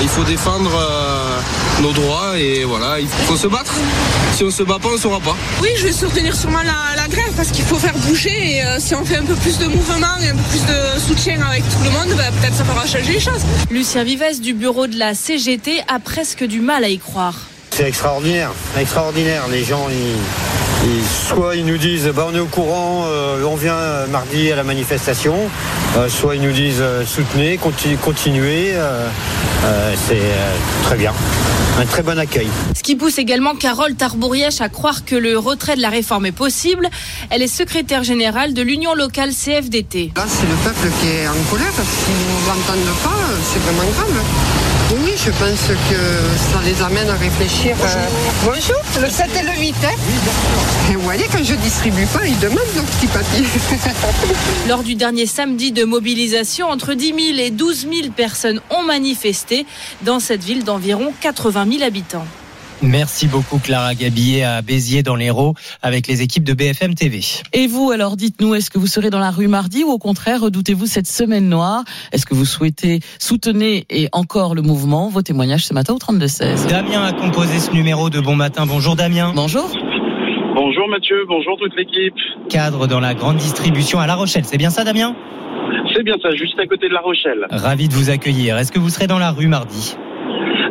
Et 0.00 0.04
il 0.04 0.08
faut 0.08 0.24
défendre 0.24 0.70
euh, 0.74 1.82
nos 1.82 1.92
droits 1.92 2.38
et 2.38 2.64
voilà, 2.64 2.98
il 3.00 3.08
faut 3.08 3.36
se 3.36 3.46
battre. 3.46 3.72
Si 4.32 4.44
on 4.44 4.50
se 4.50 4.62
bat 4.62 4.78
pas, 4.80 4.88
on 4.88 4.92
ne 4.92 4.98
saura 4.98 5.20
pas. 5.20 5.36
Oui, 5.60 5.68
je 5.76 5.86
vais 5.86 5.92
soutenir 5.92 6.34
sûrement 6.34 6.62
la, 6.62 6.96
la 6.96 7.08
grève 7.08 7.32
parce 7.36 7.50
qu'il 7.50 7.64
faut 7.64 7.76
faire 7.76 7.96
bouger 7.98 8.56
et 8.56 8.64
euh, 8.64 8.78
si 8.78 8.94
on 8.94 9.04
fait 9.04 9.16
un 9.16 9.24
peu 9.24 9.34
plus 9.34 9.58
de 9.58 9.66
mouvement 9.66 10.16
et 10.22 10.28
un 10.28 10.36
peu 10.36 10.42
plus 10.50 10.64
de 10.64 11.00
soutien 11.00 11.40
avec 11.42 11.62
tout 11.64 11.84
le 11.84 11.90
monde, 11.90 12.16
bah, 12.16 12.24
peut-être 12.40 12.54
ça 12.54 12.64
fera 12.64 12.86
changer 12.86 13.12
les 13.12 13.20
choses. 13.20 13.42
Lucien 13.70 14.04
Vives 14.04 14.40
du 14.40 14.54
bureau 14.54 14.86
de 14.86 14.98
la 14.98 15.14
CGT 15.14 15.82
a 15.86 15.98
presque 15.98 16.44
du 16.44 16.60
mal 16.60 16.82
à 16.82 16.88
y 16.88 16.98
croire. 16.98 17.34
C'est 17.70 17.88
extraordinaire, 17.88 18.52
extraordinaire. 18.78 19.48
Les 19.50 19.64
gens, 19.64 19.86
ils, 19.90 20.16
soit 21.28 21.56
ils 21.56 21.64
nous 21.64 21.78
disent 21.78 22.10
bah, 22.14 22.26
on 22.30 22.34
est 22.34 22.40
au 22.40 22.46
courant, 22.46 23.04
euh, 23.06 23.44
on 23.44 23.56
vient 23.56 24.06
mardi 24.10 24.50
à 24.52 24.56
la 24.56 24.64
manifestation, 24.64 25.34
euh, 25.96 26.08
soit 26.08 26.34
ils 26.36 26.42
nous 26.42 26.52
disent 26.52 26.80
euh, 26.80 27.04
soutenez, 27.06 27.56
conti- 27.58 27.96
continuez. 27.96 28.72
euh, 28.74 29.08
euh, 29.64 29.94
c'est 30.08 30.14
euh, 30.16 30.54
très 30.84 30.96
bien, 30.96 31.12
un 31.80 31.86
très 31.86 32.02
bon 32.02 32.18
accueil. 32.18 32.48
Ce 32.76 32.82
qui 32.82 32.96
pousse 32.96 33.18
également 33.18 33.54
Carole 33.54 33.94
Tarbourièche 33.94 34.60
à 34.60 34.68
croire 34.68 35.04
que 35.04 35.14
le 35.14 35.38
retrait 35.38 35.76
de 35.76 35.80
la 35.82 35.88
réforme 35.90 36.26
est 36.26 36.32
possible. 36.32 36.88
Elle 37.30 37.42
est 37.42 37.46
secrétaire 37.46 38.02
générale 38.02 38.54
de 38.54 38.62
l'Union 38.62 38.94
locale 38.94 39.30
CFDT. 39.30 40.12
Là, 40.16 40.24
c'est 40.28 40.46
le 40.48 40.56
peuple 40.64 40.88
qui 41.00 41.08
est 41.08 41.28
en 41.28 41.50
colère. 41.50 41.70
S'ils 41.72 42.14
ne 42.14 42.48
l'entendent 42.48 42.96
pas, 43.04 43.10
c'est 43.52 43.60
vraiment 43.60 43.88
grave. 43.92 44.24
Oui, 44.92 44.98
oui, 45.04 45.12
je 45.16 45.30
pense 45.30 45.68
que 45.68 45.96
ça 46.52 46.60
les 46.64 46.82
amène 46.82 47.08
à 47.08 47.14
réfléchir. 47.14 47.74
euh, 47.82 48.06
Bonjour, 48.44 48.76
le 49.00 49.08
7 49.08 49.26
et 49.40 49.42
le 49.42 49.58
8. 49.60 49.74
Hein 49.84 49.88
et 50.90 50.94
vous 50.96 51.00
voyez, 51.02 51.24
quand 51.32 51.42
je 51.42 51.54
distribue 51.54 52.04
pas, 52.06 52.26
ils 52.26 52.38
demandent 52.40 52.58
nos 52.76 52.82
petits 52.82 53.06
papiers. 53.06 53.46
Lors 54.68 54.82
du 54.82 54.94
dernier 54.94 55.26
samedi 55.26 55.72
de 55.72 55.84
mobilisation, 55.84 56.68
entre 56.68 56.92
10 56.94 57.06
000 57.06 57.38
et 57.38 57.50
12 57.50 57.86
000 57.90 58.10
personnes 58.14 58.60
ont 58.70 58.82
manifesté 58.82 59.64
dans 60.02 60.20
cette 60.20 60.44
ville 60.44 60.64
d'environ 60.64 61.14
80 61.20 61.66
000 61.78 61.82
habitants. 61.84 62.26
Merci 62.82 63.28
beaucoup 63.28 63.58
Clara 63.58 63.94
Gabillet 63.94 64.42
à 64.42 64.60
Béziers 64.60 65.04
dans 65.04 65.14
l'Hérault 65.14 65.54
avec 65.82 66.08
les 66.08 66.22
équipes 66.22 66.42
de 66.42 66.52
BFM 66.52 66.94
TV. 66.94 67.20
Et 67.52 67.68
vous, 67.68 67.92
alors 67.92 68.16
dites-nous, 68.16 68.54
est-ce 68.56 68.70
que 68.70 68.78
vous 68.78 68.88
serez 68.88 69.08
dans 69.08 69.20
la 69.20 69.30
rue 69.30 69.46
mardi 69.46 69.84
ou 69.84 69.90
au 69.90 69.98
contraire, 69.98 70.40
redoutez-vous 70.40 70.86
cette 70.86 71.06
semaine 71.06 71.48
noire? 71.48 71.84
Est-ce 72.10 72.26
que 72.26 72.34
vous 72.34 72.44
souhaitez 72.44 72.98
soutenir 73.20 73.84
et 73.88 74.08
encore 74.12 74.56
le 74.56 74.62
mouvement? 74.62 75.08
Vos 75.08 75.22
témoignages 75.22 75.64
ce 75.64 75.74
matin 75.74 75.94
au 75.94 75.98
32-16. 75.98 76.68
Damien 76.68 77.04
a 77.04 77.12
composé 77.12 77.60
ce 77.60 77.70
numéro 77.70 78.10
de 78.10 78.18
Bon 78.18 78.34
Matin. 78.34 78.66
Bonjour 78.66 78.96
Damien. 78.96 79.32
Bonjour. 79.34 79.70
Bonjour 80.54 80.88
Mathieu, 80.88 81.24
bonjour 81.28 81.56
toute 81.58 81.74
l'équipe. 81.76 82.14
Cadre 82.50 82.86
dans 82.88 83.00
la 83.00 83.14
grande 83.14 83.36
distribution 83.36 84.00
à 84.00 84.06
La 84.08 84.16
Rochelle. 84.16 84.44
C'est 84.44 84.58
bien 84.58 84.70
ça 84.70 84.82
Damien? 84.82 85.14
C'est 85.94 86.02
bien 86.02 86.16
ça, 86.22 86.30
juste 86.34 86.58
à 86.58 86.66
côté 86.66 86.88
de 86.88 86.94
La 86.94 87.00
Rochelle. 87.00 87.46
Ravi 87.50 87.88
de 87.88 87.94
vous 87.94 88.10
accueillir. 88.10 88.58
Est-ce 88.58 88.72
que 88.72 88.78
vous 88.78 88.90
serez 88.90 89.06
dans 89.06 89.18
la 89.18 89.30
rue 89.30 89.46
mardi? 89.46 89.96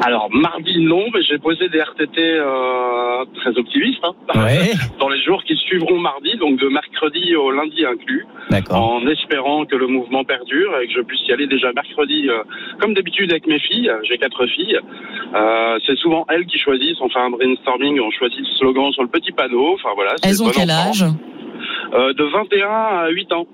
Alors 0.04 0.30
mardi 0.32 0.84
non, 0.84 1.06
mais 1.14 1.22
j'ai 1.24 1.38
posé 1.38 1.70
des 1.70 1.80
RTT 1.80 2.18
euh, 2.18 3.26
très 3.36 3.58
optimistes 3.58 4.04
hein, 4.04 4.14
Ouais. 4.36 4.72
dans 5.00 5.10
les 5.10 5.22
jours 5.22 5.44
qui 5.44 5.56
suivront 5.58 6.00
mardi, 6.00 6.36
donc 6.38 6.60
de 6.60 6.68
mercredi 6.68 7.36
au 7.36 7.52
lundi 7.52 7.86
inclus, 7.86 8.26
en 8.76 9.06
espérant 9.08 9.66
que 9.66 9.76
le 9.76 9.88
mouvement 9.88 10.24
perdure 10.24 10.78
et 10.82 10.88
que 10.88 10.94
je 10.94 11.02
puisse 11.02 11.22
y 11.28 11.32
aller 11.34 11.48
déjà 11.48 11.72
mercredi, 11.74 12.28
euh, 12.30 12.44
comme 12.80 12.94
d'habitude 12.94 13.32
avec 13.32 13.46
mes 13.48 13.60
filles. 13.60 13.92
J'ai 14.04 14.18
quatre 14.18 14.46
filles. 14.48 14.80
Euh, 15.36 15.78
c'est 15.86 15.98
souvent 15.98 16.26
elles 16.30 16.46
qui 16.46 16.58
choisissent. 16.58 17.00
On 17.02 17.10
fait 17.10 17.20
un 17.20 17.30
brainstorming, 17.30 18.00
on 18.00 18.12
choisit 18.12 18.40
le 18.40 18.46
slogan 18.58 18.92
sur 18.94 19.04
le 19.04 19.10
petit 19.10 19.32
panneau. 19.32 19.74
Enfin 19.76 19.90
voilà. 19.96 20.14
Elles 20.24 20.42
ont 20.42 20.48
bon 20.48 20.52
quel 20.54 20.72
enfant. 20.72 20.90
âge? 20.90 21.06
Euh, 21.94 22.14
De 22.14 22.24
21 22.24 22.68
à 22.70 23.10
8 23.10 23.34
ans. 23.34 23.46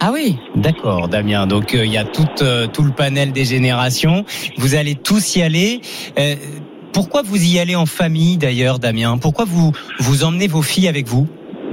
Ah 0.00 0.10
oui 0.12 0.36
D'accord, 0.54 1.08
Damien. 1.08 1.46
Donc 1.46 1.74
euh, 1.74 1.84
il 1.84 1.92
y 1.92 1.98
a 1.98 2.04
tout, 2.04 2.28
euh, 2.42 2.66
tout 2.66 2.82
le 2.82 2.92
panel 2.92 3.32
des 3.32 3.44
générations. 3.44 4.24
Vous 4.56 4.74
allez 4.74 4.94
tous 4.94 5.36
y 5.36 5.42
aller. 5.42 5.80
Euh, 6.18 6.36
pourquoi 6.92 7.22
vous 7.22 7.42
y 7.42 7.58
allez 7.58 7.74
en 7.74 7.86
famille 7.86 8.36
d'ailleurs, 8.38 8.78
Damien? 8.78 9.18
Pourquoi 9.18 9.44
vous 9.44 9.72
vous 9.98 10.24
emmenez 10.24 10.46
vos 10.46 10.62
filles 10.62 10.88
avec 10.88 11.06
vous? 11.08 11.26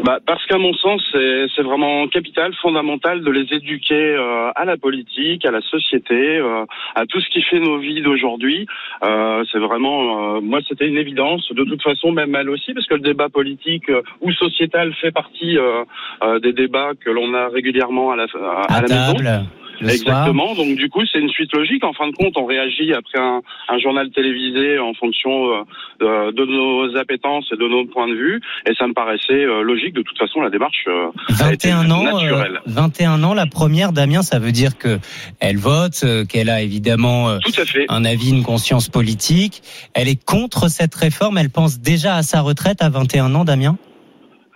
Bah, 0.05 0.19
parce 0.23 0.45
qu'à 0.45 0.59
mon 0.59 0.73
sens, 0.75 1.01
c'est 1.11 1.47
c'est 1.55 1.63
vraiment 1.63 2.07
capital, 2.07 2.53
fondamental 2.61 3.23
de 3.23 3.31
les 3.31 3.47
éduquer 3.51 4.13
euh, 4.15 4.51
à 4.55 4.63
la 4.63 4.77
politique, 4.77 5.43
à 5.45 5.51
la 5.51 5.61
société, 5.61 6.37
euh, 6.37 6.63
à 6.93 7.07
tout 7.07 7.19
ce 7.19 7.27
qui 7.29 7.41
fait 7.41 7.59
nos 7.59 7.79
vies 7.79 8.03
d'aujourd'hui. 8.03 8.67
Euh, 9.03 9.43
c'est 9.51 9.57
vraiment, 9.57 10.35
euh, 10.35 10.41
moi, 10.41 10.59
c'était 10.67 10.87
une 10.87 10.97
évidence. 10.97 11.51
De 11.51 11.63
toute 11.63 11.81
façon, 11.81 12.11
même 12.11 12.35
elle 12.35 12.51
aussi, 12.51 12.75
parce 12.75 12.85
que 12.85 12.93
le 12.93 13.01
débat 13.01 13.29
politique 13.29 13.89
euh, 13.89 14.03
ou 14.21 14.31
sociétal 14.31 14.93
fait 14.93 15.11
partie 15.11 15.57
euh, 15.57 15.83
euh, 16.23 16.37
des 16.37 16.53
débats 16.53 16.91
que 17.03 17.09
l'on 17.09 17.33
a 17.33 17.47
régulièrement 17.47 18.11
à 18.11 18.15
la, 18.15 18.25
à, 18.25 18.77
À 18.77 18.81
la 18.81 18.87
maison. 18.87 19.45
Soir. 19.79 19.91
Exactement. 19.91 20.55
Donc 20.55 20.75
du 20.75 20.89
coup, 20.89 21.01
c'est 21.11 21.19
une 21.19 21.29
suite 21.29 21.53
logique. 21.53 21.83
En 21.83 21.93
fin 21.93 22.07
de 22.07 22.13
compte, 22.15 22.37
on 22.37 22.45
réagit 22.45 22.93
après 22.93 23.19
un, 23.19 23.41
un 23.69 23.77
journal 23.79 24.09
télévisé 24.11 24.79
en 24.79 24.93
fonction 24.93 25.31
euh, 25.51 25.63
de, 25.99 26.31
de 26.31 26.45
nos 26.45 26.97
appétences 26.97 27.47
et 27.51 27.57
de 27.57 27.67
nos 27.67 27.85
points 27.85 28.07
de 28.07 28.15
vue. 28.15 28.41
Et 28.67 28.73
ça 28.75 28.87
me 28.87 28.93
paraissait 28.93 29.33
euh, 29.33 29.61
logique. 29.61 29.93
De 29.93 30.01
toute 30.01 30.17
façon, 30.17 30.41
la 30.41 30.49
démarche 30.49 30.85
euh, 30.87 31.07
a 31.41 31.53
été 31.53 31.69
21 31.69 31.91
ans, 31.91 32.05
euh, 32.07 32.11
naturelle. 32.11 32.61
21 32.65 33.23
ans, 33.23 33.33
la 33.33 33.45
première, 33.47 33.91
Damien, 33.91 34.21
ça 34.21 34.39
veut 34.39 34.51
dire 34.51 34.77
que 34.77 34.99
elle 35.39 35.57
vote, 35.57 36.01
euh, 36.03 36.25
qu'elle 36.25 36.49
a 36.49 36.61
évidemment 36.61 37.29
euh, 37.29 37.37
Tout 37.43 37.61
à 37.61 37.65
fait. 37.65 37.85
un 37.89 38.05
avis, 38.05 38.29
une 38.29 38.43
conscience 38.43 38.89
politique. 38.89 39.61
Elle 39.93 40.07
est 40.07 40.23
contre 40.23 40.69
cette 40.69 40.95
réforme. 40.95 41.37
Elle 41.37 41.49
pense 41.49 41.79
déjà 41.79 42.15
à 42.15 42.23
sa 42.23 42.41
retraite 42.41 42.81
à 42.81 42.89
21 42.89 43.33
ans, 43.35 43.45
Damien? 43.45 43.77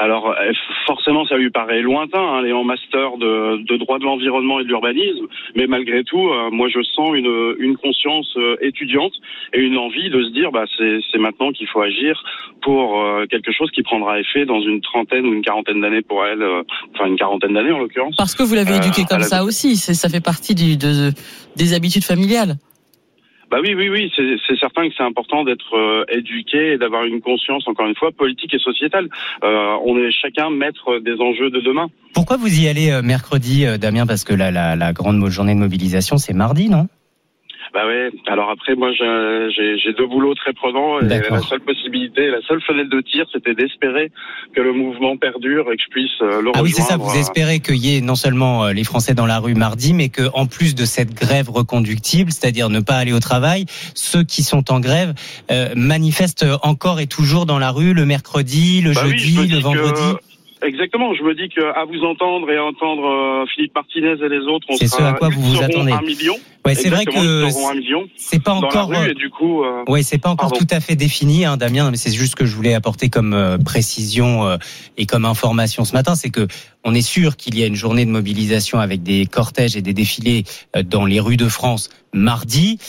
Alors 0.01 0.29
euh, 0.29 0.51
forcément, 0.93 1.23
ça 1.31 1.35
lui 1.43 1.51
paraît 1.59 1.81
lointain. 1.81 2.19
Hein, 2.31 2.43
est 2.49 2.51
en 2.61 2.63
master 2.73 3.07
de, 3.17 3.33
de 3.71 3.75
droit 3.83 3.97
de 4.01 4.05
l'environnement 4.09 4.59
et 4.59 4.63
de 4.63 4.69
l'urbanisme, 4.71 5.25
mais 5.55 5.67
malgré 5.75 6.03
tout, 6.03 6.25
euh, 6.29 6.49
moi 6.59 6.67
je 6.75 6.81
sens 6.95 7.09
une, 7.21 7.33
une 7.67 7.75
conscience 7.77 8.29
euh, 8.37 8.55
étudiante 8.69 9.13
et 9.53 9.59
une 9.67 9.77
envie 9.77 10.09
de 10.09 10.19
se 10.25 10.29
dire, 10.39 10.49
bah 10.51 10.65
c'est 10.77 11.19
maintenant 11.27 11.51
qu'il 11.51 11.67
faut 11.71 11.81
agir 11.81 12.13
pour 12.61 13.01
euh, 13.01 13.25
quelque 13.33 13.51
chose 13.57 13.69
qui 13.75 13.83
prendra 13.83 14.19
effet 14.19 14.45
dans 14.45 14.61
une 14.61 14.81
trentaine 14.81 15.25
ou 15.27 15.33
une 15.33 15.43
quarantaine 15.49 15.79
d'années 15.81 16.01
pour 16.01 16.25
elle, 16.25 16.41
euh, 16.41 16.63
enfin 16.93 17.05
une 17.07 17.17
quarantaine 17.17 17.53
d'années 17.53 17.71
en 17.71 17.79
l'occurrence. 17.79 18.15
Parce 18.17 18.35
que 18.35 18.43
vous 18.43 18.55
l'avez 18.55 18.73
Euh, 18.73 18.77
éduqué 18.81 19.01
à 19.03 19.05
comme 19.05 19.19
la- 19.19 19.31
ça 19.35 19.43
aussi, 19.43 19.75
ça 19.77 20.09
fait 20.09 20.25
partie 20.31 20.55
du, 20.55 20.75
de, 20.77 21.11
des 21.61 21.73
habitudes 21.73 22.03
familiales. 22.13 22.53
Bah 23.49 23.57
oui, 23.63 23.73
oui, 23.73 23.89
oui, 23.89 24.11
c'est 24.15 24.59
certain 24.59 24.87
que 24.87 24.93
c'est 24.95 25.03
important 25.03 25.43
d'être 25.43 25.75
euh, 25.75 26.03
éduqué 26.09 26.73
et 26.73 26.77
d'avoir 26.77 27.05
une 27.05 27.19
conscience, 27.19 27.67
encore 27.67 27.87
une 27.87 27.95
fois, 27.95 28.11
politique 28.11 28.53
et 28.53 28.59
sociétale. 28.59 29.09
Euh, 29.43 29.75
on 29.85 29.97
est 29.97 30.11
chacun 30.11 30.51
maître 30.51 30.99
des 30.99 31.19
enjeux 31.19 31.49
de 31.49 31.59
demain. 31.59 31.87
Pourquoi 32.13 32.37
vous 32.37 32.61
y 32.61 32.67
allez 32.67 32.91
euh, 32.91 33.01
mercredi, 33.01 33.65
euh, 33.65 33.77
Damien? 33.77 34.05
Parce 34.05 34.23
que 34.23 34.33
la, 34.33 34.51
la, 34.75 34.93
grande 34.93 35.27
journée 35.29 35.55
de 35.55 35.59
mobilisation, 35.59 36.17
c'est 36.17 36.33
mardi, 36.33 36.69
non? 36.69 36.87
Bah 37.73 37.85
ouais. 37.85 38.09
Alors 38.27 38.49
après, 38.49 38.75
moi, 38.75 38.91
j'ai- 38.93 39.93
deux 39.93 40.07
boulots 40.07 40.33
très 40.35 40.53
prenants 40.53 40.99
et 40.99 41.05
la 41.05 41.41
seule 41.41 41.59
possibilité, 41.61 42.27
la 42.29 42.41
seule 42.47 42.61
fenêtre 42.61 42.89
de 42.89 43.01
tir, 43.01 43.25
c'était 43.33 43.53
d'espérer 43.53 44.11
que 44.55 44.61
le 44.61 44.71
mouvement 44.71 45.17
perdure 45.17 45.71
et 45.71 45.75
que 45.77 45.83
je 45.83 45.89
puisse 45.89 46.21
euh, 46.21 46.41
le 46.41 46.51
Ah 46.55 46.61
oui, 46.63 46.71
c'est 46.71 46.83
ça. 46.83 46.97
Vous 46.97 47.09
euh, 47.09 47.19
espérez 47.19 47.59
qu'il 47.59 47.77
y 47.77 47.97
ait 47.97 48.01
non 48.01 48.15
seulement 48.15 48.65
euh, 48.65 48.73
les 48.73 48.83
Français 48.83 49.13
dans 49.13 49.25
la 49.25 49.39
rue 49.39 49.55
mardi, 49.55 49.93
mais 49.93 50.09
que 50.09 50.23
en 50.33 50.45
plus 50.45 50.73
de 50.75 50.85
cette 50.85 51.13
grève 51.13 51.49
reconductible, 51.49 52.31
c'est-à-dire 52.31 52.69
ne 52.69 52.79
pas 52.79 52.95
aller 52.95 53.13
au 53.13 53.19
travail, 53.19 53.65
ceux 53.93 54.23
qui 54.23 54.43
sont 54.43 54.71
en 54.71 54.79
grève 54.79 55.13
euh, 55.51 55.69
manifestent 55.75 56.45
encore 56.63 56.99
et 56.99 57.07
toujours 57.07 57.45
dans 57.45 57.59
la 57.59 57.71
rue 57.71 57.93
le 57.93 58.05
mercredi, 58.05 58.81
le 58.81 58.93
Bah 58.93 59.01
oui, 59.05 59.17
jeudi, 59.17 59.35
je 59.49 59.55
le 59.55 59.57
que- 59.59 59.63
vendredi. 59.63 60.17
Exactement. 60.61 61.13
Je 61.13 61.23
me 61.23 61.33
dis 61.35 61.47
que 61.47 61.61
à 61.61 61.85
vous 61.85 62.03
entendre 62.03 62.51
et 62.51 62.57
à 62.57 62.65
entendre 62.65 63.45
Philippe 63.55 63.73
Martinez 63.75 64.15
et 64.21 64.27
les 64.29 64.39
autres, 64.39 64.67
on 64.69 64.75
C'est 64.75 64.87
ce 64.87 64.97
sera, 64.97 65.09
à 65.11 65.13
quoi 65.13 65.29
vous 65.29 65.41
vous 65.41 65.63
attendez. 65.63 65.93
Un 65.93 66.01
million. 66.01 66.35
Ouais, 66.65 66.75
c'est 66.75 66.89
vrai 66.89 67.05
que 67.05 67.47
c'est 68.17 68.43
pas 68.43 68.53
encore, 68.53 68.89
rue 68.89 69.15
du 69.15 69.29
coup. 69.29 69.63
euh, 69.63 69.83
c'est 70.01 70.17
pas 70.17 70.29
encore 70.29 70.49
Pardon. 70.49 70.65
tout 70.65 70.75
à 70.75 70.79
fait 70.79 70.95
défini, 70.95 71.45
hein, 71.45 71.57
Damien, 71.57 71.89
mais 71.89 71.97
c'est 71.97 72.11
juste 72.11 72.35
que 72.35 72.45
je 72.45 72.55
voulais 72.55 72.73
apporter 72.73 73.09
comme 73.09 73.33
euh, 73.33 73.57
précision 73.57 74.45
euh, 74.45 74.57
et 74.97 75.05
comme 75.05 75.25
information 75.25 75.85
ce 75.85 75.93
matin, 75.93 76.15
c'est 76.15 76.29
que 76.29 76.47
on 76.83 76.93
est 76.93 77.01
sûr 77.01 77.37
qu'il 77.37 77.57
y 77.57 77.63
a 77.63 77.65
une 77.65 77.75
journée 77.75 78.05
de 78.05 78.11
mobilisation 78.11 78.79
avec 78.79 79.03
des 79.03 79.25
cortèges 79.25 79.75
et 79.75 79.81
des 79.81 79.93
défilés 79.93 80.43
euh, 80.75 80.83
dans 80.83 81.05
les 81.05 81.19
rues 81.19 81.37
de 81.37 81.47
France 81.47 81.89
mardi. 82.13 82.79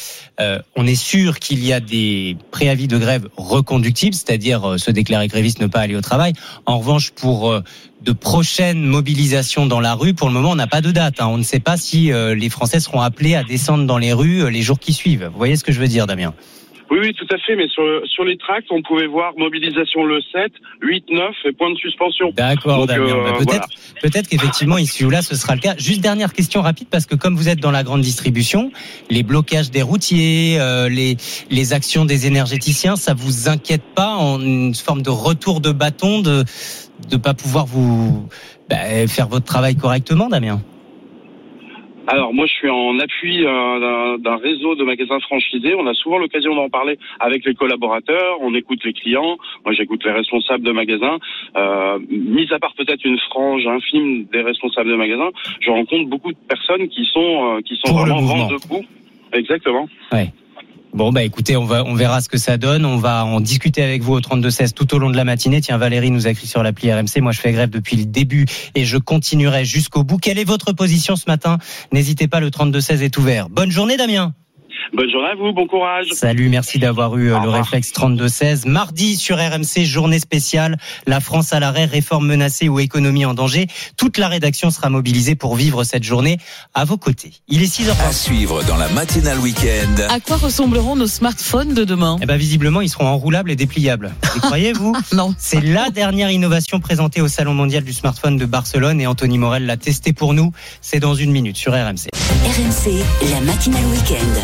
On 0.74 0.87
est 0.87 0.94
sûr 0.94 1.38
qu'il 1.38 1.62
y 1.62 1.74
a 1.74 1.80
des 1.80 2.38
préavis 2.50 2.88
de 2.88 2.96
grève 2.96 3.28
reconductibles, 3.37 4.14
c'est-à-dire 4.14 4.78
se 4.78 4.90
déclarer 4.90 5.28
gréviste, 5.28 5.61
ne 5.61 5.66
pas 5.66 5.80
aller 5.80 5.96
au 5.96 6.00
travail. 6.00 6.33
En 6.64 6.78
revanche, 6.78 7.11
pour 7.11 7.54
de 8.02 8.12
prochaines 8.12 8.82
mobilisations 8.82 9.66
dans 9.66 9.80
la 9.80 9.94
rue, 9.94 10.14
pour 10.14 10.28
le 10.28 10.34
moment, 10.34 10.50
on 10.50 10.56
n'a 10.56 10.66
pas 10.66 10.80
de 10.80 10.90
date. 10.90 11.20
hein. 11.20 11.26
On 11.26 11.38
ne 11.38 11.42
sait 11.42 11.60
pas 11.60 11.76
si 11.76 12.12
euh, 12.12 12.34
les 12.34 12.48
Français 12.48 12.80
seront 12.80 13.00
appelés 13.00 13.34
à 13.34 13.44
descendre 13.44 13.84
dans 13.86 13.98
les 13.98 14.12
rues 14.12 14.42
euh, 14.44 14.48
les 14.48 14.62
jours 14.62 14.78
qui 14.78 14.92
suivent. 14.92 15.28
Vous 15.32 15.38
voyez 15.38 15.56
ce 15.56 15.64
que 15.64 15.72
je 15.72 15.80
veux 15.80 15.88
dire, 15.88 16.06
Damien? 16.06 16.32
Oui, 16.90 16.98
oui, 17.00 17.14
tout 17.14 17.26
à 17.33 17.38
fait. 17.38 17.55
Mais 17.57 17.68
sur, 17.68 17.85
sur 18.07 18.24
les 18.24 18.37
tracts, 18.37 18.66
on 18.70 18.83
pouvait 18.83 19.07
voir 19.07 19.33
mobilisation 19.37 20.05
le 20.05 20.20
7, 20.33 20.53
8, 20.83 21.05
9 21.11 21.31
et 21.44 21.53
point 21.53 21.70
de 21.70 21.76
suspension. 21.76 22.33
D'accord, 22.37 22.87
Damien. 22.87 23.07
euh, 23.07 23.31
Bah, 23.31 23.38
peut-être, 23.38 23.68
peut-être 24.03 24.29
qu'effectivement 24.29 24.76
ici 24.79 25.05
ou 25.05 25.11
là 25.11 25.22
ce 25.22 25.37
sera 25.37 25.55
le 25.55 25.61
cas. 25.61 25.74
Juste 25.79 26.00
dernière 26.00 26.33
question 26.33 26.62
rapide 26.62 26.88
parce 26.90 27.07
que 27.07 27.14
comme 27.14 27.37
vous 27.37 27.48
êtes 27.48 27.61
dans 27.61 27.70
la 27.70 27.85
grande 27.85 28.00
distribution, 28.00 28.72
les 29.09 29.22
blocages 29.22 29.70
des 29.70 29.83
routiers, 29.83 30.59
euh, 30.61 30.88
les 30.88 31.16
les 31.50 31.72
actions 31.72 32.05
des 32.05 32.26
énergéticiens, 32.26 32.96
ça 32.96 33.14
vous 33.14 33.48
inquiète 33.48 33.85
pas 33.94 34.14
en 34.14 34.40
une 34.40 34.74
forme 34.74 35.03
de 35.03 35.11
retour 35.11 35.61
de 35.61 35.70
bâton 35.72 36.20
de 36.20 36.44
de 37.09 37.16
pas 37.16 37.35
pouvoir 37.35 37.66
vous 37.66 38.29
bah, 38.68 39.07
faire 39.07 39.29
votre 39.29 39.46
travail 39.46 39.76
correctement, 39.76 40.29
Damien? 40.29 40.61
Alors 42.12 42.35
moi 42.35 42.44
je 42.46 42.53
suis 42.53 42.68
en 42.68 42.99
appui 42.99 43.44
euh, 43.46 44.18
d'un- 44.18 44.37
réseau 44.37 44.75
de 44.75 44.83
magasins 44.85 45.20
franchisés. 45.20 45.75
On 45.77 45.87
a 45.87 45.94
souvent 45.94 46.18
l'occasion 46.18 46.57
d'en 46.57 46.68
parler 46.68 46.99
avec 47.20 47.44
les 47.44 47.55
collaborateurs. 47.55 48.38
On 48.40 48.53
écoute 48.55 48.81
les 48.85 48.92
clients. 48.92 49.37
Moi 49.64 49.73
j'écoute 49.75 50.05
les 50.05 50.11
responsables 50.11 50.64
de 50.64 50.73
magasins. 50.73 51.18
Euh, 51.57 51.99
mis 52.11 52.53
à 52.53 52.59
part 52.59 52.75
peut-être 52.75 53.05
une 53.05 53.18
frange 53.31 53.64
infime 53.66 54.25
des 54.33 54.42
responsables 54.42 54.90
de 54.90 54.96
magasins, 54.96 55.31
je 55.61 55.70
rencontre 55.70 56.09
beaucoup 56.09 56.33
de 56.33 56.38
personnes 56.49 56.88
qui 56.88 57.05
sont 57.12 57.57
euh, 57.57 57.61
qui 57.61 57.77
sont 57.77 57.92
Pour 57.92 58.01
vraiment 58.01 58.23
vent 58.23 58.49
debout. 58.49 58.85
Exactement. 59.33 59.88
Ouais. 60.12 60.33
Bon 60.92 61.12
bah 61.12 61.22
écoutez, 61.22 61.57
on 61.57 61.64
va 61.64 61.85
on 61.85 61.94
verra 61.94 62.20
ce 62.20 62.29
que 62.29 62.37
ça 62.37 62.57
donne. 62.57 62.85
On 62.85 62.96
va 62.96 63.24
en 63.24 63.40
discuter 63.40 63.83
avec 63.83 64.03
vous 64.03 64.14
au 64.14 64.20
32 64.20 64.50
16 64.50 64.74
tout 64.74 64.92
au 64.92 64.98
long 64.98 65.09
de 65.09 65.16
la 65.16 65.24
matinée. 65.24 65.61
Tiens, 65.61 65.79
Valérie 65.79 66.11
nous 66.11 66.26
a 66.26 66.31
écrit 66.31 66.48
sur 66.48 66.64
l'appli 66.64 66.92
RMC. 66.92 67.20
Moi, 67.20 67.31
je 67.31 67.40
fais 67.40 67.53
grève 67.53 67.70
depuis 67.70 67.96
le 67.96 68.07
début 68.07 68.46
et 68.74 68.85
je 68.85 68.98
continuerai 68.98 69.64
jusqu'au 69.64 70.03
bout. 70.03 70.18
Quelle 70.18 70.38
est 70.38 70.44
votre 70.44 70.72
position 70.72 71.14
ce 71.14 71.24
matin? 71.29 71.59
N'hésitez 71.92 72.26
pas, 72.26 72.40
le 72.40 72.50
32 72.50 72.81
16 72.81 73.03
est 73.03 73.16
ouvert. 73.18 73.48
Bonne 73.48 73.70
journée, 73.70 73.96
Damien. 73.96 74.35
Bonne 74.92 75.11
journée 75.11 75.29
à 75.29 75.35
vous. 75.37 75.53
Bon 75.53 75.66
courage. 75.66 76.07
Salut, 76.12 76.48
merci 76.48 76.79
d'avoir 76.79 77.16
eu 77.16 77.33
euh, 77.33 77.38
le 77.38 77.48
réflexe 77.48 77.92
32 77.92 78.29
16. 78.29 78.66
Mardi 78.66 79.16
sur 79.16 79.37
RMC, 79.38 79.85
journée 79.85 80.18
spéciale. 80.18 80.79
La 81.07 81.20
France 81.20 81.53
à 81.53 81.61
l'arrêt, 81.61 81.85
réforme 81.85 82.26
menacée 82.26 82.68
ou 82.68 82.81
économie 82.81 83.24
en 83.24 83.35
danger. 83.35 83.68
Toute 83.96 84.18
la 84.18 84.29
rédaction 84.29 84.70
sera 84.70 84.90
mobilisée 84.90 85.37
pour 85.37 85.55
vivre 85.55 85.85
cette 85.85 86.03
journée 86.03 86.38
à 86.74 86.85
vos 86.85 86.96
côtés. 86.96 87.33
Il 87.48 87.62
est 87.62 87.66
6 87.66 87.88
h 87.88 87.92
À 88.09 88.12
suivre 88.12 88.64
dans 88.64 88.76
la 88.76 88.88
matinale 88.88 89.38
week-end. 89.38 90.09
À 90.09 90.18
quoi 90.18 90.37
ressembleront 90.37 90.96
nos 90.96 91.07
smartphones 91.07 91.74
de 91.74 91.85
demain? 91.85 92.18
Eh 92.20 92.26
ben 92.26 92.37
visiblement, 92.37 92.81
ils 92.81 92.88
seront 92.88 93.07
enroulables 93.07 93.50
et 93.50 93.57
dépliables. 93.57 94.12
Vous 94.35 94.40
croyez 94.40 94.72
vous 94.72 94.96
Non. 95.12 95.35
C'est 95.38 95.61
la 95.61 95.90
dernière 95.90 96.31
innovation 96.31 96.81
présentée 96.81 97.20
au 97.20 97.29
Salon 97.29 97.55
mondial 97.55 97.85
du 97.85 97.92
smartphone 97.92 98.37
de 98.37 98.46
Barcelone 98.46 99.00
et 99.00 99.07
Anthony 99.07 99.38
Morel 99.38 99.66
l'a 99.66 99.76
testé 99.76 100.12
pour 100.12 100.35
nous. 100.35 100.53
C'est 100.81 101.00
dans 101.00 101.14
une 101.14 101.31
minute 101.31 101.57
sur 101.57 101.72
RMC. 101.72 102.09
RMC, 102.44 103.05
la 103.31 103.40
matinale 103.40 103.85
week-end. 103.87 104.40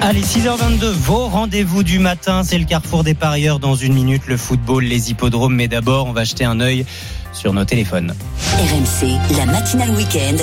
Allez, 0.00 0.22
6h22, 0.22 0.90
vos 0.92 1.26
rendez-vous 1.26 1.82
du 1.82 1.98
matin, 1.98 2.42
c'est 2.44 2.58
le 2.58 2.64
carrefour 2.64 3.02
des 3.02 3.14
parieurs 3.14 3.58
dans 3.58 3.74
une 3.74 3.94
minute, 3.94 4.22
le 4.26 4.36
football, 4.36 4.84
les 4.84 5.10
hippodromes, 5.10 5.54
mais 5.54 5.66
d'abord, 5.66 6.06
on 6.06 6.12
va 6.12 6.22
jeter 6.22 6.44
un 6.44 6.60
œil 6.60 6.86
sur 7.32 7.52
nos 7.52 7.64
téléphones. 7.64 8.14
RMC, 8.58 9.36
la 9.36 9.46
matinale 9.46 9.90
week-end. 9.90 10.36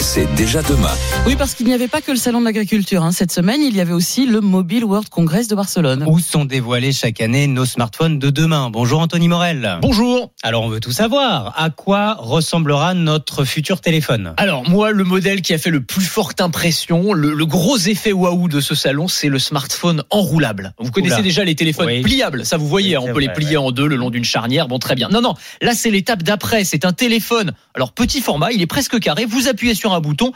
C'est 0.00 0.32
déjà 0.34 0.62
demain. 0.62 0.90
Oui, 1.26 1.36
parce 1.36 1.54
qu'il 1.54 1.66
n'y 1.66 1.72
avait 1.74 1.88
pas 1.88 2.00
que 2.00 2.10
le 2.10 2.16
salon 2.16 2.40
de 2.40 2.44
l'agriculture. 2.44 3.02
hein. 3.02 3.12
Cette 3.12 3.32
semaine, 3.32 3.60
il 3.62 3.74
y 3.76 3.80
avait 3.80 3.92
aussi 3.92 4.26
le 4.26 4.40
Mobile 4.40 4.84
World 4.84 5.08
Congress 5.08 5.48
de 5.48 5.54
Barcelone. 5.56 6.04
Où 6.06 6.20
sont 6.20 6.44
dévoilés 6.44 6.92
chaque 6.92 7.20
année 7.20 7.46
nos 7.46 7.64
smartphones 7.64 8.18
de 8.18 8.30
demain? 8.30 8.70
Bonjour 8.70 9.00
Anthony 9.00 9.28
Morel. 9.28 9.78
Bonjour. 9.82 10.32
Alors 10.42 10.62
on 10.62 10.68
veut 10.68 10.80
tout 10.80 10.92
savoir. 10.92 11.54
À 11.56 11.70
quoi 11.70 12.14
ressemblera 12.20 12.94
notre 12.94 13.44
futur 13.44 13.80
téléphone? 13.80 14.34
Alors 14.36 14.68
moi, 14.68 14.90
le 14.92 15.02
modèle 15.04 15.42
qui 15.42 15.54
a 15.54 15.58
fait 15.58 15.70
le 15.70 15.82
plus 15.82 16.04
forte 16.04 16.40
impression, 16.40 17.12
le, 17.12 17.34
le 17.34 17.46
gros 17.46 17.76
effet 17.78 18.12
waouh 18.12 18.48
de 18.48 18.60
ce 18.60 18.74
salon, 18.74 19.08
c'est 19.08 19.28
le 19.28 19.38
smartphone 19.38 20.04
enroulable. 20.10 20.72
Vous 20.78 20.90
connaissez 20.92 21.14
Oula. 21.16 21.22
déjà 21.22 21.44
les 21.44 21.54
téléphones 21.56 21.86
Oui. 21.86 22.02
pliables, 22.02 22.46
ça 22.46 22.56
vous 22.58 22.68
voyez, 22.68 22.96
Oui, 22.96 23.08
on 23.10 23.12
peut 23.12 23.20
les 23.20 23.28
plier 23.30 23.56
en 23.56 23.72
deux 23.72 23.86
le 23.88 23.96
long 23.96 24.10
d'une 24.10 24.24
charnière, 24.24 24.68
bon 24.68 24.78
très 24.78 24.94
bien. 24.94 25.08
Non, 25.10 25.20
non, 25.20 25.34
là 25.62 25.72
c'est 25.74 25.90
l'étape 25.90 26.22
d'après, 26.22 26.64
c'est 26.64 26.84
un 26.84 26.92
téléphone. 26.92 27.52
Alors 27.74 27.92
petit 27.92 28.20
format, 28.20 28.52
il 28.52 28.62
est 28.62 28.66
presque 28.66 28.98
carré, 29.00 29.24
vous 29.26 29.48
appuyez 29.48 29.74
sur 29.74 29.85
un 29.94 30.00
bouton, 30.00 30.32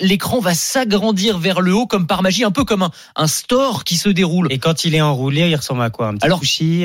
l'écran 0.00 0.40
va 0.40 0.54
s'agrandir 0.54 1.38
vers 1.38 1.60
le 1.60 1.74
haut 1.74 1.86
comme 1.86 2.06
par 2.06 2.22
magie, 2.22 2.44
un 2.44 2.50
peu 2.50 2.64
comme 2.64 2.82
un, 2.82 2.90
un 3.16 3.26
store 3.26 3.84
qui 3.84 3.96
se 3.96 4.08
déroule. 4.08 4.48
Et 4.50 4.58
quand 4.58 4.84
il 4.84 4.94
est 4.94 5.00
enroulé, 5.00 5.48
il 5.48 5.56
ressemble 5.56 5.82
à 5.82 5.90
quoi 5.90 6.08
Un 6.08 6.14
petit 6.14 6.24
Alors, 6.26 6.40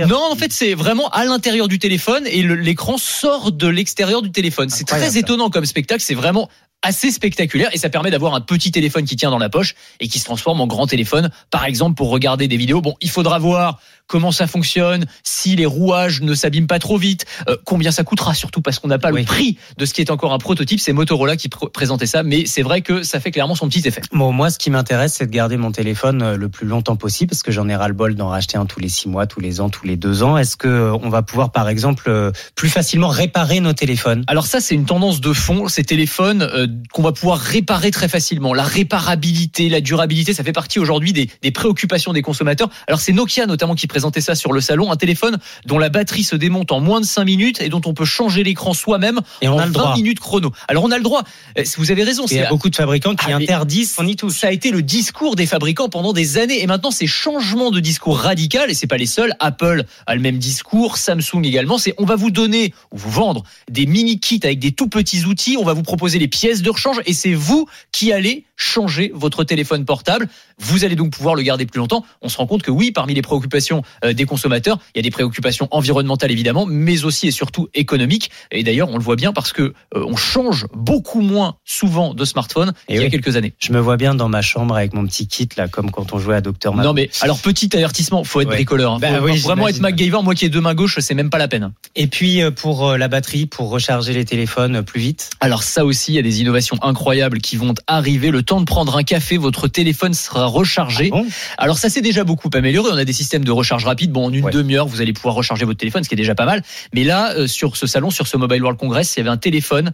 Non, 0.08 0.32
en 0.32 0.36
fait, 0.36 0.52
c'est 0.52 0.74
vraiment 0.74 1.10
à 1.10 1.26
l'intérieur 1.26 1.68
du 1.68 1.80
téléphone 1.80 2.24
et 2.26 2.44
l'écran 2.44 2.98
sort 2.98 3.52
de 3.52 3.68
l'extérieur 3.68 4.22
du 4.22 4.32
téléphone. 4.32 4.70
C'est 4.70 4.88
très 4.88 5.18
étonnant 5.18 5.50
comme 5.50 5.66
spectacle. 5.66 6.02
C'est 6.02 6.16
vraiment 6.16 6.50
assez 6.84 7.12
spectaculaire 7.12 7.70
et 7.74 7.78
ça 7.78 7.90
permet 7.90 8.12
d'avoir 8.12 8.36
un 8.36 8.42
petit 8.42 8.72
téléphone 8.72 9.06
qui 9.06 9.16
tient 9.16 9.32
dans 9.32 9.38
la 9.40 9.50
poche 9.50 9.74
et 10.02 10.08
qui 10.08 10.20
se 10.20 10.26
transforme 10.26 10.60
en 10.60 10.68
grand 10.68 10.86
téléphone. 10.86 11.32
Par 11.50 11.66
exemple, 11.66 11.96
pour 11.96 12.10
regarder 12.10 12.48
des 12.48 12.58
vidéos. 12.58 12.82
Bon, 12.82 12.96
il 13.02 13.10
faudra 13.10 13.40
voir 13.40 13.80
comment 14.08 14.32
ça 14.32 14.48
fonctionne, 14.48 15.06
si 15.24 15.56
les 15.56 15.66
rouages 15.66 16.22
ne 16.22 16.34
s'abîment 16.36 16.68
pas 16.68 16.80
trop 16.80 16.98
vite, 16.98 17.26
euh, 17.50 17.56
combien 17.66 17.92
ça 17.92 18.04
coûtera 18.04 18.34
surtout 18.34 18.62
parce 18.62 18.80
qu'on 18.80 18.88
n'a 18.88 19.00
pas 19.00 19.12
Oui. 19.12 19.22
le 19.22 19.26
prix 19.26 19.58
de 19.78 19.86
ce 19.86 19.94
qui 19.94 20.02
est 20.02 20.12
encore 20.12 20.34
un 20.34 20.38
prototype. 20.38 20.80
C'est 20.80 20.94
Motorola 20.94 21.38
qui 21.38 21.48
pr- 21.48 21.72
présentait 21.72 22.06
ça, 22.06 22.24
mais 22.24 22.46
c'est 22.46 22.62
vrai 22.62 22.82
que 22.82 23.04
ça 23.04 23.20
fait 23.20 23.32
clairement 23.32 23.56
son 23.56 23.68
petit 23.68 23.88
effet. 23.88 24.02
Bon, 24.12 24.32
moi, 24.32 24.50
ce 24.50 24.58
qui 24.60 24.70
m'intéresse, 24.70 25.14
c'est 25.14 25.26
de 25.28 25.32
garder 25.32 25.58
mon 25.58 25.72
téléphone 25.72 26.22
euh, 26.22 26.38
le 26.38 26.50
plus 26.50 26.68
longtemps 26.68 26.96
possible, 26.96 27.30
parce 27.30 27.44
que 27.44 27.52
j'en 27.52 27.68
ai 27.70 27.76
ras-le-bol 27.76 28.16
d'en 28.16 28.28
racheter 28.30 28.58
un 28.58 28.66
tous 28.66 28.80
les 28.80 28.90
six 28.90 29.08
mois, 29.10 29.26
tous 29.28 29.40
les 29.40 29.62
ans, 29.62 29.70
tous 29.70 29.86
les 29.86 29.96
deux 29.98 30.24
ans. 30.24 30.38
Est-ce 30.38 30.58
que 30.58 30.68
euh, 30.68 30.94
on 31.02 31.10
va 31.10 31.22
pouvoir, 31.22 31.52
par 31.52 31.70
exemple, 31.70 32.32
plus 32.56 32.70
facilement 32.70 33.08
réparer 33.10 33.60
nos 33.60 33.74
téléphones? 33.74 34.24
Alors 34.28 34.46
ça, 34.48 34.60
c'est 34.60 34.76
une 34.76 34.86
tendance 34.86 35.22
de 35.22 35.34
fond. 35.34 35.68
Ces 35.68 35.84
téléphones 35.84 36.42
euh, 36.44 36.68
qu'on 36.92 37.02
va 37.04 37.12
pouvoir 37.12 37.40
réparer 37.40 37.92
très 37.92 38.08
facilement. 38.08 38.54
La 38.54 38.64
réparabilité, 38.64 39.70
la 39.70 39.82
durabilité, 39.82 40.34
ça 40.34 40.44
fait 40.44 40.54
partie 40.54 40.80
aujourd'hui 40.80 41.14
des, 41.14 41.30
des 41.42 41.52
préoccupations 41.52 42.14
des 42.14 42.22
consommateurs. 42.22 42.70
Alors 42.88 43.00
c'est 43.00 43.12
Nokia 43.12 43.46
notamment 43.46 43.76
qui 43.76 43.88
présentait 43.94 44.22
ça 44.22 44.34
sur 44.34 44.54
le 44.54 44.60
salon, 44.60 44.92
un 44.92 44.96
téléphone 44.96 45.38
dont 45.68 45.78
la 45.78 45.90
batterie 45.90 46.24
se 46.24 46.36
démonte 46.36 46.72
en 46.72 46.80
moins 46.80 47.00
de 47.00 47.06
5 47.06 47.26
minutes 47.26 47.62
et 47.62 47.70
dont 47.70 47.82
on 47.86 47.94
peut 47.94 48.06
changer 48.06 48.44
l'écran 48.44 48.74
soi-même 48.74 49.20
Et 49.44 49.48
on 49.48 49.54
en 49.54 49.60
a 49.60 49.66
le 49.68 49.72
20 49.72 49.80
droit. 49.80 49.96
minutes 49.96 50.20
chrono. 50.20 50.52
Alors 50.68 50.84
on 50.84 50.90
a 50.90 50.98
le 50.98 51.04
droit. 51.04 51.22
Euh, 51.60 51.64
Vous 51.78 51.92
avez 51.92 52.04
raison. 52.04 52.26
Il 52.32 52.38
y 52.38 52.40
a 52.40 52.50
beaucoup 52.50 52.72
de 52.72 52.76
fabricants 52.76 53.14
qui 53.14 53.32
Ah, 53.32 53.36
interdisent 53.36 53.96
on 54.00 54.08
y 54.08 54.16
touche. 54.16 54.34
ça 54.40 54.48
a 54.48 54.52
été 54.52 54.72
le 54.72 54.82
discours 54.82 55.36
des 55.36 55.46
fabricants 55.46 55.90
pendant 55.90 56.12
des 56.12 56.40
années 56.40 56.64
et 56.64 56.66
maintenant 56.66 56.90
c'est 56.90 57.06
changement 57.06 57.70
de 57.70 57.80
discours 57.80 58.18
radical 58.18 58.72
et 58.72 58.74
c'est 58.74 58.88
pas 58.88 58.98
les 58.98 59.06
seuls. 59.06 59.34
Apple 59.40 59.84
a 60.08 60.16
le 60.16 60.22
même 60.22 60.40
discours, 60.40 60.98
Samsung 60.98 61.44
également. 61.44 61.78
C'est 61.78 61.94
on 62.00 62.06
va 62.06 62.16
vous 62.16 62.32
donner 62.32 62.74
ou 62.92 62.98
vous 62.98 63.12
vendre 63.12 63.44
des 63.70 63.86
mini 63.86 64.20
kits 64.20 64.40
avec 64.44 64.58
des 64.58 64.72
tout 64.72 64.88
petits 64.90 65.26
outils. 65.26 65.56
On 65.60 65.64
va 65.64 65.74
vous 65.74 65.84
proposer 65.84 66.18
les 66.18 66.28
pièces 66.28 66.64
de 66.64 66.70
rechange 66.72 67.00
et 67.06 67.14
c'est 67.14 67.36
vous 67.36 67.68
qui 67.92 68.12
allez 68.12 68.46
changer 68.56 69.12
votre 69.14 69.44
téléphone 69.44 69.86
portable. 69.86 70.28
Vous 70.60 70.84
allez 70.86 70.96
donc 70.96 71.12
pouvoir 71.12 71.36
le 71.36 71.42
garder 71.42 71.66
plus 71.66 71.80
longtemps. 71.80 72.06
On 72.22 72.30
se 72.30 72.38
rend 72.38 72.46
compte 72.48 72.62
que 72.64 72.72
oui, 72.72 72.92
parmi 72.92 73.14
les 73.14 73.22
préoccupations 73.22 73.82
euh, 74.06 74.14
des 74.14 74.26
consommateurs, 74.26 74.78
il 74.96 74.98
y 74.98 75.00
a 75.00 75.04
des 75.04 75.12
préoccupations 75.12 75.68
environnementales 75.72 76.32
évidemment, 76.32 76.66
mais 76.66 77.04
aussi 77.06 77.28
et 77.28 77.32
surtout 77.32 77.68
économiques. 77.74 78.32
Et 78.52 78.64
d'ailleurs, 78.64 78.90
on 78.90 78.98
le 78.98 79.04
voit 79.04 79.16
bien 79.16 79.34
parce 79.34 79.52
que 79.54 79.62
euh, 79.62 80.06
on 80.08 80.16
change 80.16 80.68
beaucoup 80.74 81.22
moins 81.22 81.56
souvent 81.66 82.14
de 82.14 82.26
smartphone 82.26 82.74
Et 82.88 82.94
qu'il 82.94 83.04
y 83.04 83.06
a 83.06 83.10
quelques 83.10 83.36
années. 83.36 83.54
Je 83.60 83.72
me 83.74 83.80
vois 83.80 83.98
bien 83.98 84.16
dans 84.16 84.30
ma 84.30 84.42
chambre 84.42 84.76
avec 84.76 84.94
mon 84.94 85.06
petit 85.06 85.28
kit 85.28 85.50
là, 85.58 85.68
comme 85.68 85.92
quand 85.92 86.14
on 86.14 86.20
jouait 86.20 86.36
à 86.36 86.42
Docteur. 86.42 86.76
Non 86.76 86.94
mais 86.94 87.10
alors 87.22 87.40
petit 87.40 87.76
avertissement, 87.76 88.24
faut 88.24 88.42
être 88.42 88.50
Ouais. 88.50 88.56
bricoleur. 88.56 88.94
hein. 88.94 89.00
Bah 89.00 89.20
Faut 89.20 89.26
oui, 89.26 89.38
vraiment 89.40 89.68
être. 89.68 89.80
MacGyver. 89.80 90.20
Moi 90.24 90.36
qui 90.36 90.46
ai 90.46 90.50
deux 90.50 90.62
mains 90.62 90.76
gauches, 90.76 91.00
c'est 91.00 91.14
même 91.14 91.30
pas 91.30 91.38
la 91.38 91.48
peine. 91.48 91.72
Et 91.96 92.08
puis 92.08 92.42
euh, 92.42 92.52
pour 92.52 92.98
la 92.98 93.08
batterie, 93.08 93.46
pour 93.46 93.70
recharger 93.70 94.14
les 94.14 94.26
téléphones 94.26 94.84
plus 94.84 95.00
vite. 95.00 95.30
Alors 95.40 95.64
ça 95.64 95.86
aussi, 95.86 96.12
il 96.12 96.16
y 96.16 96.20
a 96.20 96.22
des 96.22 96.42
innovations 96.42 96.78
incroyables 96.82 97.40
qui 97.40 97.56
vont 97.58 97.74
arriver. 97.88 98.32
Le 98.32 98.44
temps 98.44 98.60
de 98.60 98.66
prendre 98.66 98.96
un 98.98 99.04
café, 99.04 99.38
votre 99.38 99.68
téléphone 99.68 100.14
sera 100.14 100.43
rechargé. 100.46 101.10
Ah 101.12 101.18
bon 101.18 101.26
Alors 101.58 101.78
ça 101.78 101.90
s'est 101.90 102.02
déjà 102.02 102.24
beaucoup 102.24 102.50
amélioré. 102.54 102.90
On 102.94 102.98
a 102.98 103.06
des 103.06 103.14
systèmes 103.14 103.44
de 103.44 103.52
recharge 103.52 103.86
rapide. 103.86 104.12
Bon, 104.12 104.26
en 104.28 104.34
une 104.34 104.46
Ouais. 104.46 104.52
demi-heure, 104.52 104.88
vous 104.88 105.02
allez 105.02 105.14
pouvoir 105.14 105.36
recharger 105.36 105.66
votre 105.66 105.80
téléphone, 105.80 106.04
ce 106.04 106.10
qui 106.10 106.16
est 106.16 106.18
déjà 106.18 106.36
pas 106.36 106.46
mal. 106.46 106.62
Mais 106.94 107.04
là, 107.04 107.34
euh, 107.36 107.48
sur 107.48 107.78
ce 107.78 107.88
salon, 107.88 108.10
sur 108.10 108.28
ce 108.28 108.38
Mobile 108.38 108.62
World 108.62 108.80
Congress, 108.80 109.16
il 109.16 109.20
y 109.20 109.22
avait 109.22 109.30
un 109.30 109.38
téléphone. 109.38 109.92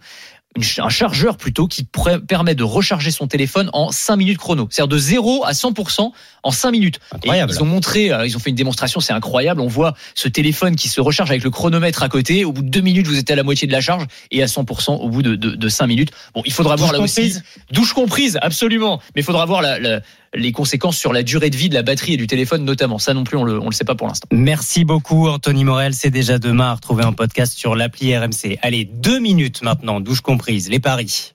un 0.78 0.88
chargeur 0.88 1.36
plutôt 1.36 1.68
qui 1.68 1.86
permet 2.26 2.56
de 2.56 2.64
recharger 2.64 3.12
son 3.12 3.28
téléphone 3.28 3.70
en 3.72 3.92
5 3.92 4.16
minutes 4.16 4.38
chrono. 4.38 4.66
C'est-à-dire 4.68 4.88
de 4.88 4.98
0 4.98 5.44
à 5.44 5.52
100% 5.52 6.10
en 6.42 6.50
5 6.50 6.72
minutes. 6.72 6.98
Incroyable. 7.12 7.52
Et 7.52 7.54
ils 7.54 7.62
ont 7.62 7.66
montré, 7.66 8.10
euh, 8.10 8.26
ils 8.26 8.36
ont 8.36 8.40
fait 8.40 8.50
une 8.50 8.56
démonstration, 8.56 8.98
c'est 8.98 9.12
incroyable. 9.12 9.60
On 9.60 9.68
voit 9.68 9.94
ce 10.16 10.26
téléphone 10.26 10.74
qui 10.74 10.88
se 10.88 11.00
recharge 11.00 11.30
avec 11.30 11.44
le 11.44 11.50
chronomètre 11.50 12.02
à 12.02 12.08
côté. 12.08 12.44
Au 12.44 12.50
bout 12.50 12.62
de 12.62 12.68
2 12.68 12.80
minutes, 12.80 13.06
vous 13.06 13.16
êtes 13.16 13.30
à 13.30 13.36
la 13.36 13.44
moitié 13.44 13.68
de 13.68 13.72
la 13.72 13.80
charge 13.80 14.06
et 14.32 14.42
à 14.42 14.46
100% 14.46 14.94
au 14.96 15.08
bout 15.08 15.22
de, 15.22 15.36
de, 15.36 15.50
de 15.52 15.68
5 15.68 15.86
minutes. 15.86 16.10
Bon, 16.34 16.42
il 16.44 16.52
faudra 16.52 16.74
voir 16.74 16.90
là 16.90 16.98
aussi. 16.98 17.34
Douche 17.70 17.92
comprise, 17.92 18.36
absolument. 18.42 19.00
Mais 19.14 19.20
il 19.22 19.24
faudra 19.24 19.46
voir 19.46 19.62
la- 19.62 19.78
la- 19.78 20.00
les 20.34 20.52
conséquences 20.52 20.96
sur 20.96 21.12
la 21.12 21.22
durée 21.22 21.50
de 21.50 21.56
vie 21.56 21.68
de 21.68 21.74
la 21.74 21.82
batterie 21.82 22.14
et 22.14 22.16
du 22.16 22.26
téléphone 22.26 22.64
notamment. 22.64 22.98
Ça 22.98 23.14
non 23.14 23.24
plus, 23.24 23.36
on 23.36 23.44
le, 23.44 23.60
on 23.60 23.66
le 23.66 23.72
sait 23.72 23.84
pas 23.84 23.94
pour 23.94 24.06
l'instant. 24.06 24.28
Merci 24.30 24.84
beaucoup, 24.84 25.28
Anthony 25.28 25.64
Morel. 25.64 25.94
C'est 25.94 26.10
déjà 26.10 26.38
demain 26.38 26.70
à 26.70 26.74
retrouver 26.74 27.04
un 27.04 27.12
podcast 27.12 27.52
sur 27.52 27.74
l'appli 27.74 28.16
RMC. 28.16 28.58
Allez, 28.62 28.84
deux 28.84 29.18
minutes 29.18 29.62
maintenant, 29.62 30.00
douche 30.00 30.20
comprise, 30.20 30.68
les 30.68 30.80
paris. 30.80 31.34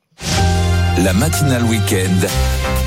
La 1.03 1.13
matinale 1.13 1.63
week-end. 1.63 2.27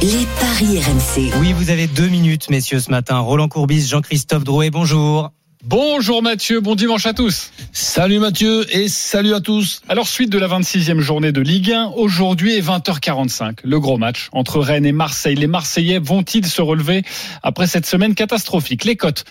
Les 0.01 0.27
paris 0.41 0.79
RMC. 0.79 1.33
Oui, 1.41 1.53
vous 1.53 1.71
avez 1.71 1.87
deux 1.87 2.09
minutes, 2.09 2.49
messieurs, 2.49 2.81
ce 2.81 2.91
matin. 2.91 3.19
Roland 3.19 3.49
Courbis, 3.49 3.87
Jean-Christophe 3.87 4.45
Drouet, 4.45 4.71
bonjour. 4.71 5.33
Bonjour 5.65 6.23
Mathieu, 6.23 6.61
bon 6.61 6.77
dimanche 6.77 7.05
à 7.07 7.13
tous. 7.13 7.51
Salut 7.73 8.21
Mathieu 8.21 8.65
et 8.75 8.89
salut 8.89 9.35
à 9.35 9.41
tous. 9.41 9.83
Alors 9.89 10.07
suite 10.07 10.31
de 10.31 10.39
la 10.39 10.47
26e 10.47 11.01
journée 11.01 11.33
de 11.33 11.41
Ligue 11.41 11.73
1, 11.73 11.87
aujourd'hui 11.97 12.55
est 12.55 12.61
20h45, 12.61 13.59
le 13.65 13.81
gros 13.81 13.99
match 13.99 14.29
entre 14.33 14.61
Rennes 14.61 14.87
et 14.87 14.93
Marseille. 14.93 15.35
Les 15.35 15.49
Marseillais 15.49 15.99
vont-ils 15.99 16.47
se 16.47 16.63
relever 16.63 17.03
après 17.43 17.67
cette 17.67 17.87
semaine 17.87 18.15
catastrophique? 18.15 18.85
Les 18.85 18.95
cotes 18.97 19.25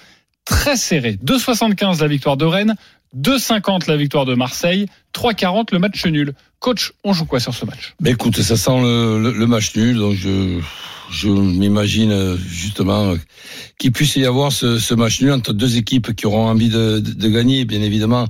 très 0.44 0.76
serrées, 0.76 1.18
2,75 1.26 2.02
la 2.02 2.08
victoire 2.08 2.36
de 2.36 2.46
Rennes, 2.46 2.76
2,50 3.18 3.88
la 3.88 3.96
victoire 3.96 4.26
de 4.26 4.36
Marseille, 4.36 4.88
3,40 5.16 5.68
le 5.72 5.80
match 5.80 6.06
nul. 6.06 6.34
Coach, 6.60 6.92
on 7.06 7.14
joue 7.14 7.26
quoi 7.26 7.40
sur 7.40 7.54
ce 7.54 7.66
match? 7.66 7.96
Ben 8.02 8.12
écoute, 8.14 8.42
ça 8.42 8.58
sent 8.58 8.82
le, 8.82 9.22
le- 9.22 9.32
le 9.32 9.48
match 9.48 9.74
nul, 9.78 9.98
donc 9.98 10.16
je, 10.16 10.60
je 11.12 11.30
m'imagine 11.30 12.12
euh, 12.12 12.38
justement 12.38 13.12
euh, 13.12 13.16
qu'il 13.80 13.92
puisse 13.92 14.16
y 14.16 14.26
avoir 14.26 14.52
ce, 14.52 14.78
ce 14.80 14.94
match 14.94 15.22
nul 15.22 15.32
entre 15.32 15.54
deux 15.54 15.78
équipes 15.78 16.14
qui 16.16 16.26
auront 16.26 16.48
envie 16.48 16.70
de, 16.70 17.00
de- 17.00 17.14
de 17.14 17.30
gagner, 17.30 17.66
bien 17.66 17.82
évidemment, 17.82 18.28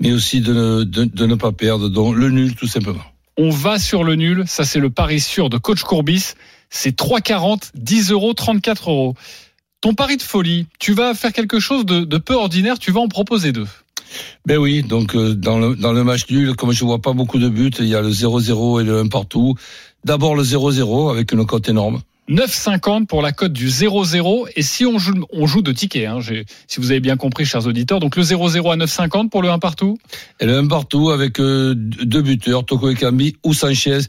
mais 0.00 0.12
aussi 0.12 0.40
de 0.40 0.52
ne, 0.52 0.84
de, 0.84 1.04
de 1.04 1.26
ne 1.26 1.34
pas 1.34 1.52
perdre, 1.52 1.88
donc 1.88 2.14
le 2.16 2.30
nul 2.30 2.54
tout 2.54 2.66
simplement. 2.66 3.04
On 3.36 3.50
va 3.50 3.78
sur 3.78 4.04
le 4.04 4.14
nul, 4.14 4.44
ça 4.46 4.64
c'est 4.64 4.78
le 4.80 4.90
pari 4.90 5.20
sûr 5.20 5.50
de 5.50 5.58
coach 5.58 5.82
Courbis, 5.82 6.34
c'est 6.70 6.96
3,40, 6.98 7.70
10 7.74 8.10
euros, 8.10 8.32
34 8.32 8.90
euros. 8.90 9.14
Ton 9.80 9.94
pari 9.94 10.16
de 10.16 10.22
folie, 10.22 10.66
tu 10.78 10.92
vas 10.94 11.14
faire 11.14 11.32
quelque 11.32 11.60
chose 11.60 11.84
de, 11.84 12.00
de 12.04 12.18
peu 12.18 12.34
ordinaire, 12.34 12.78
tu 12.78 12.90
vas 12.90 13.00
en 13.00 13.08
proposer 13.08 13.52
deux. 13.52 13.66
Ben 14.46 14.56
oui, 14.58 14.82
donc 14.82 15.14
euh, 15.16 15.34
dans 15.34 15.58
le, 15.58 15.74
dans 15.76 15.92
le 15.92 16.04
match 16.04 16.30
nul, 16.30 16.54
comme 16.54 16.72
je 16.72 16.84
vois 16.84 17.00
pas 17.02 17.12
beaucoup 17.12 17.38
de 17.38 17.48
buts, 17.48 17.70
il 17.80 17.86
y 17.86 17.94
a 17.94 18.00
le 18.00 18.10
0-0 18.10 18.80
et 18.80 18.84
le 18.84 19.00
1 19.00 19.08
partout. 19.08 19.56
D'abord 20.04 20.36
le 20.36 20.42
0-0 20.44 21.10
avec 21.10 21.32
une 21.32 21.44
cote 21.44 21.68
énorme. 21.68 22.00
9,50 22.28 23.06
pour 23.06 23.20
la 23.20 23.32
cote 23.32 23.52
du 23.52 23.68
0-0 23.68 24.48
et 24.56 24.62
si 24.62 24.86
on 24.86 24.98
joue, 24.98 25.12
on 25.30 25.46
joue 25.46 25.60
de 25.60 25.72
tickets, 25.72 26.06
hein, 26.06 26.20
si 26.66 26.80
vous 26.80 26.90
avez 26.90 27.00
bien 27.00 27.16
compris 27.16 27.44
chers 27.44 27.66
auditeurs, 27.66 28.00
donc 28.00 28.16
le 28.16 28.22
0-0 28.22 28.72
à 28.72 28.76
9,50 28.76 29.28
pour 29.28 29.42
le 29.42 29.50
1 29.50 29.58
partout. 29.58 29.98
Et 30.40 30.46
le 30.46 30.56
1 30.56 30.66
partout 30.66 31.10
avec 31.10 31.38
euh, 31.38 31.74
deux 31.76 32.22
buteurs, 32.22 32.64
Toko 32.64 32.90
Ekambi 32.90 33.36
ou 33.44 33.52
Sanchez, 33.52 34.00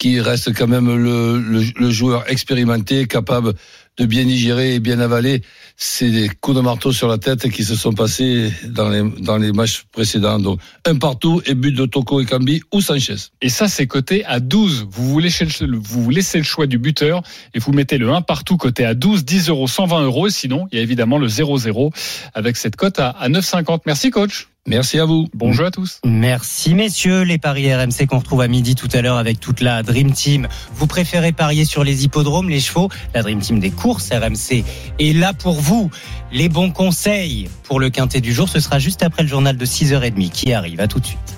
qui 0.00 0.18
reste 0.18 0.54
quand 0.54 0.66
même 0.66 0.88
le, 0.88 1.38
le, 1.38 1.62
le 1.76 1.90
joueur 1.90 2.28
expérimenté, 2.28 3.06
capable 3.06 3.52
de 3.98 4.06
bien 4.06 4.22
y 4.22 4.38
gérer 4.38 4.74
et 4.74 4.80
bien 4.80 4.98
avaler 4.98 5.42
ces 5.76 6.30
coups 6.40 6.56
de 6.56 6.62
marteau 6.62 6.90
sur 6.90 7.06
la 7.06 7.18
tête 7.18 7.50
qui 7.50 7.64
se 7.64 7.76
sont 7.76 7.92
passés 7.92 8.50
dans 8.64 8.88
les, 8.88 9.02
dans 9.20 9.36
les 9.36 9.52
matchs 9.52 9.84
précédents. 9.92 10.38
Donc, 10.38 10.58
un 10.86 10.96
partout 10.96 11.42
et 11.44 11.54
but 11.54 11.72
de 11.72 11.84
Toko 11.84 12.22
Ekambi 12.22 12.62
ou 12.72 12.80
Sanchez. 12.80 13.16
Et 13.42 13.50
ça, 13.50 13.68
c'est 13.68 13.86
coté 13.86 14.24
à 14.24 14.40
12. 14.40 14.86
Vous 14.90 15.06
vous, 15.10 15.18
laissez 15.18 15.44
le, 15.44 15.76
vous 15.76 16.04
vous 16.04 16.10
laissez 16.10 16.38
le 16.38 16.44
choix 16.44 16.66
du 16.66 16.78
buteur 16.78 17.22
et 17.52 17.58
vous 17.58 17.72
mettez 17.72 17.98
le 17.98 18.10
1 18.10 18.22
partout 18.22 18.56
coté 18.56 18.86
à 18.86 18.94
12, 18.94 19.26
10 19.26 19.50
euros, 19.50 19.68
120 19.68 20.04
euros. 20.04 20.28
Et 20.28 20.30
sinon, 20.30 20.66
il 20.72 20.76
y 20.76 20.78
a 20.78 20.82
évidemment 20.82 21.18
le 21.18 21.28
0-0 21.28 21.92
avec 22.32 22.56
cette 22.56 22.76
cote 22.76 22.98
à 22.98 23.28
9,50. 23.28 23.80
Merci, 23.84 24.10
coach. 24.10 24.48
Merci 24.70 25.00
à 25.00 25.04
vous. 25.04 25.26
Bon 25.34 25.52
jeu 25.52 25.66
à 25.66 25.72
tous. 25.72 25.98
Merci 26.04 26.74
messieurs, 26.74 27.22
les 27.22 27.38
paris 27.38 27.74
RMC 27.74 28.06
qu'on 28.08 28.18
retrouve 28.18 28.40
à 28.40 28.46
midi 28.46 28.76
tout 28.76 28.88
à 28.92 29.02
l'heure 29.02 29.16
avec 29.16 29.40
toute 29.40 29.60
la 29.62 29.82
Dream 29.82 30.12
Team. 30.12 30.46
Vous 30.76 30.86
préférez 30.86 31.32
parier 31.32 31.64
sur 31.64 31.82
les 31.82 32.04
hippodromes, 32.04 32.48
les 32.48 32.60
chevaux? 32.60 32.88
La 33.12 33.22
Dream 33.22 33.40
Team 33.40 33.58
des 33.58 33.72
courses 33.72 34.10
RMC 34.12 34.62
est 35.00 35.12
là 35.12 35.32
pour 35.32 35.60
vous. 35.60 35.90
Les 36.30 36.48
bons 36.48 36.70
conseils 36.70 37.50
pour 37.64 37.80
le 37.80 37.90
quintet 37.90 38.20
du 38.20 38.32
jour, 38.32 38.48
ce 38.48 38.60
sera 38.60 38.78
juste 38.78 39.02
après 39.02 39.24
le 39.24 39.28
journal 39.28 39.56
de 39.56 39.66
6h30 39.66 40.30
qui 40.30 40.52
arrive. 40.52 40.78
À 40.78 40.86
tout 40.86 41.00
de 41.00 41.06
suite. 41.06 41.36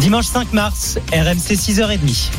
Dimanche 0.00 0.26
5 0.26 0.52
mars, 0.52 0.98
RMC 1.12 1.54
6h30. 1.54 2.30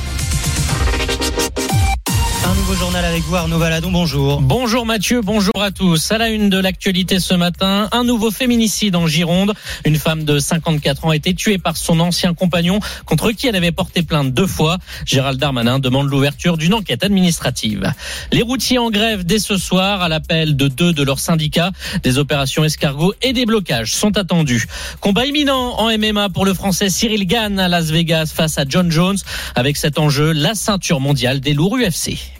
Un 2.49 2.55
nouveau 2.55 2.73
journal 2.73 3.05
avec 3.05 3.21
vous 3.25 3.35
Arnaud 3.35 3.59
Valadon, 3.59 3.91
bonjour. 3.91 4.41
Bonjour 4.41 4.83
Mathieu, 4.83 5.21
bonjour 5.21 5.61
à 5.61 5.69
tous. 5.69 6.11
À 6.11 6.17
la 6.17 6.29
une 6.29 6.49
de 6.49 6.57
l'actualité 6.57 7.19
ce 7.19 7.35
matin, 7.35 7.87
un 7.91 8.03
nouveau 8.03 8.31
féminicide 8.31 8.95
en 8.95 9.05
Gironde. 9.05 9.53
Une 9.85 9.97
femme 9.97 10.23
de 10.23 10.39
54 10.39 11.05
ans 11.05 11.09
a 11.11 11.15
été 11.15 11.35
tuée 11.35 11.59
par 11.59 11.77
son 11.77 11.99
ancien 11.99 12.33
compagnon 12.33 12.79
contre 13.05 13.33
qui 13.33 13.45
elle 13.45 13.55
avait 13.55 13.71
porté 13.71 14.01
plainte 14.01 14.33
deux 14.33 14.47
fois. 14.47 14.79
Gérald 15.05 15.39
Darmanin 15.39 15.77
demande 15.77 16.09
l'ouverture 16.09 16.57
d'une 16.57 16.73
enquête 16.73 17.03
administrative. 17.03 17.93
Les 18.31 18.41
routiers 18.41 18.79
en 18.79 18.89
grève 18.89 19.25
dès 19.25 19.37
ce 19.37 19.55
soir 19.55 20.01
à 20.01 20.09
l'appel 20.09 20.57
de 20.57 20.67
deux 20.67 20.91
de 20.91 21.03
leurs 21.03 21.19
syndicats. 21.19 21.69
Des 22.01 22.17
opérations 22.17 22.63
escargots 22.63 23.13
et 23.21 23.31
des 23.31 23.45
blocages 23.45 23.93
sont 23.93 24.17
attendus. 24.17 24.65
Combat 25.01 25.27
imminent 25.27 25.75
en 25.77 25.95
MMA 25.95 26.29
pour 26.29 26.45
le 26.45 26.55
français 26.55 26.89
Cyril 26.89 27.27
Gann 27.27 27.59
à 27.59 27.67
Las 27.67 27.91
Vegas 27.91 28.31
face 28.35 28.57
à 28.57 28.65
John 28.67 28.89
Jones 28.89 29.19
avec 29.53 29.77
cet 29.77 29.99
enjeu, 29.99 30.31
la 30.31 30.55
ceinture 30.55 30.99
mondiale 30.99 31.41
des 31.41 31.53
lourds 31.53 31.77
UFC. 31.77 32.38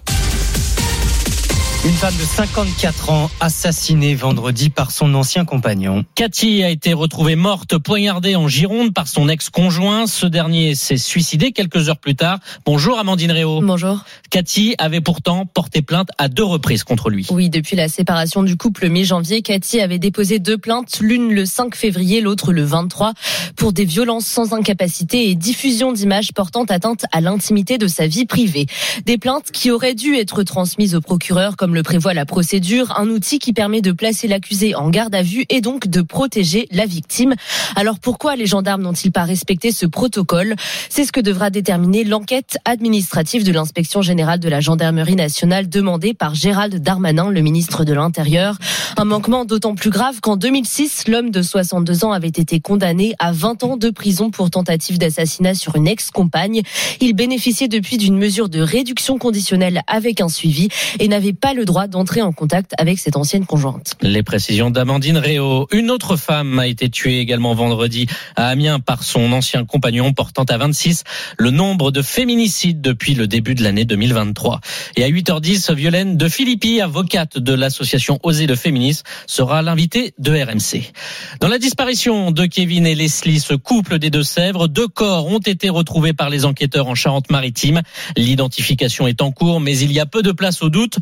Une 1.89 1.95
femme 1.95 2.15
de 2.17 2.23
54 2.23 3.09
ans 3.09 3.31
assassinée 3.39 4.13
vendredi 4.13 4.69
par 4.69 4.91
son 4.91 5.11
ancien 5.15 5.43
compagnon. 5.43 6.05
Cathy 6.13 6.61
a 6.61 6.69
été 6.69 6.93
retrouvée 6.93 7.35
morte, 7.35 7.79
poignardée 7.79 8.35
en 8.35 8.47
Gironde 8.47 8.93
par 8.93 9.07
son 9.07 9.27
ex-conjoint. 9.27 10.05
Ce 10.05 10.27
dernier 10.27 10.75
s'est 10.75 10.97
suicidé 10.97 11.51
quelques 11.51 11.89
heures 11.89 11.97
plus 11.97 12.15
tard. 12.15 12.37
Bonjour 12.63 12.99
Amandine 12.99 13.31
Réau. 13.31 13.61
Bonjour. 13.63 14.03
Cathy 14.29 14.75
avait 14.77 15.01
pourtant 15.01 15.47
porté 15.47 15.81
plainte 15.81 16.09
à 16.19 16.27
deux 16.27 16.43
reprises 16.43 16.83
contre 16.83 17.09
lui. 17.09 17.25
Oui, 17.31 17.49
depuis 17.49 17.75
la 17.75 17.87
séparation 17.87 18.43
du 18.43 18.55
couple 18.55 18.87
mi-janvier, 18.87 19.41
Cathy 19.41 19.81
avait 19.81 19.97
déposé 19.97 20.37
deux 20.37 20.59
plaintes, 20.59 20.99
l'une 21.01 21.33
le 21.33 21.47
5 21.47 21.73
février, 21.73 22.21
l'autre 22.21 22.53
le 22.53 22.65
23, 22.65 23.13
pour 23.55 23.73
des 23.73 23.85
violences 23.85 24.27
sans 24.27 24.53
incapacité 24.53 25.31
et 25.31 25.33
diffusion 25.33 25.91
d'images 25.91 26.33
portant 26.33 26.65
atteinte 26.65 27.05
à 27.11 27.19
l'intimité 27.19 27.79
de 27.79 27.87
sa 27.87 28.05
vie 28.05 28.27
privée. 28.27 28.67
Des 29.07 29.17
plaintes 29.17 29.49
qui 29.51 29.71
auraient 29.71 29.95
dû 29.95 30.15
être 30.15 30.43
transmises 30.43 30.93
au 30.93 31.01
procureur, 31.01 31.57
comme 31.57 31.73
le 31.73 31.78
le 31.79 31.83
prévoit 31.83 32.13
la 32.13 32.25
procédure, 32.25 32.93
un 32.99 33.07
outil 33.07 33.39
qui 33.39 33.53
permet 33.53 33.79
de 33.79 33.93
placer 33.93 34.27
l'accusé 34.27 34.75
en 34.75 34.89
garde 34.89 35.15
à 35.15 35.21
vue 35.21 35.45
et 35.47 35.61
donc 35.61 35.87
de 35.87 36.01
protéger 36.01 36.67
la 36.71 36.85
victime. 36.85 37.35
Alors 37.77 37.99
pourquoi 37.99 38.35
les 38.35 38.47
gendarmes 38.47 38.81
n'ont-ils 38.81 39.13
pas 39.13 39.23
respecté 39.23 39.71
ce 39.71 39.85
protocole? 39.85 40.57
C'est 40.89 41.05
ce 41.05 41.13
que 41.13 41.21
devra 41.21 41.49
déterminer 41.49 42.03
l'enquête 42.03 42.57
administrative 42.65 43.45
de 43.45 43.53
l'inspection 43.53 44.01
générale 44.01 44.41
de 44.41 44.49
la 44.49 44.59
gendarmerie 44.59 45.15
nationale 45.15 45.69
demandée 45.69 46.13
par 46.13 46.35
Gérald 46.35 46.83
Darmanin, 46.83 47.29
le 47.29 47.39
ministre 47.39 47.85
de 47.85 47.93
l'Intérieur. 47.93 48.57
Un 48.97 49.05
manquement 49.05 49.45
d'autant 49.45 49.75
plus 49.75 49.89
grave 49.89 50.19
qu'en 50.19 50.35
2006, 50.35 51.07
l'homme 51.07 51.31
de 51.31 51.41
62 51.41 52.03
ans 52.03 52.11
avait 52.11 52.27
été 52.27 52.59
condamné 52.59 53.15
à 53.19 53.31
20 53.31 53.63
ans 53.63 53.77
de 53.77 53.89
prison 53.89 54.31
pour 54.31 54.49
tentative 54.49 54.97
d'assassinat 54.97 55.53
sur 55.53 55.77
une 55.77 55.87
ex-compagne. 55.87 56.61
Il 56.99 57.13
bénéficiait 57.13 57.69
depuis 57.69 57.97
d'une 57.97 58.17
mesure 58.17 58.49
de 58.49 58.59
réduction 58.59 59.17
conditionnelle 59.17 59.81
avec 59.87 60.19
un 60.19 60.27
suivi 60.27 60.67
et 60.99 61.07
n'avait 61.07 61.31
pas 61.31 61.53
le 61.53 61.58
droit 61.65 61.87
d'entrer 61.87 62.21
en 62.21 62.31
contact 62.31 62.73
avec 62.77 62.99
cette 62.99 63.15
ancienne 63.15 63.45
conjointe. 63.45 63.95
Les 64.01 64.23
précisions 64.23 64.71
d'Amandine 64.71 65.17
Réau. 65.17 65.67
Une 65.71 65.91
autre 65.91 66.15
femme 66.15 66.59
a 66.59 66.67
été 66.67 66.89
tuée 66.89 67.19
également 67.19 67.53
vendredi 67.53 68.07
à 68.35 68.47
Amiens 68.47 68.79
par 68.79 69.03
son 69.03 69.31
ancien 69.33 69.65
compagnon, 69.65 70.13
portant 70.13 70.43
à 70.43 70.57
26 70.57 71.03
le 71.37 71.51
nombre 71.51 71.91
de 71.91 72.01
féminicides 72.01 72.81
depuis 72.81 73.13
le 73.13 73.27
début 73.27 73.55
de 73.55 73.63
l'année 73.63 73.85
2023. 73.85 74.61
Et 74.95 75.03
à 75.03 75.09
8h10, 75.09 75.73
Violaine 75.73 76.17
de 76.17 76.27
Philippi, 76.29 76.81
avocate 76.81 77.37
de 77.37 77.53
l'association 77.53 78.19
Oser 78.23 78.47
le 78.47 78.55
féminisme, 78.55 79.03
sera 79.27 79.61
l'invitée 79.61 80.13
de 80.17 80.31
RMC. 80.31 80.91
Dans 81.39 81.47
la 81.47 81.57
disparition 81.57 82.31
de 82.31 82.45
Kevin 82.45 82.85
et 82.85 82.95
Leslie, 82.95 83.39
ce 83.39 83.53
couple 83.53 83.99
des 83.99 84.09
Deux-Sèvres, 84.09 84.67
deux 84.67 84.87
corps 84.87 85.27
ont 85.27 85.39
été 85.39 85.69
retrouvés 85.69 86.13
par 86.13 86.29
les 86.29 86.45
enquêteurs 86.45 86.87
en 86.87 86.95
Charente-Maritime. 86.95 87.81
L'identification 88.17 89.07
est 89.07 89.21
en 89.21 89.31
cours, 89.31 89.59
mais 89.59 89.77
il 89.77 89.91
y 89.91 89.99
a 89.99 90.05
peu 90.05 90.21
de 90.21 90.31
place 90.31 90.61
au 90.61 90.69
doute. 90.69 90.97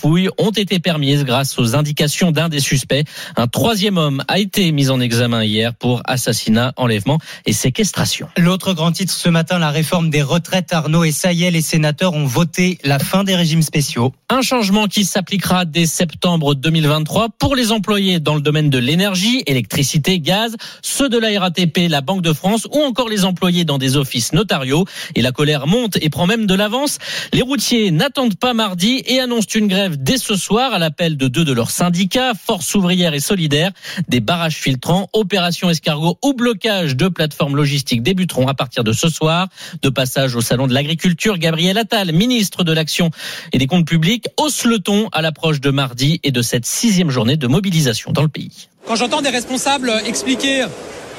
Fouilles 0.00 0.30
ont 0.38 0.50
été 0.50 0.78
permises 0.78 1.24
grâce 1.24 1.58
aux 1.58 1.76
indications 1.76 2.32
d'un 2.32 2.48
des 2.48 2.60
suspects. 2.60 3.04
Un 3.36 3.46
troisième 3.46 3.98
homme 3.98 4.24
a 4.28 4.38
été 4.38 4.72
mis 4.72 4.88
en 4.88 4.98
examen 5.00 5.44
hier 5.44 5.74
pour 5.74 6.00
assassinat, 6.04 6.72
enlèvement 6.76 7.18
et 7.44 7.52
séquestration. 7.52 8.28
L'autre 8.38 8.72
grand 8.72 8.92
titre 8.92 9.12
ce 9.12 9.28
matin, 9.28 9.58
la 9.58 9.70
réforme 9.70 10.08
des 10.08 10.22
retraites. 10.22 10.72
Arnaud 10.72 11.04
et 11.04 11.10
est, 11.10 11.50
les 11.50 11.60
sénateurs 11.60 12.14
ont 12.14 12.24
voté 12.24 12.78
la 12.82 12.98
fin 12.98 13.24
des 13.24 13.36
régimes 13.36 13.62
spéciaux. 13.62 14.12
Un 14.30 14.42
changement 14.42 14.86
qui 14.86 15.04
s'appliquera 15.04 15.64
dès 15.64 15.86
septembre 15.86 16.54
2023 16.54 17.28
pour 17.38 17.54
les 17.54 17.72
employés 17.72 18.20
dans 18.20 18.34
le 18.34 18.40
domaine 18.40 18.70
de 18.70 18.78
l'énergie, 18.78 19.42
électricité, 19.46 20.18
gaz, 20.18 20.56
ceux 20.82 21.08
de 21.08 21.18
la 21.18 21.38
RATP, 21.38 21.88
la 21.88 22.00
Banque 22.00 22.22
de 22.22 22.32
France 22.32 22.66
ou 22.72 22.78
encore 22.78 23.08
les 23.08 23.24
employés 23.24 23.64
dans 23.64 23.78
des 23.78 23.96
offices 23.96 24.32
notariaux. 24.32 24.86
Et 25.14 25.20
la 25.20 25.32
colère 25.32 25.66
monte 25.66 25.98
et 26.00 26.08
prend 26.08 26.26
même 26.26 26.46
de 26.46 26.54
l'avance. 26.54 26.98
Les 27.32 27.42
routiers 27.42 27.90
n'attendent 27.90 28.36
pas 28.36 28.54
mardi 28.54 29.02
et 29.06 29.20
annoncent 29.20 29.48
une 29.54 29.66
grève 29.66 29.89
dès 29.96 30.18
ce 30.18 30.36
soir 30.36 30.72
à 30.72 30.78
l'appel 30.78 31.16
de 31.16 31.28
deux 31.28 31.44
de 31.44 31.52
leurs 31.52 31.70
syndicats, 31.70 32.32
Force 32.34 32.74
ouvrière 32.74 33.14
et 33.14 33.20
solidaire. 33.20 33.70
Des 34.08 34.20
barrages 34.20 34.56
filtrants, 34.56 35.08
opération 35.12 35.70
escargot 35.70 36.18
ou 36.22 36.34
blocage 36.34 36.96
de 36.96 37.08
plateformes 37.08 37.56
logistiques 37.56 38.02
débuteront 38.02 38.48
à 38.48 38.54
partir 38.54 38.84
de 38.84 38.92
ce 38.92 39.08
soir. 39.08 39.48
De 39.82 39.88
passage 39.88 40.34
au 40.36 40.40
salon 40.40 40.66
de 40.66 40.74
l'agriculture, 40.74 41.38
Gabriel 41.38 41.78
Attal, 41.78 42.12
ministre 42.12 42.64
de 42.64 42.72
l'Action 42.72 43.10
et 43.52 43.58
des 43.58 43.66
comptes 43.66 43.86
publics, 43.86 44.26
hausse 44.36 44.64
le 44.64 44.78
ton 44.78 45.08
à 45.12 45.22
l'approche 45.22 45.60
de 45.60 45.70
mardi 45.70 46.20
et 46.22 46.32
de 46.32 46.42
cette 46.42 46.66
sixième 46.66 47.10
journée 47.10 47.36
de 47.36 47.46
mobilisation 47.46 48.12
dans 48.12 48.22
le 48.22 48.28
pays. 48.28 48.68
Quand 48.86 48.96
j'entends 48.96 49.22
des 49.22 49.30
responsables 49.30 49.92
expliquer 50.06 50.64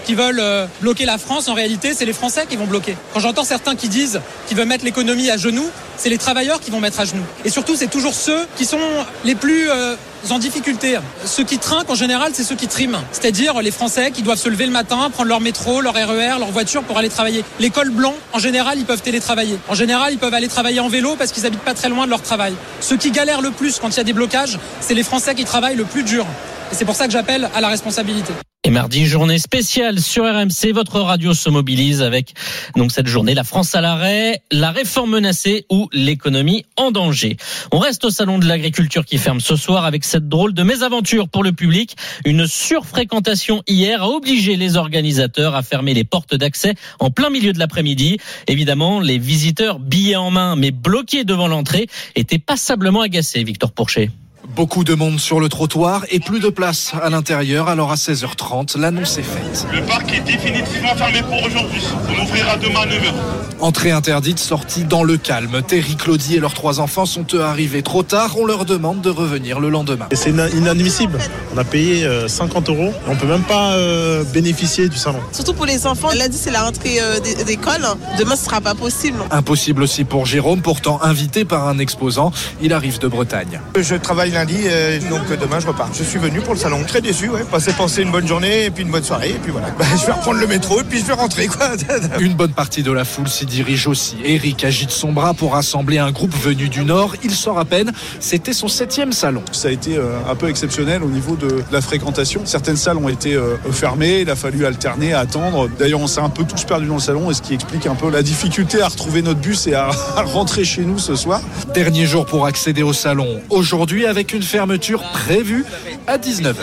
qui 0.05 0.15
veulent 0.15 0.39
euh, 0.39 0.65
bloquer 0.81 1.05
la 1.05 1.17
France, 1.17 1.47
en 1.47 1.53
réalité, 1.53 1.93
c'est 1.93 2.05
les 2.05 2.13
Français 2.13 2.45
qui 2.49 2.55
vont 2.55 2.65
bloquer. 2.65 2.95
Quand 3.13 3.19
j'entends 3.19 3.43
certains 3.43 3.75
qui 3.75 3.89
disent 3.89 4.21
qu'ils 4.47 4.57
veulent 4.57 4.67
mettre 4.67 4.85
l'économie 4.85 5.29
à 5.29 5.37
genoux, 5.37 5.69
c'est 5.97 6.09
les 6.09 6.17
travailleurs 6.17 6.59
qui 6.59 6.71
vont 6.71 6.79
mettre 6.79 6.99
à 6.99 7.05
genoux. 7.05 7.23
Et 7.45 7.49
surtout, 7.49 7.75
c'est 7.75 7.89
toujours 7.89 8.13
ceux 8.13 8.47
qui 8.57 8.65
sont 8.65 8.79
les 9.23 9.35
plus 9.35 9.69
euh, 9.69 9.95
en 10.29 10.39
difficulté. 10.39 10.97
Ceux 11.25 11.43
qui 11.43 11.57
trinquent, 11.57 11.89
en 11.89 11.95
général, 11.95 12.31
c'est 12.33 12.43
ceux 12.43 12.55
qui 12.55 12.67
triment. 12.67 13.01
C'est-à-dire 13.11 13.61
les 13.61 13.71
Français 13.71 14.11
qui 14.11 14.21
doivent 14.21 14.39
se 14.39 14.49
lever 14.49 14.65
le 14.65 14.71
matin, 14.71 15.09
prendre 15.11 15.29
leur 15.29 15.41
métro, 15.41 15.81
leur 15.81 15.93
RER, 15.93 16.39
leur 16.39 16.51
voiture 16.51 16.83
pour 16.83 16.97
aller 16.97 17.09
travailler. 17.09 17.43
Les 17.59 17.69
cols 17.69 17.91
blancs, 17.91 18.15
en 18.33 18.39
général, 18.39 18.77
ils 18.77 18.85
peuvent 18.85 19.01
télétravailler. 19.01 19.57
En 19.67 19.75
général, 19.75 20.13
ils 20.13 20.19
peuvent 20.19 20.33
aller 20.33 20.47
travailler 20.47 20.79
en 20.79 20.89
vélo 20.89 21.15
parce 21.17 21.31
qu'ils 21.31 21.45
habitent 21.45 21.61
pas 21.61 21.73
très 21.73 21.89
loin 21.89 22.05
de 22.05 22.09
leur 22.09 22.21
travail. 22.21 22.53
Ceux 22.79 22.97
qui 22.97 23.11
galèrent 23.11 23.41
le 23.41 23.51
plus 23.51 23.79
quand 23.79 23.89
il 23.89 23.97
y 23.97 23.99
a 23.99 24.03
des 24.03 24.13
blocages, 24.13 24.57
c'est 24.79 24.93
les 24.93 25.03
Français 25.03 25.35
qui 25.35 25.45
travaillent 25.45 25.75
le 25.75 25.85
plus 25.85 26.03
dur. 26.03 26.25
Et 26.71 26.75
c'est 26.75 26.85
pour 26.85 26.95
ça 26.95 27.05
que 27.05 27.11
j'appelle 27.11 27.49
à 27.53 27.61
la 27.61 27.67
responsabilité. 27.67 28.33
Et 28.63 28.69
mardi, 28.69 29.07
journée 29.07 29.39
spéciale 29.39 29.99
sur 29.99 30.23
RMC. 30.23 30.71
Votre 30.71 30.99
radio 30.99 31.33
se 31.33 31.49
mobilise 31.49 32.03
avec 32.03 32.35
donc 32.75 32.91
cette 32.91 33.07
journée, 33.07 33.33
la 33.33 33.43
France 33.43 33.73
à 33.73 33.81
l'arrêt, 33.81 34.43
la 34.51 34.69
réforme 34.69 35.09
menacée 35.09 35.65
ou 35.71 35.89
l'économie 35.93 36.63
en 36.77 36.91
danger. 36.91 37.37
On 37.71 37.79
reste 37.79 38.05
au 38.05 38.11
salon 38.11 38.37
de 38.37 38.45
l'agriculture 38.45 39.03
qui 39.03 39.17
ferme 39.17 39.39
ce 39.39 39.55
soir 39.55 39.85
avec 39.85 40.03
cette 40.03 40.29
drôle 40.29 40.53
de 40.53 40.61
mésaventure 40.61 41.27
pour 41.27 41.41
le 41.41 41.53
public. 41.53 41.95
Une 42.23 42.45
surfréquentation 42.45 43.63
hier 43.65 44.03
a 44.03 44.09
obligé 44.09 44.57
les 44.57 44.77
organisateurs 44.77 45.55
à 45.55 45.63
fermer 45.63 45.95
les 45.95 46.03
portes 46.03 46.35
d'accès 46.35 46.75
en 46.99 47.09
plein 47.09 47.31
milieu 47.31 47.53
de 47.53 47.59
l'après-midi. 47.59 48.19
Évidemment, 48.45 48.99
les 48.99 49.17
visiteurs 49.17 49.79
billets 49.79 50.17
en 50.17 50.29
main 50.29 50.55
mais 50.55 50.69
bloqués 50.69 51.23
devant 51.23 51.47
l'entrée 51.47 51.87
étaient 52.15 52.37
passablement 52.37 53.01
agacés, 53.01 53.43
Victor 53.43 53.71
Pourchet. 53.71 54.11
Beaucoup 54.49 54.83
de 54.83 54.95
monde 54.95 55.19
sur 55.19 55.39
le 55.39 55.49
trottoir 55.49 56.03
et 56.09 56.19
plus 56.19 56.39
de 56.39 56.49
place 56.49 56.93
à 57.01 57.09
l'intérieur. 57.09 57.69
Alors 57.69 57.91
à 57.91 57.95
16h30, 57.95 58.77
l'annonce 58.79 59.17
est 59.17 59.23
faite. 59.23 59.67
Le 59.71 59.81
parc 59.83 60.11
est 60.13 60.21
définitivement 60.21 60.95
fermé 60.95 61.21
pour 61.21 61.43
aujourd'hui. 61.43 61.83
On 62.09 62.23
ouvrira 62.23 62.57
demain 62.57 62.81
à 62.81 62.85
9h. 62.87 63.13
Entrée 63.59 63.91
interdite, 63.91 64.39
sortie 64.39 64.83
dans 64.83 65.03
le 65.03 65.17
calme. 65.17 65.61
Terry, 65.61 65.95
Claudie 65.95 66.37
et 66.37 66.39
leurs 66.39 66.55
trois 66.55 66.79
enfants 66.79 67.05
sont 67.05 67.25
eux 67.33 67.41
arrivés 67.41 67.83
trop 67.83 68.01
tard. 68.01 68.35
On 68.39 68.45
leur 68.45 68.65
demande 68.65 69.01
de 69.01 69.11
revenir 69.11 69.59
le 69.59 69.69
lendemain. 69.69 70.07
C'est 70.13 70.31
inadmissible. 70.31 71.19
On 71.53 71.57
a 71.59 71.63
payé 71.63 72.07
50 72.27 72.69
euros. 72.69 72.93
On 73.07 73.15
peut 73.15 73.27
même 73.27 73.43
pas 73.43 73.73
euh, 73.73 74.23
bénéficier 74.23 74.89
du 74.89 74.97
salon. 74.97 75.19
Surtout 75.31 75.53
pour 75.53 75.67
les 75.67 75.85
enfants. 75.85 76.09
Lundi, 76.17 76.37
c'est 76.37 76.51
la 76.51 76.63
rentrée 76.63 76.99
euh, 76.99 77.19
d'école. 77.45 77.85
Demain, 78.17 78.35
ce 78.35 78.45
sera 78.45 78.61
pas 78.61 78.73
possible. 78.73 79.19
Impossible 79.29 79.83
aussi 79.83 80.03
pour 80.03 80.25
Jérôme, 80.25 80.61
pourtant 80.61 80.99
invité 81.03 81.45
par 81.45 81.67
un 81.67 81.77
exposant. 81.77 82.31
Il 82.61 82.73
arrive 82.73 82.97
de 82.97 83.07
Bretagne. 83.07 83.61
Je 83.79 83.95
travaille 83.95 84.30
lundi, 84.31 84.57
euh, 84.65 84.99
donc 85.09 85.21
demain 85.39 85.59
je 85.59 85.67
repars. 85.67 85.89
Je 85.93 86.03
suis 86.03 86.19
venu 86.19 86.39
pour 86.41 86.53
le 86.53 86.59
salon, 86.59 86.83
très 86.83 87.01
déçu, 87.01 87.29
ouais. 87.29 87.43
Passer 87.43 87.73
penser 87.73 88.01
une 88.01 88.11
bonne 88.11 88.27
journée 88.27 88.65
et 88.65 88.71
puis 88.71 88.83
une 88.83 88.91
bonne 88.91 89.03
soirée 89.03 89.29
et 89.29 89.39
puis 89.41 89.51
voilà. 89.51 89.69
Bah, 89.77 89.85
je 89.99 90.05
vais 90.05 90.11
reprendre 90.11 90.39
le 90.39 90.47
métro 90.47 90.81
et 90.81 90.83
puis 90.83 90.99
je 90.99 91.05
vais 91.05 91.13
rentrer 91.13 91.47
quoi. 91.47 91.71
une 92.19 92.33
bonne 92.33 92.51
partie 92.53 92.83
de 92.83 92.91
la 92.91 93.05
foule 93.05 93.27
s'y 93.27 93.45
dirige 93.45 93.87
aussi. 93.87 94.17
Eric 94.23 94.63
agite 94.63 94.91
son 94.91 95.11
bras 95.11 95.33
pour 95.33 95.53
rassembler 95.53 95.97
un 95.97 96.11
groupe 96.11 96.33
venu 96.35 96.69
du 96.69 96.83
Nord. 96.83 97.15
Il 97.23 97.31
sort 97.31 97.59
à 97.59 97.65
peine. 97.65 97.91
C'était 98.19 98.53
son 98.53 98.67
septième 98.67 99.11
salon. 99.11 99.43
Ça 99.51 99.67
a 99.67 99.71
été 99.71 99.97
euh, 99.97 100.17
un 100.29 100.35
peu 100.35 100.49
exceptionnel 100.49 101.03
au 101.03 101.09
niveau 101.09 101.35
de 101.35 101.63
la 101.71 101.81
fréquentation. 101.81 102.41
Certaines 102.45 102.77
salles 102.77 102.97
ont 102.97 103.09
été 103.09 103.35
euh, 103.35 103.57
fermées. 103.71 104.21
Il 104.21 104.29
a 104.29 104.35
fallu 104.35 104.65
alterner, 104.65 105.13
attendre. 105.13 105.69
D'ailleurs, 105.79 105.99
on 105.99 106.07
s'est 106.07 106.21
un 106.21 106.29
peu 106.29 106.43
tous 106.43 106.63
perdus 106.63 106.87
dans 106.87 106.95
le 106.95 106.99
salon 106.99 107.31
et 107.31 107.33
ce 107.33 107.41
qui 107.41 107.53
explique 107.53 107.87
un 107.87 107.95
peu 107.95 108.09
la 108.09 108.23
difficulté 108.23 108.81
à 108.81 108.87
retrouver 108.87 109.21
notre 109.21 109.39
bus 109.39 109.67
et 109.67 109.73
à 109.73 109.89
rentrer 110.17 110.63
chez 110.63 110.81
nous 110.81 110.99
ce 110.99 111.15
soir. 111.15 111.41
Dernier 111.73 112.05
jour 112.05 112.25
pour 112.25 112.45
accéder 112.45 112.83
au 112.83 112.93
salon. 112.93 113.41
Aujourd'hui 113.49 114.05
avec 114.05 114.20
une 114.29 114.43
fermeture 114.43 115.01
prévue 115.01 115.65
à 116.05 116.17
19h. 116.17 116.53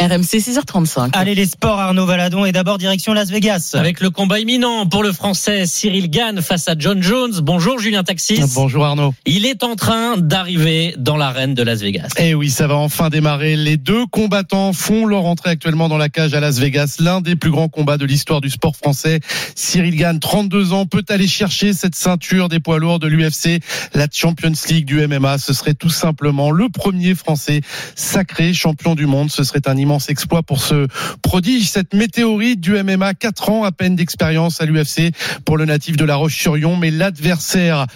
RMC 0.00 0.38
6h35. 0.38 1.10
Allez 1.12 1.34
les 1.34 1.44
sports 1.44 1.78
Arnaud 1.78 2.06
Valadon 2.06 2.46
et 2.46 2.52
d'abord 2.52 2.78
direction 2.78 3.12
Las 3.12 3.30
Vegas. 3.30 3.72
Avec 3.74 4.00
le 4.00 4.08
combat 4.08 4.40
imminent 4.40 4.86
pour 4.86 5.02
le 5.02 5.12
français 5.12 5.66
Cyril 5.66 6.08
Gann 6.08 6.40
face 6.40 6.68
à 6.68 6.74
John 6.78 7.02
Jones. 7.02 7.40
Bonjour 7.42 7.78
Julien 7.78 8.02
Taxis. 8.02 8.40
Bonjour 8.54 8.86
Arnaud. 8.86 9.12
Il 9.26 9.44
est 9.44 9.62
en 9.62 9.76
train 9.76 10.16
d'arriver 10.16 10.94
dans 10.96 11.18
l'arène 11.18 11.52
de 11.54 11.62
Las 11.62 11.80
Vegas. 11.82 12.08
Eh 12.18 12.34
oui, 12.34 12.48
ça 12.48 12.66
va 12.66 12.76
enfin 12.76 13.10
démarrer. 13.10 13.56
Les 13.56 13.76
deux 13.76 14.06
combattants 14.06 14.72
font 14.72 15.04
leur 15.04 15.26
entrée 15.26 15.50
actuellement 15.50 15.90
dans 15.90 15.98
la 15.98 16.08
cage 16.08 16.32
à 16.32 16.40
Las 16.40 16.58
Vegas. 16.58 16.96
L'un 16.98 17.20
des 17.20 17.36
plus 17.36 17.50
grands 17.50 17.68
combats 17.68 17.98
de 17.98 18.06
l'histoire 18.06 18.40
du 18.40 18.48
sport 18.48 18.74
français. 18.74 19.20
Cyril 19.54 19.96
Gann, 19.96 20.18
32 20.18 20.72
ans, 20.72 20.86
peut 20.86 21.04
aller 21.10 21.28
chercher 21.28 21.74
cette 21.74 21.94
ceinture 21.94 22.48
des 22.48 22.58
poids 22.58 22.78
lourds 22.78 23.00
de 23.00 23.06
l'UFC, 23.06 23.60
la 23.92 24.06
Champions 24.10 24.52
League 24.70 24.86
du 24.86 25.06
MMA. 25.06 25.36
Ce 25.38 25.52
serait 25.52 25.74
tout 25.74 25.90
simplement 25.90 26.50
le 26.50 26.68
premier 26.68 27.01
français 27.14 27.60
sacré 27.94 28.52
champion 28.54 28.94
du 28.94 29.06
monde. 29.06 29.30
Ce 29.30 29.44
serait 29.44 29.66
un 29.66 29.76
immense 29.76 30.08
exploit 30.08 30.42
pour 30.42 30.60
ce 30.60 30.86
prodige, 31.22 31.68
cette 31.68 31.94
météorite 31.94 32.60
du 32.60 32.72
MMA. 32.82 33.14
Quatre 33.14 33.50
ans 33.50 33.64
à 33.64 33.72
peine 33.72 33.96
d'expérience 33.96 34.60
à 34.60 34.66
l'UFC 34.66 35.12
pour 35.44 35.56
le 35.56 35.64
natif 35.64 35.96
de 35.96 36.04
La 36.04 36.16
Roche-sur-Yon, 36.16 36.76
mais 36.76 36.90
l'adversaire 36.90 37.86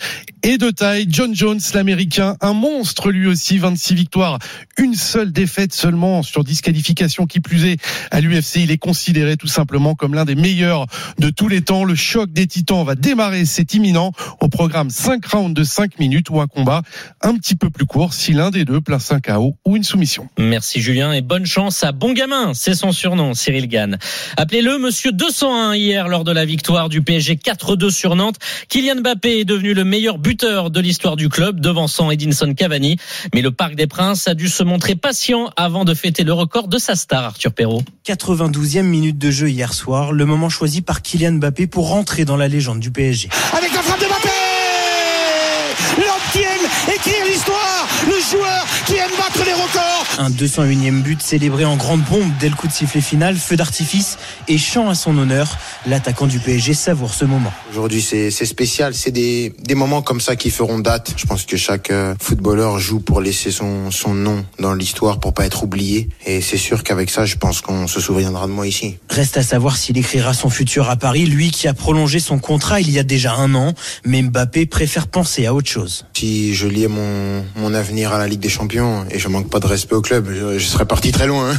est 0.42 0.58
de 0.58 0.70
taille. 0.70 1.06
John 1.08 1.34
Jones, 1.34 1.60
l'américain, 1.74 2.36
un 2.40 2.52
monstre 2.52 3.10
lui 3.10 3.26
aussi, 3.26 3.58
26 3.58 3.94
victoires, 3.94 4.38
une 4.78 4.94
seule 4.94 5.32
défaite 5.32 5.72
seulement 5.72 6.22
sur 6.22 6.44
disqualification 6.44 7.26
qui 7.26 7.40
plus 7.40 7.64
est 7.64 7.80
à 8.10 8.20
l'UFC. 8.20 8.56
Il 8.56 8.70
est 8.70 8.78
considéré 8.78 9.36
tout 9.36 9.46
simplement 9.46 9.94
comme 9.94 10.14
l'un 10.14 10.24
des 10.24 10.34
meilleurs 10.34 10.86
de 11.18 11.30
tous 11.30 11.48
les 11.48 11.62
temps. 11.62 11.84
Le 11.84 11.94
choc 11.94 12.32
des 12.32 12.46
titans 12.46 12.84
va 12.84 12.94
démarrer, 12.94 13.44
c'est 13.44 13.74
imminent. 13.74 14.12
Au 14.40 14.48
programme 14.48 14.90
5 14.90 15.24
rounds 15.26 15.54
de 15.54 15.64
5 15.64 15.98
minutes 15.98 16.30
ou 16.30 16.40
un 16.40 16.46
combat 16.46 16.82
un 17.22 17.36
petit 17.36 17.56
peu 17.56 17.70
plus 17.70 17.86
court 17.86 18.14
si 18.14 18.32
l'un 18.32 18.50
des 18.50 18.64
deux 18.64 18.80
place 18.80 18.95
un 19.10 19.20
KO 19.20 19.54
ou 19.64 19.76
une 19.76 19.84
soumission. 19.84 20.28
Merci 20.38 20.80
Julien 20.80 21.12
et 21.12 21.20
bonne 21.20 21.46
chance 21.46 21.84
à 21.84 21.92
Bon 21.92 22.12
Gamin, 22.12 22.54
c'est 22.54 22.74
son 22.74 22.92
surnom, 22.92 23.34
Cyril 23.34 23.68
Gann. 23.68 23.98
Appelez-le 24.36 24.78
Monsieur 24.78 25.12
201 25.12 25.74
hier 25.74 26.08
lors 26.08 26.24
de 26.24 26.32
la 26.32 26.44
victoire 26.44 26.88
du 26.88 27.02
PSG 27.02 27.34
4-2 27.36 27.90
sur 27.90 28.16
Nantes. 28.16 28.36
Kylian 28.68 28.96
Mbappé 28.96 29.40
est 29.40 29.44
devenu 29.44 29.74
le 29.74 29.84
meilleur 29.84 30.18
buteur 30.18 30.70
de 30.70 30.80
l'histoire 30.80 31.16
du 31.16 31.28
club, 31.28 31.60
devançant 31.60 32.10
Edinson 32.10 32.54
Cavani. 32.54 32.96
Mais 33.34 33.42
le 33.42 33.50
Parc 33.50 33.74
des 33.74 33.86
Princes 33.86 34.28
a 34.28 34.34
dû 34.34 34.48
se 34.48 34.62
montrer 34.62 34.94
patient 34.94 35.50
avant 35.56 35.84
de 35.84 35.94
fêter 35.94 36.24
le 36.24 36.32
record 36.32 36.68
de 36.68 36.78
sa 36.78 36.94
star, 36.96 37.24
Arthur 37.24 37.52
Perrault. 37.52 37.82
92e 38.06 38.82
minute 38.82 39.18
de 39.18 39.30
jeu 39.30 39.48
hier 39.48 39.72
soir, 39.74 40.12
le 40.12 40.24
moment 40.24 40.48
choisi 40.48 40.80
par 40.82 41.02
Kylian 41.02 41.32
Mbappé 41.32 41.66
pour 41.66 41.88
rentrer 41.88 42.24
dans 42.24 42.36
la 42.36 42.48
légende 42.48 42.80
du 42.80 42.90
PSG. 42.90 43.28
Avec 43.56 43.72
la 43.72 43.82
frappe 43.82 44.00
de 44.00 44.06
Mbappé 44.06 44.28
L'homme 45.98 46.26
qui 46.32 46.40
aime 46.40 46.94
écrire 46.94 47.24
l'histoire, 47.26 47.75
le 48.06 48.20
joueur 48.20 48.64
qui 48.86 48.96
aime 48.96 49.10
battre 49.16 49.44
les 49.44 49.52
records. 49.52 49.95
Un 50.18 50.30
201e 50.30 51.02
but 51.02 51.20
célébré 51.20 51.66
en 51.66 51.76
grande 51.76 52.02
pompe 52.02 52.32
dès 52.40 52.48
le 52.48 52.54
coup 52.54 52.66
de 52.66 52.72
sifflet 52.72 53.02
final, 53.02 53.36
feu 53.36 53.54
d'artifice 53.54 54.16
et 54.48 54.56
chant 54.56 54.88
à 54.88 54.94
son 54.94 55.18
honneur. 55.18 55.58
L'attaquant 55.86 56.26
du 56.26 56.38
PSG 56.38 56.72
savoure 56.72 57.12
ce 57.12 57.26
moment. 57.26 57.52
Aujourd'hui, 57.70 58.00
c'est 58.00 58.30
spécial. 58.30 58.94
C'est 58.94 59.10
des, 59.10 59.52
des 59.62 59.74
moments 59.74 60.00
comme 60.00 60.22
ça 60.22 60.34
qui 60.34 60.50
feront 60.50 60.78
date. 60.78 61.12
Je 61.18 61.26
pense 61.26 61.44
que 61.44 61.58
chaque 61.58 61.90
euh, 61.90 62.14
footballeur 62.18 62.78
joue 62.78 63.00
pour 63.00 63.20
laisser 63.20 63.50
son, 63.50 63.90
son 63.90 64.14
nom 64.14 64.44
dans 64.58 64.72
l'histoire, 64.72 65.20
pour 65.20 65.34
pas 65.34 65.44
être 65.44 65.64
oublié. 65.64 66.08
Et 66.24 66.40
c'est 66.40 66.56
sûr 66.56 66.82
qu'avec 66.82 67.10
ça, 67.10 67.26
je 67.26 67.36
pense 67.36 67.60
qu'on 67.60 67.86
se 67.86 68.00
souviendra 68.00 68.46
de 68.46 68.52
moi 68.52 68.66
ici. 68.66 68.96
Reste 69.10 69.36
à 69.36 69.42
savoir 69.42 69.76
s'il 69.76 69.98
écrira 69.98 70.32
son 70.32 70.48
futur 70.48 70.88
à 70.88 70.96
Paris, 70.96 71.26
lui 71.26 71.50
qui 71.50 71.68
a 71.68 71.74
prolongé 71.74 72.20
son 72.20 72.38
contrat 72.38 72.80
il 72.80 72.90
y 72.90 72.98
a 72.98 73.02
déjà 73.02 73.34
un 73.34 73.54
an. 73.54 73.74
Mais 74.06 74.22
Mbappé 74.22 74.64
préfère 74.64 75.08
penser 75.08 75.44
à 75.44 75.52
autre 75.52 75.68
chose. 75.68 76.06
Si 76.16 76.54
je 76.54 76.66
liais 76.66 76.88
mon, 76.88 77.44
mon 77.56 77.74
avenir 77.74 78.14
à 78.14 78.18
la 78.18 78.26
Ligue 78.26 78.40
des 78.40 78.48
Champions, 78.48 79.04
et 79.10 79.18
je 79.18 79.28
manque 79.28 79.50
pas 79.50 79.60
de 79.60 79.66
respect 79.66 79.94
au 79.94 80.05
club, 80.06 80.30
je, 80.32 80.58
je 80.58 80.64
serais 80.66 80.86
parti 80.86 81.10
très 81.10 81.26
loin. 81.26 81.50
Hein. 81.50 81.58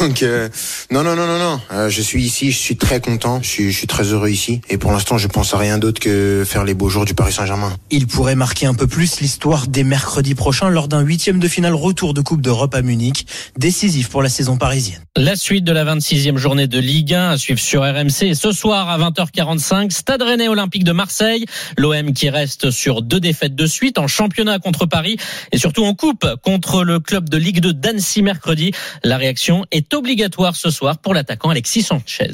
Donc, 0.00 0.22
euh, 0.22 0.48
non, 0.90 1.02
non, 1.02 1.16
non, 1.16 1.26
non, 1.26 1.38
non. 1.38 1.60
Euh, 1.72 1.88
je 1.90 2.00
suis 2.00 2.22
ici, 2.22 2.52
je 2.52 2.58
suis 2.58 2.76
très 2.76 3.00
content, 3.00 3.40
je 3.42 3.48
suis, 3.48 3.72
je 3.72 3.76
suis 3.76 3.86
très 3.86 4.04
heureux 4.04 4.30
ici. 4.30 4.60
Et 4.70 4.78
pour 4.78 4.92
l'instant, 4.92 5.18
je 5.18 5.26
pense 5.26 5.52
à 5.54 5.58
rien 5.58 5.78
d'autre 5.78 6.00
que 6.00 6.44
faire 6.46 6.64
les 6.64 6.74
beaux 6.74 6.88
jours 6.88 7.04
du 7.04 7.14
Paris 7.14 7.32
Saint-Germain. 7.32 7.76
Il 7.90 8.06
pourrait 8.06 8.36
marquer 8.36 8.66
un 8.66 8.74
peu 8.74 8.86
plus 8.86 9.20
l'histoire 9.20 9.66
dès 9.66 9.82
mercredi 9.82 10.34
prochain 10.34 10.68
lors 10.68 10.86
d'un 10.86 11.00
huitième 11.00 11.40
de 11.40 11.48
finale 11.48 11.74
retour 11.74 12.14
de 12.14 12.20
Coupe 12.20 12.42
d'Europe 12.42 12.74
à 12.74 12.82
Munich, 12.82 13.26
décisif 13.58 14.08
pour 14.08 14.22
la 14.22 14.28
saison 14.28 14.56
parisienne. 14.56 15.00
La 15.16 15.34
suite 15.34 15.64
de 15.64 15.72
la 15.72 15.84
26e 15.84 16.36
journée 16.36 16.68
de 16.68 16.78
Ligue 16.78 17.14
1 17.14 17.30
à 17.30 17.38
suivre 17.38 17.58
sur 17.58 17.82
RMC. 17.82 18.22
Et 18.22 18.34
ce 18.34 18.52
soir 18.52 18.88
à 18.88 18.98
20h45, 18.98 19.90
Stade 19.90 20.22
Rennais 20.22 20.48
Olympique 20.48 20.84
de 20.84 20.92
Marseille. 20.92 21.44
L'OM 21.76 22.12
qui 22.12 22.30
reste 22.30 22.70
sur 22.70 23.02
deux 23.02 23.18
défaites 23.20 23.56
de 23.56 23.66
suite 23.66 23.98
en 23.98 24.06
championnat 24.06 24.60
contre 24.60 24.86
Paris 24.86 25.16
et 25.50 25.58
surtout 25.58 25.84
en 25.84 25.94
coupe 25.94 26.26
contre 26.42 26.84
le 26.84 27.00
club 27.00 27.28
de 27.28 27.36
Ligue 27.36 27.60
2 27.60 27.72
d'Annecy 27.80 28.22
mercredi. 28.22 28.72
La 29.02 29.16
réaction 29.16 29.64
est 29.70 29.92
obligatoire 29.94 30.56
ce 30.56 30.70
soir 30.70 30.98
pour 30.98 31.14
l'attaquant 31.14 31.50
Alexis 31.50 31.82
Sanchez. 31.82 32.30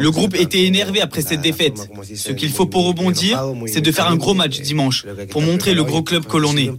Le 0.00 0.10
groupe 0.10 0.34
était 0.34 0.64
énervé 0.64 1.00
après 1.00 1.22
cette 1.22 1.40
défaite. 1.40 1.88
Ce 2.14 2.32
qu'il 2.32 2.50
faut 2.50 2.66
pour 2.66 2.86
rebondir, 2.86 3.42
c'est 3.66 3.80
de 3.80 3.92
faire 3.92 4.08
un 4.08 4.16
gros 4.16 4.34
match 4.34 4.60
dimanche, 4.60 5.06
pour 5.30 5.42
montrer 5.42 5.74
le 5.74 5.84
gros 5.84 6.02
club 6.02 6.26
que 6.26 6.36
l'on 6.36 6.56
est. 6.56 6.70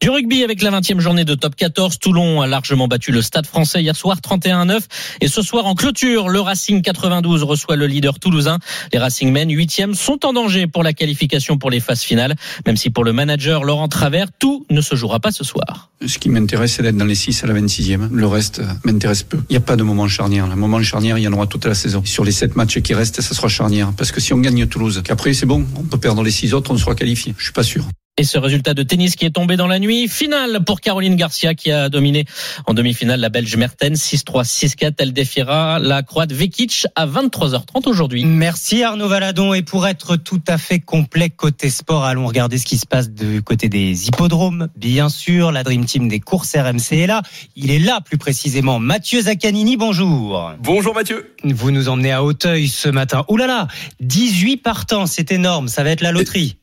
Du 0.00 0.10
rugby 0.10 0.44
avec 0.44 0.62
la 0.62 0.70
20e 0.70 1.00
journée 1.00 1.24
de 1.24 1.34
top 1.34 1.56
14, 1.56 1.98
Toulon 1.98 2.40
a 2.40 2.46
largement 2.46 2.86
battu 2.86 3.10
le 3.10 3.20
Stade 3.20 3.46
français 3.46 3.82
hier 3.82 3.96
soir 3.96 4.18
31-9 4.18 4.78
et 5.20 5.26
ce 5.26 5.42
soir 5.42 5.66
en 5.66 5.74
clôture, 5.74 6.28
le 6.28 6.38
Racing 6.38 6.82
92 6.82 7.42
reçoit 7.42 7.74
le 7.74 7.88
leader 7.88 8.20
toulousain. 8.20 8.60
Les 8.92 9.00
Racing 9.00 9.32
Men 9.32 9.50
8e 9.50 9.94
sont 9.94 10.24
en 10.24 10.32
danger 10.32 10.68
pour 10.68 10.84
la 10.84 10.92
qualification 10.92 11.58
pour 11.58 11.68
les 11.68 11.80
phases 11.80 12.02
finales, 12.02 12.36
même 12.64 12.76
si 12.76 12.90
pour 12.90 13.02
le 13.02 13.12
manager 13.12 13.64
Laurent 13.64 13.88
Travers, 13.88 14.28
tout 14.38 14.64
ne 14.70 14.80
se 14.80 14.94
jouera 14.94 15.18
pas 15.18 15.32
ce 15.32 15.42
soir. 15.42 15.90
Ce 16.06 16.16
qui 16.20 16.28
m'intéresse, 16.28 16.74
c'est 16.74 16.84
d'être 16.84 16.96
dans 16.96 17.04
les 17.04 17.16
6 17.16 17.42
à 17.42 17.48
la 17.48 17.54
26e. 17.54 18.08
Le 18.12 18.26
reste 18.28 18.62
m'intéresse 18.84 19.24
peu. 19.24 19.38
Il 19.50 19.54
n'y 19.54 19.56
a 19.56 19.60
pas 19.60 19.74
de 19.74 19.82
moment 19.82 20.06
charnière. 20.06 20.46
Le 20.46 20.54
moment 20.54 20.80
charnière, 20.80 21.18
il 21.18 21.22
y 21.22 21.28
en 21.28 21.32
aura 21.32 21.48
toute 21.48 21.64
la 21.64 21.74
saison. 21.74 22.04
Sur 22.04 22.24
les 22.24 22.30
7 22.30 22.54
matchs 22.54 22.78
qui 22.82 22.94
restent, 22.94 23.20
ça 23.20 23.34
sera 23.34 23.48
charnière. 23.48 23.92
Parce 23.96 24.12
que 24.12 24.20
si 24.20 24.32
on 24.32 24.38
gagne 24.38 24.64
Toulouse, 24.68 25.02
qu'après 25.04 25.34
c'est 25.34 25.44
bon, 25.44 25.66
on 25.74 25.82
peut 25.82 25.98
perdre 25.98 26.22
les 26.22 26.30
6 26.30 26.54
autres, 26.54 26.70
on 26.70 26.76
sera 26.76 26.94
qualifié. 26.94 27.34
Je 27.36 27.42
suis 27.42 27.52
pas 27.52 27.64
sûr. 27.64 27.84
Et 28.20 28.24
ce 28.24 28.36
résultat 28.36 28.74
de 28.74 28.82
tennis 28.82 29.14
qui 29.14 29.26
est 29.26 29.30
tombé 29.30 29.56
dans 29.56 29.68
la 29.68 29.78
nuit, 29.78 30.08
finale 30.08 30.64
pour 30.64 30.80
Caroline 30.80 31.14
Garcia 31.14 31.54
qui 31.54 31.70
a 31.70 31.88
dominé 31.88 32.24
en 32.66 32.74
demi-finale 32.74 33.20
la 33.20 33.28
Belge 33.28 33.54
Mertens 33.54 33.94
6-3, 33.94 34.44
6-4. 34.44 34.94
Elle 34.98 35.12
défiera 35.12 35.78
la 35.78 36.02
Croate 36.02 36.32
Vekic 36.32 36.88
à 36.96 37.06
23h30 37.06 37.88
aujourd'hui. 37.88 38.24
Merci 38.24 38.82
Arnaud 38.82 39.06
Valadon. 39.06 39.54
Et 39.54 39.62
pour 39.62 39.86
être 39.86 40.16
tout 40.16 40.42
à 40.48 40.58
fait 40.58 40.80
complet 40.80 41.30
côté 41.30 41.70
sport, 41.70 42.04
allons 42.04 42.26
regarder 42.26 42.58
ce 42.58 42.66
qui 42.66 42.76
se 42.76 42.86
passe 42.86 43.08
du 43.08 43.40
côté 43.40 43.68
des 43.68 44.08
hippodromes. 44.08 44.66
Bien 44.76 45.10
sûr, 45.10 45.52
la 45.52 45.62
Dream 45.62 45.84
Team 45.84 46.08
des 46.08 46.18
courses 46.18 46.56
RMC 46.56 46.94
est 46.94 47.06
là. 47.06 47.22
Il 47.54 47.70
est 47.70 47.78
là 47.78 48.00
plus 48.00 48.18
précisément. 48.18 48.80
Mathieu 48.80 49.22
Zaccanini, 49.22 49.76
bonjour. 49.76 50.54
Bonjour 50.58 50.92
Mathieu. 50.92 51.36
Vous 51.44 51.70
nous 51.70 51.88
emmenez 51.88 52.10
à 52.10 52.24
Auteuil 52.24 52.66
ce 52.66 52.88
matin. 52.88 53.24
Ouh 53.28 53.36
là 53.36 53.46
là, 53.46 53.68
18 54.00 54.56
partants, 54.56 55.06
c'est 55.06 55.30
énorme. 55.30 55.68
Ça 55.68 55.84
va 55.84 55.90
être 55.90 56.00
la 56.00 56.10
loterie. 56.10 56.56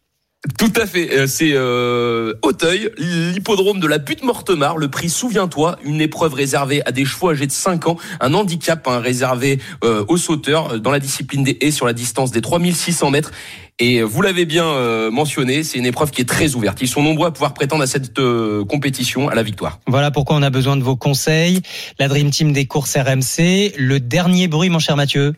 Tout 0.59 0.71
à 0.75 0.85
fait. 0.85 1.27
C'est 1.27 1.51
euh, 1.53 2.33
Auteuil, 2.43 2.91
l'hippodrome 2.97 3.79
de 3.79 3.87
la 3.87 3.97
butte 3.97 4.23
Mortemar. 4.23 4.77
Le 4.77 4.87
prix, 4.87 5.09
souviens-toi, 5.09 5.77
une 5.83 6.01
épreuve 6.01 6.33
réservée 6.33 6.81
à 6.85 6.91
des 6.91 7.03
chevaux 7.03 7.31
âgés 7.31 7.47
de 7.47 7.51
5 7.51 7.87
ans. 7.87 7.97
Un 8.19 8.33
handicap 8.33 8.87
hein, 8.87 8.99
réservé 8.99 9.59
euh, 9.83 10.05
aux 10.07 10.17
sauteurs 10.17 10.79
dans 10.79 10.91
la 10.91 10.99
discipline 10.99 11.43
des 11.43 11.57
haies 11.61 11.71
sur 11.71 11.85
la 11.85 11.93
distance 11.93 12.31
des 12.31 12.41
3600 12.41 13.09
mètres. 13.11 13.31
Et 13.77 14.03
vous 14.03 14.21
l'avez 14.21 14.45
bien 14.45 14.63
euh, 14.63 15.11
mentionné, 15.11 15.61
c'est 15.63 15.77
une 15.77 15.85
épreuve 15.85 16.09
qui 16.09 16.21
est 16.21 16.29
très 16.29 16.55
ouverte. 16.55 16.77
Ils 16.79 16.87
sont 16.87 17.03
nombreux 17.03 17.27
à 17.27 17.31
pouvoir 17.31 17.53
prétendre 17.53 17.83
à 17.83 17.87
cette 17.87 18.17
euh, 18.19 18.63
compétition, 18.63 19.27
à 19.27 19.35
la 19.35 19.43
victoire. 19.43 19.81
Voilà 19.85 20.11
pourquoi 20.11 20.37
on 20.37 20.43
a 20.43 20.49
besoin 20.49 20.77
de 20.77 20.81
vos 20.81 20.95
conseils. 20.95 21.61
La 21.99 22.07
Dream 22.07 22.29
Team 22.29 22.53
des 22.53 22.67
courses 22.67 22.95
RMC. 22.95 23.73
Le 23.77 23.99
dernier 23.99 24.47
bruit, 24.47 24.69
mon 24.69 24.79
cher 24.79 24.95
Mathieu 24.95 25.33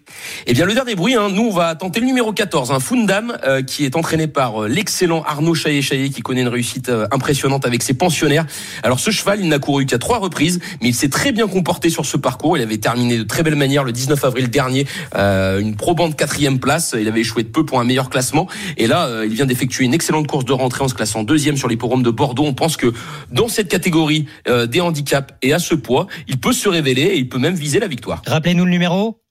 Eh 0.45 0.53
bien, 0.53 0.65
le 0.65 0.75
dernier 0.75 0.93
bruit, 0.93 1.15
hein, 1.15 1.29
nous, 1.33 1.47
on 1.47 1.51
va 1.51 1.73
tenter 1.73 1.99
le 1.99 2.05
numéro 2.05 2.31
14, 2.31 2.71
un 2.71 2.79
Fundam, 2.79 3.35
euh, 3.43 3.63
qui 3.63 3.85
est 3.85 3.95
entraîné 3.95 4.27
par 4.27 4.67
l'excellent 4.67 5.23
Arnaud 5.23 5.55
Chaillet-Chaillet, 5.55 6.09
qui 6.09 6.21
connaît 6.21 6.41
une 6.41 6.47
réussite 6.47 6.91
impressionnante 7.09 7.65
avec 7.65 7.81
ses 7.81 7.95
pensionnaires. 7.95 8.45
Alors, 8.83 8.99
ce 8.99 9.09
cheval, 9.09 9.39
il 9.41 9.47
n'a 9.47 9.57
couru 9.57 9.87
qu'à 9.87 9.97
trois 9.97 10.19
reprises, 10.19 10.59
mais 10.83 10.89
il 10.89 10.95
s'est 10.95 11.09
très 11.09 11.31
bien 11.31 11.47
comporté 11.47 11.89
sur 11.89 12.05
ce 12.05 12.17
parcours. 12.17 12.55
Il 12.55 12.61
avait 12.61 12.77
terminé 12.77 13.17
de 13.17 13.23
très 13.23 13.41
belle 13.41 13.55
manière 13.55 13.83
le 13.83 13.91
19 13.91 14.23
avril 14.23 14.51
dernier, 14.51 14.85
une 15.15 15.75
probante 15.75 16.15
quatrième 16.15 16.59
place. 16.59 16.95
Il 16.95 17.07
avait 17.07 17.21
échoué 17.21 17.41
de 17.41 17.49
peu 17.49 17.65
pour 17.65 17.79
un 17.79 17.83
meilleur 17.83 18.11
classement. 18.11 18.26
Et 18.77 18.87
là, 18.87 19.07
euh, 19.07 19.25
il 19.25 19.33
vient 19.33 19.45
d'effectuer 19.45 19.85
une 19.85 19.93
excellente 19.93 20.27
course 20.27 20.45
de 20.45 20.53
rentrée 20.53 20.83
en 20.83 20.87
se 20.87 20.93
classant 20.93 21.23
deuxième 21.23 21.57
sur 21.57 21.67
l'hipporome 21.67 22.03
de 22.03 22.11
Bordeaux. 22.11 22.45
On 22.45 22.53
pense 22.53 22.77
que 22.77 22.93
dans 23.31 23.47
cette 23.47 23.69
catégorie 23.69 24.25
euh, 24.47 24.65
des 24.65 24.81
handicaps 24.81 25.33
et 25.41 25.53
à 25.53 25.59
ce 25.59 25.75
poids, 25.75 26.07
il 26.27 26.39
peut 26.39 26.53
se 26.53 26.69
révéler 26.69 27.03
et 27.03 27.17
il 27.17 27.29
peut 27.29 27.39
même 27.39 27.55
viser 27.55 27.79
la 27.79 27.87
victoire. 27.87 28.21
Rappelez-nous 28.25 28.65
le 28.65 28.71
numéro 28.71 29.21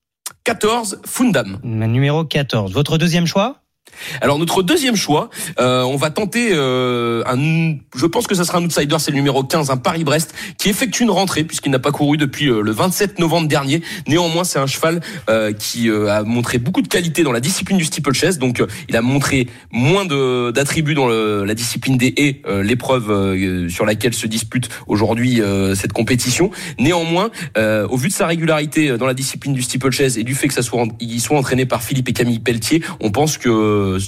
14, 0.43 1.01
Fundam. 1.05 1.59
Numéro 1.63 2.25
14. 2.25 2.73
Votre 2.73 2.97
deuxième 2.97 3.25
choix? 3.25 3.61
Alors 4.21 4.39
notre 4.39 4.63
deuxième 4.63 4.95
choix, 4.95 5.29
euh, 5.59 5.83
on 5.83 5.95
va 5.95 6.09
tenter 6.09 6.49
euh, 6.51 7.23
un, 7.25 7.77
je 7.95 8.05
pense 8.05 8.27
que 8.27 8.35
ça 8.35 8.45
sera 8.45 8.59
un 8.59 8.63
outsider, 8.63 8.97
c'est 8.99 9.11
le 9.11 9.17
numéro 9.17 9.43
15, 9.43 9.69
un 9.69 9.77
Paris-Brest, 9.77 10.33
qui 10.57 10.69
effectue 10.69 11.03
une 11.03 11.11
rentrée 11.11 11.43
puisqu'il 11.43 11.71
n'a 11.71 11.79
pas 11.79 11.91
couru 11.91 12.17
depuis 12.17 12.49
euh, 12.49 12.61
le 12.61 12.71
27 12.71 13.19
novembre 13.19 13.47
dernier. 13.47 13.81
Néanmoins, 14.07 14.43
c'est 14.43 14.59
un 14.59 14.67
cheval 14.67 15.01
qui 15.59 15.89
a 15.89 16.23
montré 16.23 16.57
beaucoup 16.57 16.81
de 16.81 16.87
qualité 16.87 17.23
dans 17.23 17.31
la 17.31 17.39
discipline 17.39 17.77
du 17.77 17.85
steeplechase, 17.85 18.37
donc 18.37 18.63
il 18.89 18.95
a 18.95 19.01
montré 19.01 19.47
moins 19.71 20.05
de 20.05 20.51
d'attributs 20.51 20.93
dans 20.93 21.07
la 21.07 21.53
discipline 21.53 21.97
des 21.97 22.13
haies, 22.17 22.41
l'épreuve 22.61 23.67
sur 23.69 23.85
laquelle 23.85 24.13
se 24.13 24.27
dispute 24.27 24.69
aujourd'hui 24.87 25.41
cette 25.75 25.93
compétition. 25.93 26.51
Néanmoins, 26.79 27.29
au 27.57 27.97
vu 27.97 28.09
de 28.09 28.13
sa 28.13 28.27
régularité 28.27 28.97
dans 28.97 29.05
la 29.05 29.13
discipline 29.13 29.53
du 29.53 29.61
steeplechase 29.61 30.17
et 30.17 30.23
du 30.23 30.35
fait 30.35 30.47
que 30.47 30.53
ça 30.53 30.61
soit 30.61 30.85
il 30.99 31.21
soit 31.21 31.37
entraîné 31.37 31.65
par 31.65 31.83
Philippe 31.83 32.09
et 32.09 32.13
Camille 32.13 32.39
Pelletier, 32.39 32.83
on 32.99 33.11
pense 33.11 33.37
que 33.37 33.49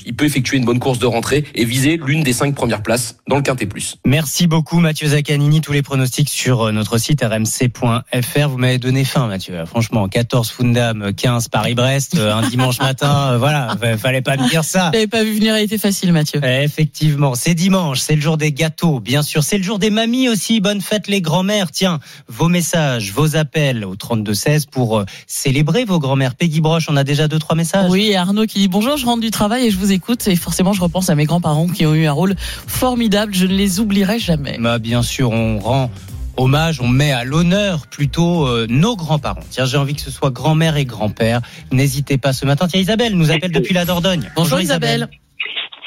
il 0.06 0.16
peut 0.16 0.26
effectuer 0.26 0.58
une 0.58 0.66
bonne 0.66 0.80
course 0.80 1.00
de 1.00 1.06
rentrée 1.06 1.46
et 1.56 1.66
viser 1.66 2.00
l'une 2.04 2.24
des 2.24 2.34
cinq 2.34 2.56
premières 2.56 2.84
places 2.84 3.18
dans 3.28 3.36
le 3.36 3.42
Quintet 3.42 3.66
Plus. 3.66 3.98
Merci 4.06 4.48
beaucoup 4.48 4.80
Mathieu 4.80 5.08
Zaccanini. 5.08 5.62
Tous 5.62 5.72
les 5.72 5.82
pronostics 5.82 6.30
sur 6.30 6.68
euh, 6.68 6.72
notre 6.72 6.98
site 6.98 7.24
rmc.fr. 7.24 8.50
Vous 8.50 8.58
m'avez 8.58 8.78
donné 8.78 9.04
faim 9.06 9.28
Mathieu. 9.28 9.66
Franchement, 9.66 10.08
14 10.08 10.50
Fundam, 10.50 11.14
15 11.14 11.50
Paris-Brest, 11.50 12.16
euh, 12.18 12.34
un 12.34 12.48
dimanche 12.48 12.80
matin. 12.80 13.34
Euh, 13.34 13.38
voilà, 13.38 13.76
fallait 13.98 14.22
pas 14.22 14.38
me 14.38 14.50
dire 14.50 14.64
ça. 14.64 14.92
N'avez 14.92 15.08
pas 15.08 15.24
vu 15.24 15.36
venir, 15.36 15.58
il 15.58 15.64
était 15.64 15.78
facile 15.78 16.12
Mathieu. 16.12 16.42
Effectivement, 16.44 17.36
c'est 17.36 17.54
dimanche, 17.54 18.00
c'est 18.00 18.16
le 18.16 18.22
jour 18.22 18.38
des 18.38 18.52
gâteaux. 18.52 19.00
Bien 19.00 19.22
sûr, 19.22 19.44
c'est 19.44 19.58
le 19.58 19.64
jour 19.64 19.80
des 19.80 19.90
mamies 19.90 20.30
aussi. 20.30 20.60
Bonne 20.62 20.82
fête 20.82 21.08
les 21.08 21.22
grands-mères. 21.22 21.72
Tiens, 21.72 22.00
vos 22.28 22.48
messages, 22.48 23.12
vos 23.12 23.36
appels 23.36 23.86
au 23.86 23.96
32-16 23.96 24.68
pour 24.70 25.04
célébrer 25.28 25.86
vos 25.86 26.00
grands-mères. 26.00 26.36
Peggy 26.36 26.62
Broche, 26.62 26.88
on 26.90 26.98
a 26.98 27.04
déjà 27.04 27.28
deux, 27.28 27.40
trois 27.40 27.56
messages. 27.56 27.90
Oui, 27.90 28.16
Arnaud 28.16 28.46
qui 28.46 28.60
dit 28.60 28.68
bonjour, 28.68 28.98
je 28.98 29.06
rentre 29.06 29.22
du 29.22 29.32
travail 29.32 29.59
et 29.66 29.72
je 29.72 29.78
vous 29.78 29.92
écoute 29.92 30.28
et 30.28 30.36
forcément 30.36 30.74
je 30.74 30.82
repense 30.82 31.10
à 31.10 31.16
mes 31.16 31.26
grands-parents 31.26 31.68
qui 31.68 31.86
ont 31.86 31.94
eu 31.94 32.06
un 32.06 32.12
rôle 32.12 32.36
formidable. 32.38 33.34
Je 33.34 33.46
ne 33.46 33.54
les 33.54 33.80
oublierai 33.80 34.20
jamais. 34.20 34.58
Bah, 34.60 34.80
bien 34.80 35.02
sûr, 35.02 35.32
on 35.32 35.60
rend 35.60 35.92
hommage, 36.38 36.80
on 36.82 36.88
met 36.88 37.12
à 37.12 37.24
l'honneur 37.26 37.88
plutôt 37.88 38.48
euh, 38.48 38.66
nos 38.70 38.96
grands-parents. 38.96 39.42
Tiens, 39.50 39.66
j'ai 39.66 39.78
envie 39.78 39.94
que 39.96 40.02
ce 40.02 40.12
soit 40.12 40.32
grand-mère 40.32 40.78
et 40.78 40.86
grand-père. 40.86 41.42
N'hésitez 41.72 42.18
pas 42.18 42.32
ce 42.34 42.46
matin. 42.46 42.68
Tiens, 42.68 42.80
Isabelle 42.80 43.16
nous 43.16 43.32
appelle 43.32 43.52
depuis 43.52 43.74
la 43.74 43.84
Dordogne. 43.86 44.32
Bonjour, 44.36 44.60
Isabelle. 44.60 45.10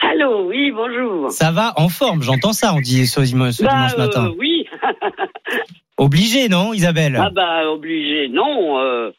Allô, 0.03 0.49
oui, 0.49 0.71
bonjour. 0.73 1.31
Ça 1.31 1.53
va 1.53 1.73
en 1.77 1.89
forme, 1.89 2.23
j'entends 2.23 2.53
ça, 2.53 2.75
on 2.75 2.81
dit 2.81 3.07
ce, 3.07 3.21
dimanche, 3.21 3.55
ce 3.55 3.63
Bah, 3.63 3.71
dimanche 3.71 3.97
matin. 3.97 4.27
euh, 4.27 4.35
oui. 4.39 4.67
Obligé, 5.97 6.49
non, 6.49 6.73
Isabelle? 6.75 7.17
Ah 7.21 7.31
bah 7.35 7.71
obligé, 7.71 8.29
non. 8.29 8.79
euh, 8.79 9.11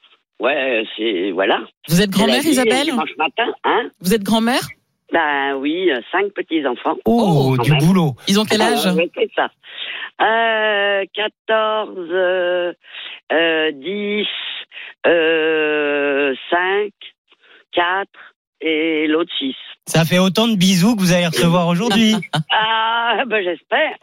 ouais, 0.44 0.84
c'est 0.96 1.32
voilà. 1.32 1.62
Vous 1.88 2.02
êtes 2.02 2.10
grand-mère, 2.10 2.46
Isabelle 2.46 2.86
Dimanche 2.86 3.16
matin, 3.18 3.52
hein 3.64 3.90
Vous 4.02 4.14
êtes 4.14 4.24
grand-mère 4.24 4.68
Ben 5.12 5.56
oui, 5.56 5.90
euh, 5.92 6.02
cinq 6.12 6.32
petits 6.34 6.66
enfants. 6.68 6.98
Oh, 7.06 7.56
du 7.64 7.74
boulot. 7.78 8.16
Ils 8.28 8.40
ont 8.40 8.46
quel 8.46 8.62
âge 8.62 8.86
ouais, 8.86 9.10
C'est 9.16 9.32
ça. 9.36 9.50
Euh, 10.22 11.04
14, 11.14 11.90
euh, 12.12 12.74
euh, 13.32 13.72
10, 13.72 14.26
euh, 15.08 16.34
5, 16.52 16.92
4 17.74 18.08
et 18.62 19.08
l'autre 19.08 19.32
6. 19.40 19.56
Ça 19.86 20.06
fait 20.06 20.20
autant 20.20 20.48
de 20.48 20.56
bisous 20.56 20.96
que 20.96 21.02
vous 21.02 21.14
allez 21.14 21.28
recevoir 21.28 21.68
aujourd'hui. 21.74 22.16
Ah, 22.52 23.24
ben 23.28 23.44
j'espère. 23.44 23.98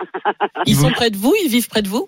Ils 0.67 0.75
sont 0.77 0.91
près 0.95 1.11
de 1.11 1.17
vous 1.17 1.35
Ils 1.45 1.51
vivent 1.51 1.69
près 1.69 1.83
de 1.83 1.89
vous 1.89 2.07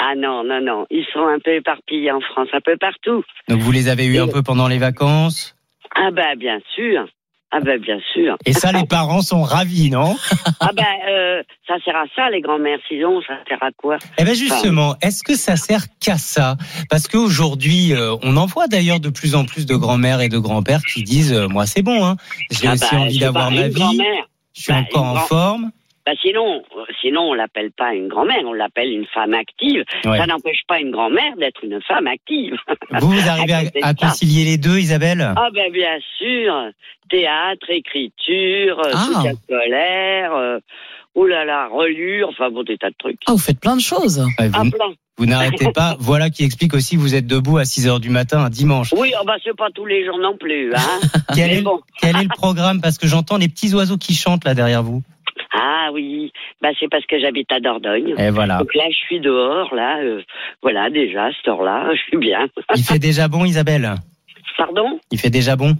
Ah 0.00 0.14
non, 0.16 0.44
non, 0.44 0.60
non. 0.60 0.86
Ils 0.90 1.04
sont 1.12 1.26
un 1.26 1.38
peu 1.44 1.54
éparpillés 1.54 2.12
en 2.12 2.20
France, 2.20 2.48
un 2.52 2.60
peu 2.60 2.76
partout. 2.76 3.24
Donc 3.48 3.58
vous 3.60 3.72
les 3.72 3.88
avez 3.88 4.06
eu 4.06 4.18
un 4.20 4.28
peu 4.28 4.42
pendant 4.42 4.68
les 4.68 4.78
vacances. 4.78 5.56
Ah 5.96 6.10
ben 6.12 6.36
bien 6.38 6.58
sûr. 6.76 7.04
Ah 7.50 7.60
ben 7.60 7.80
bien 7.80 7.98
sûr. 8.12 8.36
Et 8.44 8.52
ça, 8.52 8.72
les 8.72 8.84
parents 8.86 9.22
sont 9.22 9.42
ravis, 9.42 9.90
non 9.90 10.14
Ah 10.60 10.70
ben 10.76 10.84
euh, 11.08 11.42
ça 11.66 11.76
sert 11.84 11.96
à 11.96 12.04
ça 12.14 12.28
les 12.30 12.40
grands-mères. 12.42 12.78
Sinon 12.88 13.20
ça 13.22 13.38
sert 13.48 13.60
à 13.62 13.70
quoi 13.76 13.96
Eh 14.18 14.24
bien 14.24 14.34
justement, 14.34 14.94
est-ce 15.02 15.24
que 15.24 15.34
ça 15.34 15.56
sert 15.56 15.80
qu'à 15.98 16.18
ça 16.18 16.56
Parce 16.90 17.08
qu'aujourd'hui, 17.08 17.94
euh, 17.94 18.14
on 18.22 18.36
en 18.36 18.44
voit 18.46 18.68
d'ailleurs 18.68 19.00
de 19.00 19.08
plus 19.08 19.34
en 19.34 19.46
plus 19.46 19.64
de 19.66 19.74
grands-mères 19.74 20.20
et 20.20 20.28
de 20.28 20.38
grands-pères 20.38 20.82
qui 20.82 21.02
disent 21.02 21.32
euh, 21.32 21.48
moi 21.48 21.64
c'est 21.66 21.82
bon, 21.82 22.04
hein. 22.04 22.16
j'ai 22.50 22.68
Ah 22.68 22.74
aussi 22.74 22.94
bah, 22.94 23.00
envie 23.00 23.18
d'avoir 23.18 23.50
ma 23.50 23.66
vie, 23.68 23.98
je 24.54 24.62
suis 24.62 24.72
Bah, 24.72 24.80
encore 24.80 25.04
une 25.12 25.16
en 25.18 25.20
forme. 25.22 25.70
Bah 26.08 26.14
sinon, 26.22 26.62
euh, 26.74 26.84
sinon 27.02 27.20
on 27.20 27.34
l'appelle 27.34 27.70
pas 27.70 27.92
une 27.92 28.08
grand-mère, 28.08 28.40
on 28.46 28.54
l'appelle 28.54 28.90
une 28.90 29.04
femme 29.12 29.34
active. 29.34 29.84
Ouais. 30.06 30.16
Ça 30.16 30.24
n'empêche 30.26 30.62
pas 30.66 30.80
une 30.80 30.90
grand-mère 30.90 31.36
d'être 31.36 31.62
une 31.62 31.82
femme 31.82 32.06
active. 32.06 32.54
Vous, 32.98 33.10
vous 33.10 33.28
arrivez 33.28 33.52
à, 33.52 33.62
à 33.88 33.92
concilier 33.94 34.46
les 34.46 34.56
deux, 34.56 34.78
Isabelle? 34.78 35.20
Ah 35.36 35.48
ben 35.52 35.70
bien 35.70 35.98
sûr, 36.16 36.54
théâtre, 37.10 37.66
écriture, 37.68 38.78
euh, 38.86 38.90
Ah. 38.94 39.04
soutien 39.04 39.32
scolaire, 39.44 40.32
euh, 40.34 40.58
oh 41.14 41.26
là 41.26 41.44
là, 41.44 41.68
relure, 41.68 42.28
enfin 42.30 42.48
bon 42.50 42.62
des 42.62 42.78
tas 42.78 42.88
de 42.88 42.94
trucs. 42.98 43.18
Ah, 43.26 43.32
vous 43.32 43.38
faites 43.38 43.60
plein 43.60 43.76
de 43.76 43.82
choses. 43.82 44.18
Ouais, 44.38 44.48
Ah 44.54 44.62
vous 44.62 44.70
plein. 44.70 44.86
vous 45.18 45.26
n'arrêtez 45.26 45.70
pas. 45.72 45.96
Voilà 46.00 46.30
qui 46.30 46.42
explique 46.44 46.72
aussi 46.72 46.96
que 46.96 47.00
vous 47.00 47.14
êtes 47.14 47.26
debout 47.26 47.58
à 47.58 47.66
6 47.66 47.86
heures 47.86 48.00
du 48.00 48.08
matin 48.08 48.38
un 48.44 48.50
dimanche. 48.50 48.94
Oui, 48.96 49.12
oh 49.20 49.24
bah 49.26 49.34
c'est 49.44 49.54
pas 49.54 49.68
tous 49.74 49.84
les 49.84 50.06
jours 50.06 50.18
non 50.18 50.38
plus, 50.38 50.72
hein. 50.74 51.00
Quel 51.34 51.52
est, 51.52 51.60
bon. 51.60 51.80
quel 52.00 52.16
est 52.16 52.22
le 52.22 52.28
programme? 52.34 52.80
Parce 52.80 52.96
que 52.96 53.06
j'entends 53.06 53.36
les 53.36 53.48
petits 53.48 53.74
oiseaux 53.74 53.98
qui 53.98 54.14
chantent 54.14 54.44
là 54.46 54.54
derrière 54.54 54.82
vous. 54.82 55.02
Ah 55.60 55.90
oui, 55.92 56.32
bah 56.62 56.68
c'est 56.78 56.88
parce 56.88 57.04
que 57.06 57.18
j'habite 57.18 57.50
à 57.50 57.60
Dordogne. 57.60 58.14
Et 58.18 58.30
voilà. 58.30 58.58
Donc 58.58 58.74
là, 58.74 58.84
je 58.90 58.96
suis 58.96 59.20
dehors, 59.20 59.74
là, 59.74 59.98
euh, 59.98 60.22
voilà, 60.62 60.90
déjà, 60.90 61.26
à 61.26 61.32
cette 61.32 61.48
heure-là, 61.48 61.90
je 61.94 62.00
suis 62.02 62.16
bien. 62.18 62.46
Il 62.76 62.84
fait 62.84 62.98
déjà 62.98 63.28
bon, 63.28 63.44
Isabelle 63.44 63.94
Pardon? 64.56 64.98
Il 65.12 65.18
fait 65.20 65.30
déjà 65.30 65.54
bon? 65.56 65.74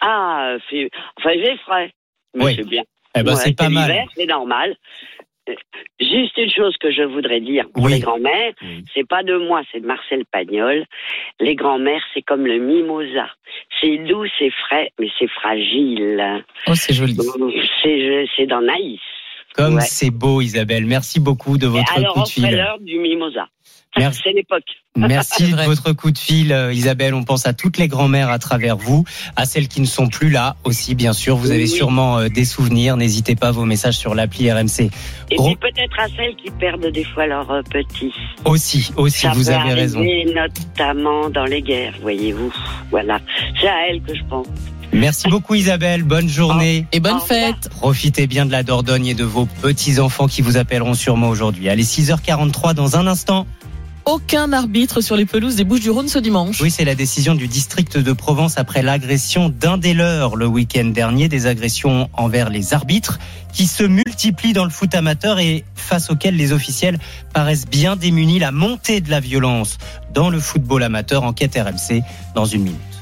Ah, 0.00 0.56
enfin, 0.56 1.30
j'ai 1.34 1.56
frais, 1.64 1.92
mais 2.34 2.44
Oui. 2.44 2.54
c'est 2.56 2.68
bien. 2.68 2.82
Eh 3.16 3.22
ben, 3.22 3.34
c'est 3.34 3.56
pas 3.56 3.68
mal. 3.68 4.04
C'est 4.14 4.26
normal. 4.26 4.76
Juste 6.00 6.36
une 6.36 6.50
chose 6.50 6.76
que 6.78 6.90
je 6.90 7.02
voudrais 7.02 7.40
dire 7.40 7.64
pour 7.74 7.84
Oui. 7.84 7.92
les 7.94 8.00
grands-mères, 8.00 8.52
c'est 8.94 9.06
pas 9.06 9.22
de 9.22 9.36
moi, 9.36 9.62
c'est 9.72 9.80
de 9.80 9.86
Marcel 9.86 10.24
Pagnol. 10.30 10.84
Les 11.40 11.54
grands-mères, 11.54 12.02
c'est 12.14 12.22
comme 12.22 12.46
le 12.46 12.58
mimosa. 12.58 13.28
C'est 13.80 13.98
doux, 13.98 14.24
c'est 14.38 14.50
frais, 14.50 14.90
mais 14.98 15.08
c'est 15.18 15.28
fragile. 15.28 16.44
Oh, 16.66 16.74
c'est 16.74 16.92
joli. 16.94 17.16
C'est, 17.82 18.26
c'est 18.36 18.46
dans 18.46 18.60
Naïs. 18.62 19.00
Comme 19.54 19.76
Ouais. 19.76 19.80
c'est 19.80 20.10
beau, 20.10 20.40
Isabelle. 20.40 20.84
Merci 20.86 21.18
beaucoup 21.20 21.58
de 21.58 21.66
votre 21.66 21.92
Alors, 21.96 22.14
coup 22.14 22.22
de 22.22 22.28
fil. 22.28 22.50
l'heure 22.54 22.78
du 22.80 22.98
mimosa. 22.98 23.48
Merci. 23.98 24.20
C'est 24.24 24.32
l'époque. 24.32 24.64
Merci 24.96 25.52
de 25.52 25.62
votre 25.62 25.92
coup 25.92 26.10
de 26.10 26.18
fil, 26.18 26.52
euh, 26.52 26.72
Isabelle. 26.72 27.14
On 27.14 27.22
pense 27.22 27.46
à 27.46 27.52
toutes 27.52 27.78
les 27.78 27.86
grand-mères 27.88 28.30
à 28.30 28.38
travers 28.38 28.76
vous, 28.76 29.04
à 29.36 29.44
celles 29.46 29.68
qui 29.68 29.80
ne 29.80 29.86
sont 29.86 30.08
plus 30.08 30.28
là 30.30 30.56
aussi, 30.64 30.94
bien 30.96 31.12
sûr. 31.12 31.36
Vous 31.36 31.50
avez 31.52 31.62
Oui. 31.62 31.68
sûrement 31.68 32.18
euh, 32.18 32.28
des 32.28 32.44
souvenirs. 32.44 32.96
N'hésitez 32.96 33.36
pas 33.36 33.50
vos 33.52 33.64
messages 33.64 33.96
sur 33.96 34.14
l'appli 34.16 34.50
RMC. 34.50 34.90
Et 35.30 35.36
Gros- 35.36 35.46
puis 35.48 35.56
peut-être 35.56 35.98
à 36.00 36.06
celles 36.16 36.34
qui 36.36 36.50
perdent 36.50 36.86
des 36.92 37.04
fois 37.04 37.26
leurs 37.26 37.50
euh, 37.50 37.62
petits. 37.62 38.12
Aussi, 38.44 38.90
aussi, 38.96 39.20
Ça 39.20 39.30
vous 39.30 39.44
peut 39.44 39.50
avez 39.52 39.72
raison. 39.72 39.98
arriver 40.00 40.34
notamment 40.34 41.30
dans 41.30 41.44
les 41.44 41.62
guerres, 41.62 41.94
voyez-vous. 42.02 42.52
Voilà. 42.90 43.20
C'est 43.60 43.68
à 43.68 43.88
elles 43.88 44.02
que 44.02 44.14
je 44.16 44.22
pense. 44.28 44.46
Merci 44.92 45.28
beaucoup, 45.28 45.54
Isabelle. 45.54 46.02
Bonne 46.02 46.28
journée. 46.28 46.86
Et 46.92 46.98
bonne 47.00 47.20
fête. 47.20 47.68
Profitez 47.70 48.26
bien 48.26 48.46
de 48.46 48.52
la 48.52 48.62
Dordogne 48.62 49.06
et 49.06 49.14
de 49.14 49.24
vos 49.24 49.46
petits-enfants 49.46 50.26
qui 50.28 50.40
vous 50.42 50.56
appelleront 50.56 50.94
sûrement 50.94 51.28
aujourd'hui. 51.28 51.68
Allez, 51.68 51.84
6h43 51.84 52.74
dans 52.74 52.96
un 52.96 53.06
instant. 53.06 53.46
Aucun 54.08 54.54
arbitre 54.54 55.02
sur 55.02 55.16
les 55.16 55.26
pelouses 55.26 55.56
des 55.56 55.64
Bouches-du-Rhône 55.64 56.08
ce 56.08 56.18
dimanche. 56.18 56.62
Oui, 56.62 56.70
c'est 56.70 56.86
la 56.86 56.94
décision 56.94 57.34
du 57.34 57.46
district 57.46 57.98
de 57.98 58.12
Provence 58.14 58.56
après 58.56 58.80
l'agression 58.80 59.50
d'un 59.50 59.76
des 59.76 59.92
leurs 59.92 60.34
le 60.34 60.46
week-end 60.46 60.86
dernier, 60.86 61.28
des 61.28 61.44
agressions 61.44 62.08
envers 62.14 62.48
les 62.48 62.72
arbitres 62.72 63.18
qui 63.52 63.66
se 63.66 63.84
multiplient 63.84 64.54
dans 64.54 64.64
le 64.64 64.70
foot 64.70 64.94
amateur 64.94 65.38
et 65.40 65.62
face 65.74 66.08
auxquelles 66.08 66.36
les 66.36 66.54
officiels 66.54 66.98
paraissent 67.34 67.66
bien 67.66 67.96
démunis. 67.96 68.38
La 68.38 68.50
montée 68.50 69.02
de 69.02 69.10
la 69.10 69.20
violence 69.20 69.76
dans 70.14 70.30
le 70.30 70.40
football 70.40 70.84
amateur, 70.84 71.24
enquête 71.24 71.54
RMC 71.54 72.00
dans 72.34 72.46
une 72.46 72.62
minute. 72.62 72.97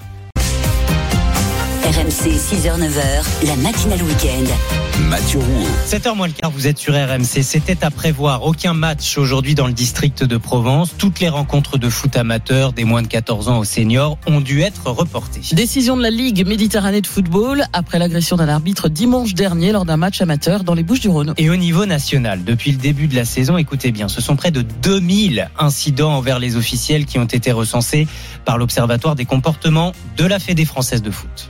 RMC 1.86 2.34
6h-9h, 2.34 3.46
la 3.46 3.54
matinale 3.62 4.02
week-end. 4.02 5.02
Mathieu 5.08 5.38
Rouault. 5.38 5.68
7h 5.86 6.16
moins 6.16 6.26
le 6.26 6.32
quart, 6.32 6.50
vous 6.50 6.66
êtes 6.66 6.78
sur 6.78 6.94
RMC. 6.94 7.44
C'était 7.44 7.84
à 7.84 7.92
prévoir. 7.92 8.42
Aucun 8.42 8.74
match 8.74 9.16
aujourd'hui 9.18 9.54
dans 9.54 9.68
le 9.68 9.72
district 9.72 10.24
de 10.24 10.36
Provence. 10.36 10.96
Toutes 10.98 11.20
les 11.20 11.28
rencontres 11.28 11.78
de 11.78 11.88
foot 11.88 12.16
amateur 12.16 12.72
des 12.72 12.82
moins 12.82 13.02
de 13.02 13.06
14 13.06 13.48
ans 13.48 13.58
aux 13.58 13.64
seniors 13.64 14.18
ont 14.26 14.40
dû 14.40 14.62
être 14.62 14.90
reportées. 14.90 15.42
Décision 15.52 15.96
de 15.96 16.02
la 16.02 16.10
Ligue 16.10 16.44
Méditerranée 16.44 17.02
de 17.02 17.06
football 17.06 17.64
après 17.72 18.00
l'agression 18.00 18.34
d'un 18.34 18.48
arbitre 18.48 18.88
dimanche 18.88 19.34
dernier 19.34 19.70
lors 19.70 19.84
d'un 19.84 19.96
match 19.96 20.20
amateur 20.20 20.64
dans 20.64 20.74
les 20.74 20.82
Bouches-du-Rhône. 20.82 21.34
Et 21.36 21.50
au 21.50 21.56
niveau 21.56 21.86
national, 21.86 22.42
depuis 22.42 22.72
le 22.72 22.78
début 22.78 23.06
de 23.06 23.14
la 23.14 23.24
saison, 23.24 23.58
écoutez 23.58 23.92
bien, 23.92 24.08
ce 24.08 24.20
sont 24.20 24.34
près 24.34 24.50
de 24.50 24.62
2000 24.62 25.50
incidents 25.56 26.14
envers 26.14 26.40
les 26.40 26.56
officiels 26.56 27.06
qui 27.06 27.20
ont 27.20 27.26
été 27.26 27.52
recensés 27.52 28.08
par 28.44 28.58
l'Observatoire 28.58 29.14
des 29.14 29.24
comportements 29.24 29.92
de 30.16 30.24
la 30.24 30.40
Fédé 30.40 30.64
française 30.64 31.00
de 31.00 31.12
foot. 31.12 31.48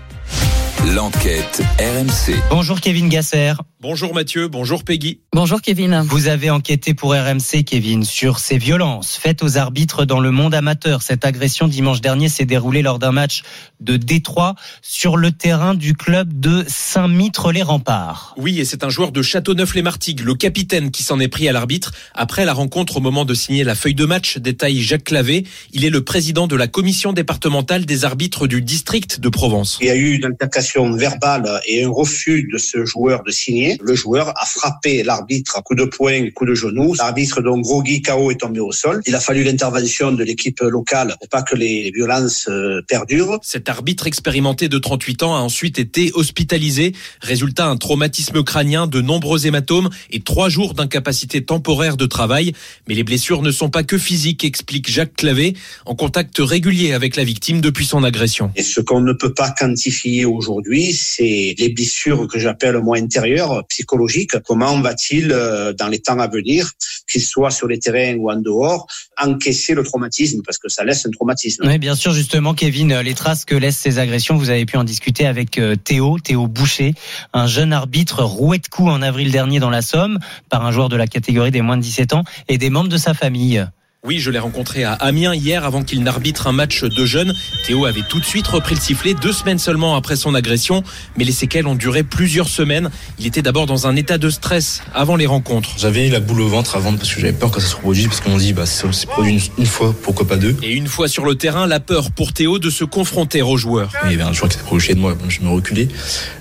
L'enquête 0.95 1.63
RMC. 1.81 2.37
Bonjour 2.49 2.81
Kevin 2.81 3.09
Gasser. 3.09 3.55
Bonjour 3.89 4.13
Mathieu, 4.15 4.49
bonjour 4.49 4.83
Peggy. 4.83 5.21
Bonjour 5.33 5.63
Kevin. 5.63 6.03
Vous 6.09 6.27
avez 6.27 6.51
enquêté 6.51 6.93
pour 6.93 7.13
RMC, 7.13 7.63
Kevin, 7.65 8.03
sur 8.03 8.41
ces 8.41 8.59
violences 8.59 9.17
faites 9.17 9.45
aux 9.45 9.59
arbitres 9.59 10.05
dans 10.05 10.19
le 10.19 10.33
monde 10.33 10.57
amateur. 10.57 11.03
Cette 11.03 11.25
agression 11.25 11.69
dimanche 11.69 12.01
dernier 12.01 12.29
s'est 12.29 12.47
déroulée 12.47 12.83
lors 12.83 12.99
d'un 12.99 13.13
match 13.13 13.43
de 13.79 13.97
Détroit 13.97 14.57
sur 14.83 15.17
le 15.17 15.31
terrain 15.31 15.75
du 15.75 15.95
club 15.95 16.41
de 16.41 16.65
Saint-Mitre-les-Remparts. 16.67 18.35
Oui, 18.37 18.59
et 18.59 18.65
c'est 18.65 18.83
un 18.83 18.89
joueur 18.89 19.13
de 19.13 19.23
Châteauneuf-les-Martigues, 19.23 20.23
le 20.23 20.35
capitaine, 20.35 20.91
qui 20.91 21.05
s'en 21.05 21.21
est 21.21 21.29
pris 21.29 21.49
à 21.49 21.53
l'arbitre 21.53 21.93
après 22.13 22.45
la 22.45 22.55
rencontre 22.55 22.97
au 22.97 23.01
moment 23.01 23.25
de 23.25 23.35
signer 23.35 23.63
la 23.63 23.77
feuille 23.77 23.95
de 23.95 24.05
match, 24.05 24.39
détaille 24.39 24.81
Jacques 24.81 25.05
Clavé. 25.05 25.45
Il 25.73 25.85
est 25.85 25.91
le 25.91 26.03
président 26.03 26.49
de 26.49 26.57
la 26.57 26.67
commission 26.67 27.13
départementale 27.13 27.87
des 27.87 28.05
arbitres 28.05 28.49
du 28.49 28.63
district 28.63 29.21
de 29.21 29.29
Provence. 29.29 29.79
Il 29.81 29.87
y 29.87 29.91
a 29.91 29.95
eu 29.95 30.15
une 30.15 30.25
altercation 30.25 30.91
verbale 30.91 31.61
et 31.69 31.85
un 31.85 31.91
refus 31.91 32.49
de 32.53 32.59
ce 32.59 32.85
joueur 32.85 33.23
de 33.23 33.31
signer. 33.31 33.76
Le 33.81 33.95
joueur 33.95 34.29
a 34.37 34.47
frappé 34.47 35.03
l'arbitre 35.03 35.57
à 35.57 35.63
coup 35.63 35.75
de 35.75 35.85
poing, 35.85 36.31
coup 36.31 36.47
de 36.47 36.55
genou. 36.55 36.95
L'arbitre, 36.95 37.41
donc 37.43 37.63
groggy 37.63 38.03
KO, 38.03 38.31
est 38.31 38.41
tombé 38.41 38.61
au 38.61 38.73
sol. 38.73 39.03
Il 39.07 39.15
a 39.15 39.21
fallu 39.21 39.43
l'intervention 39.45 40.13
de 40.13 40.25
l'équipe 40.25 40.61
locale 40.61 41.15
pour 41.19 41.29
pas 41.29 41.43
que 41.43 41.57
les 41.57 41.91
violences 41.91 42.49
euh, 42.49 42.83
perdurent. 42.89 43.39
Cet 43.43 43.69
arbitre 43.69 44.07
expérimenté 44.07 44.69
de 44.69 44.79
38 44.79 45.23
ans 45.23 45.37
a 45.37 45.41
ensuite 45.41 45.79
été 45.79 46.11
hospitalisé. 46.15 46.93
Résultat, 47.21 47.67
un 47.67 47.77
traumatisme 47.77 48.43
crânien, 48.43 48.87
de 48.87 49.01
nombreux 49.01 49.47
hématomes 49.47 49.91
et 50.11 50.21
trois 50.21 50.49
jours 50.49 50.75
d'incapacité 50.75 51.45
temporaire 51.45 51.97
de 51.97 52.07
travail. 52.07 52.53
Mais 52.89 52.95
les 52.95 53.05
blessures 53.05 53.43
ne 53.43 53.51
sont 53.51 53.71
pas 53.71 53.83
que 53.83 53.99
physiques, 53.99 54.45
explique 54.45 54.91
Jacques 54.91 55.15
Clavé, 55.15 55.55
en 55.85 55.95
contact 55.95 56.39
régulier 56.39 56.93
avec 56.93 57.17
la 57.17 57.25
victime 57.25 57.61
depuis 57.61 57.87
son 57.87 58.05
agression. 58.05 58.51
Et 58.57 58.63
ce 58.63 58.81
qu'on 58.81 59.01
ne 59.01 59.13
peut 59.13 59.35
pas 59.35 59.51
quantifier 59.51 60.25
aujourd'hui, 60.25 60.93
c'est 60.93 61.55
les 61.59 61.69
blessures 61.69 62.29
que 62.29 62.39
j'appelle 62.39 62.79
moi 62.79 62.99
intérieures, 62.99 63.56
rapport 63.57 63.67
psychologique. 63.69 64.33
Comment 64.45 64.81
va-t-il, 64.81 65.33
euh, 65.33 65.73
dans 65.73 65.89
les 65.89 65.99
temps 65.99 66.19
à 66.19 66.29
venir, 66.29 66.71
qu'il 67.11 67.23
soit 67.23 67.51
sur 67.51 67.69
les 67.69 67.79
terrains 67.79 68.17
ou 68.17 68.31
en 68.31 68.37
dehors, 68.37 68.87
encaisser 69.23 69.75
le 69.75 69.83
traumatisme 69.83 70.43
parce 70.45 70.59
que 70.59 70.69
ça 70.69 70.85
laisse 70.85 71.07
un 71.07 71.11
traumatisme. 71.11 71.65
Oui, 71.67 71.79
bien 71.79 71.95
sûr, 71.95 72.13
justement, 72.13 72.55
Kevin, 72.55 73.01
les 73.01 73.15
traces 73.15 73.45
que 73.45 73.55
laissent 73.55 73.79
ces 73.79 73.99
agressions, 73.99 74.37
vous 74.37 74.51
avez 74.51 74.67
pu 74.67 74.77
en 74.77 74.85
discuter 74.85 75.27
avec 75.27 75.59
euh, 75.59 75.77
Théo, 75.77 76.19
Théo 76.19 76.47
Boucher, 76.47 76.95
un 77.33 77.47
jeune 77.47 77.73
arbitre 77.73 78.23
roué 78.23 78.59
de 78.59 78.67
coups 78.69 78.91
en 78.91 79.03
avril 79.03 79.31
dernier 79.31 79.61
dans 79.61 79.71
la 79.71 79.83
Somme 79.83 80.19
par 80.49 80.65
un 80.65 80.73
joueur 80.73 80.89
de 80.89 80.97
la 80.97 81.07
catégorie 81.07 81.51
des 81.51 81.63
moins 81.63 81.77
de 81.77 81.83
17 81.83 82.15
ans 82.15 82.25
et 82.49 82.59
des 82.59 82.71
membres 82.71 82.89
de 82.89 82.99
sa 82.99 83.15
famille. 83.15 83.67
Oui, 84.07 84.21
je 84.21 84.31
l'ai 84.31 84.39
rencontré 84.39 84.85
à 84.85 84.93
Amiens 84.93 85.35
hier 85.35 85.65
avant 85.65 85.83
qu'il 85.83 86.01
n'arbitre 86.05 86.47
un 86.47 86.53
match 86.53 86.85
de 86.85 87.05
jeunes. 87.05 87.35
Théo 87.67 87.87
avait 87.87 88.05
tout 88.09 88.21
de 88.21 88.25
suite 88.25 88.47
repris 88.47 88.77
le 88.77 88.81
sifflet 88.81 89.15
deux 89.15 89.33
semaines 89.33 89.59
seulement 89.59 89.97
après 89.97 90.15
son 90.15 90.37
agression, 90.37 90.85
mais 91.19 91.25
les 91.25 91.33
séquelles 91.33 91.67
ont 91.67 91.75
duré 91.75 92.05
plusieurs 92.05 92.49
semaines. 92.49 92.91
Il 93.19 93.27
était 93.27 93.43
d'abord 93.43 93.67
dans 93.67 93.89
un 93.89 93.97
état 93.97 94.17
de 94.17 94.31
stress 94.31 94.81
avant 94.95 95.17
les 95.17 95.27
rencontres. 95.27 95.71
J'avais 95.77 96.09
la 96.09 96.21
boule 96.21 96.43
au 96.43 96.47
ventre 96.47 96.77
avant 96.77 96.95
parce 96.95 97.13
que 97.13 97.21
j'avais 97.21 97.33
peur 97.33 97.51
que 97.51 97.61
ça 97.61 97.67
se 97.67 97.75
reproduise 97.75 98.07
parce 98.07 98.21
qu'on 98.21 98.37
dit 98.37 98.53
bah 98.53 98.65
ça 98.65 98.93
s'est 98.93 99.09
produit 99.09 99.33
une, 99.33 99.41
une, 99.59 99.67
fois, 99.67 99.93
pourquoi 100.05 100.25
pas 100.25 100.37
deux? 100.37 100.57
Et 100.63 100.73
une 100.73 100.87
fois 100.87 101.09
sur 101.09 101.25
le 101.25 101.35
terrain, 101.35 101.67
la 101.67 101.81
peur 101.81 102.13
pour 102.13 102.33
Théo 102.33 102.61
de 102.61 102.71
se 102.71 102.85
confronter 102.85 103.43
aux 103.43 103.57
joueurs. 103.57 103.91
Il 104.05 104.13
y 104.13 104.15
avait 104.15 104.23
un 104.23 104.33
joueur 104.33 104.49
qui 104.49 104.57
s'est 104.57 104.63
approché 104.63 104.95
de 104.95 105.01
moi, 105.01 105.17
je 105.29 105.41
me 105.41 105.49
reculais. 105.49 105.89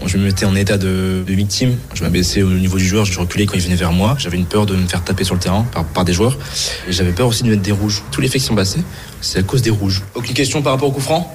Je 0.06 0.18
me 0.20 0.26
mettais 0.26 0.46
en 0.46 0.56
état 0.56 0.78
de, 0.78 1.24
de 1.26 1.34
victime. 1.34 1.76
Je 1.96 2.04
m'abaissais 2.04 2.44
au 2.44 2.52
niveau 2.52 2.78
du 2.78 2.86
joueur, 2.86 3.06
je 3.06 3.20
reculais 3.20 3.48
quand 3.48 3.56
il 3.56 3.62
venait 3.62 3.76
vers 3.76 3.92
moi. 3.92 4.16
J'avais 4.20 4.38
une 4.38 4.46
peur 4.46 4.68
de 4.68 4.76
me 4.76 4.86
faire 4.86 5.04
taper 5.04 5.24
sur 5.24 5.34
le 5.34 5.42
terrain 5.42 5.66
par, 5.72 5.84
par 5.84 6.06
des 6.06 6.14
joueurs. 6.14 6.38
Et 6.88 6.92
j'avais 6.92 7.12
peur 7.12 7.26
aussi 7.26 7.42
de 7.42 7.55
mettre 7.56 7.66
des 7.66 7.72
rouges. 7.72 8.04
Tous 8.12 8.22
les 8.22 8.28
faits 8.28 8.42
qui 8.42 8.48
sont 8.48 8.56
passés, 8.56 8.82
c'est 9.22 9.40
à 9.40 9.44
cause 9.44 9.62
des 9.62 9.70
rouges. 9.70 10.04
Aucune 10.14 10.34
question 10.34 10.62
par 10.62 10.74
rapport 10.74 10.90
au 10.90 10.92
coup 10.92 11.02
franc? 11.02 11.34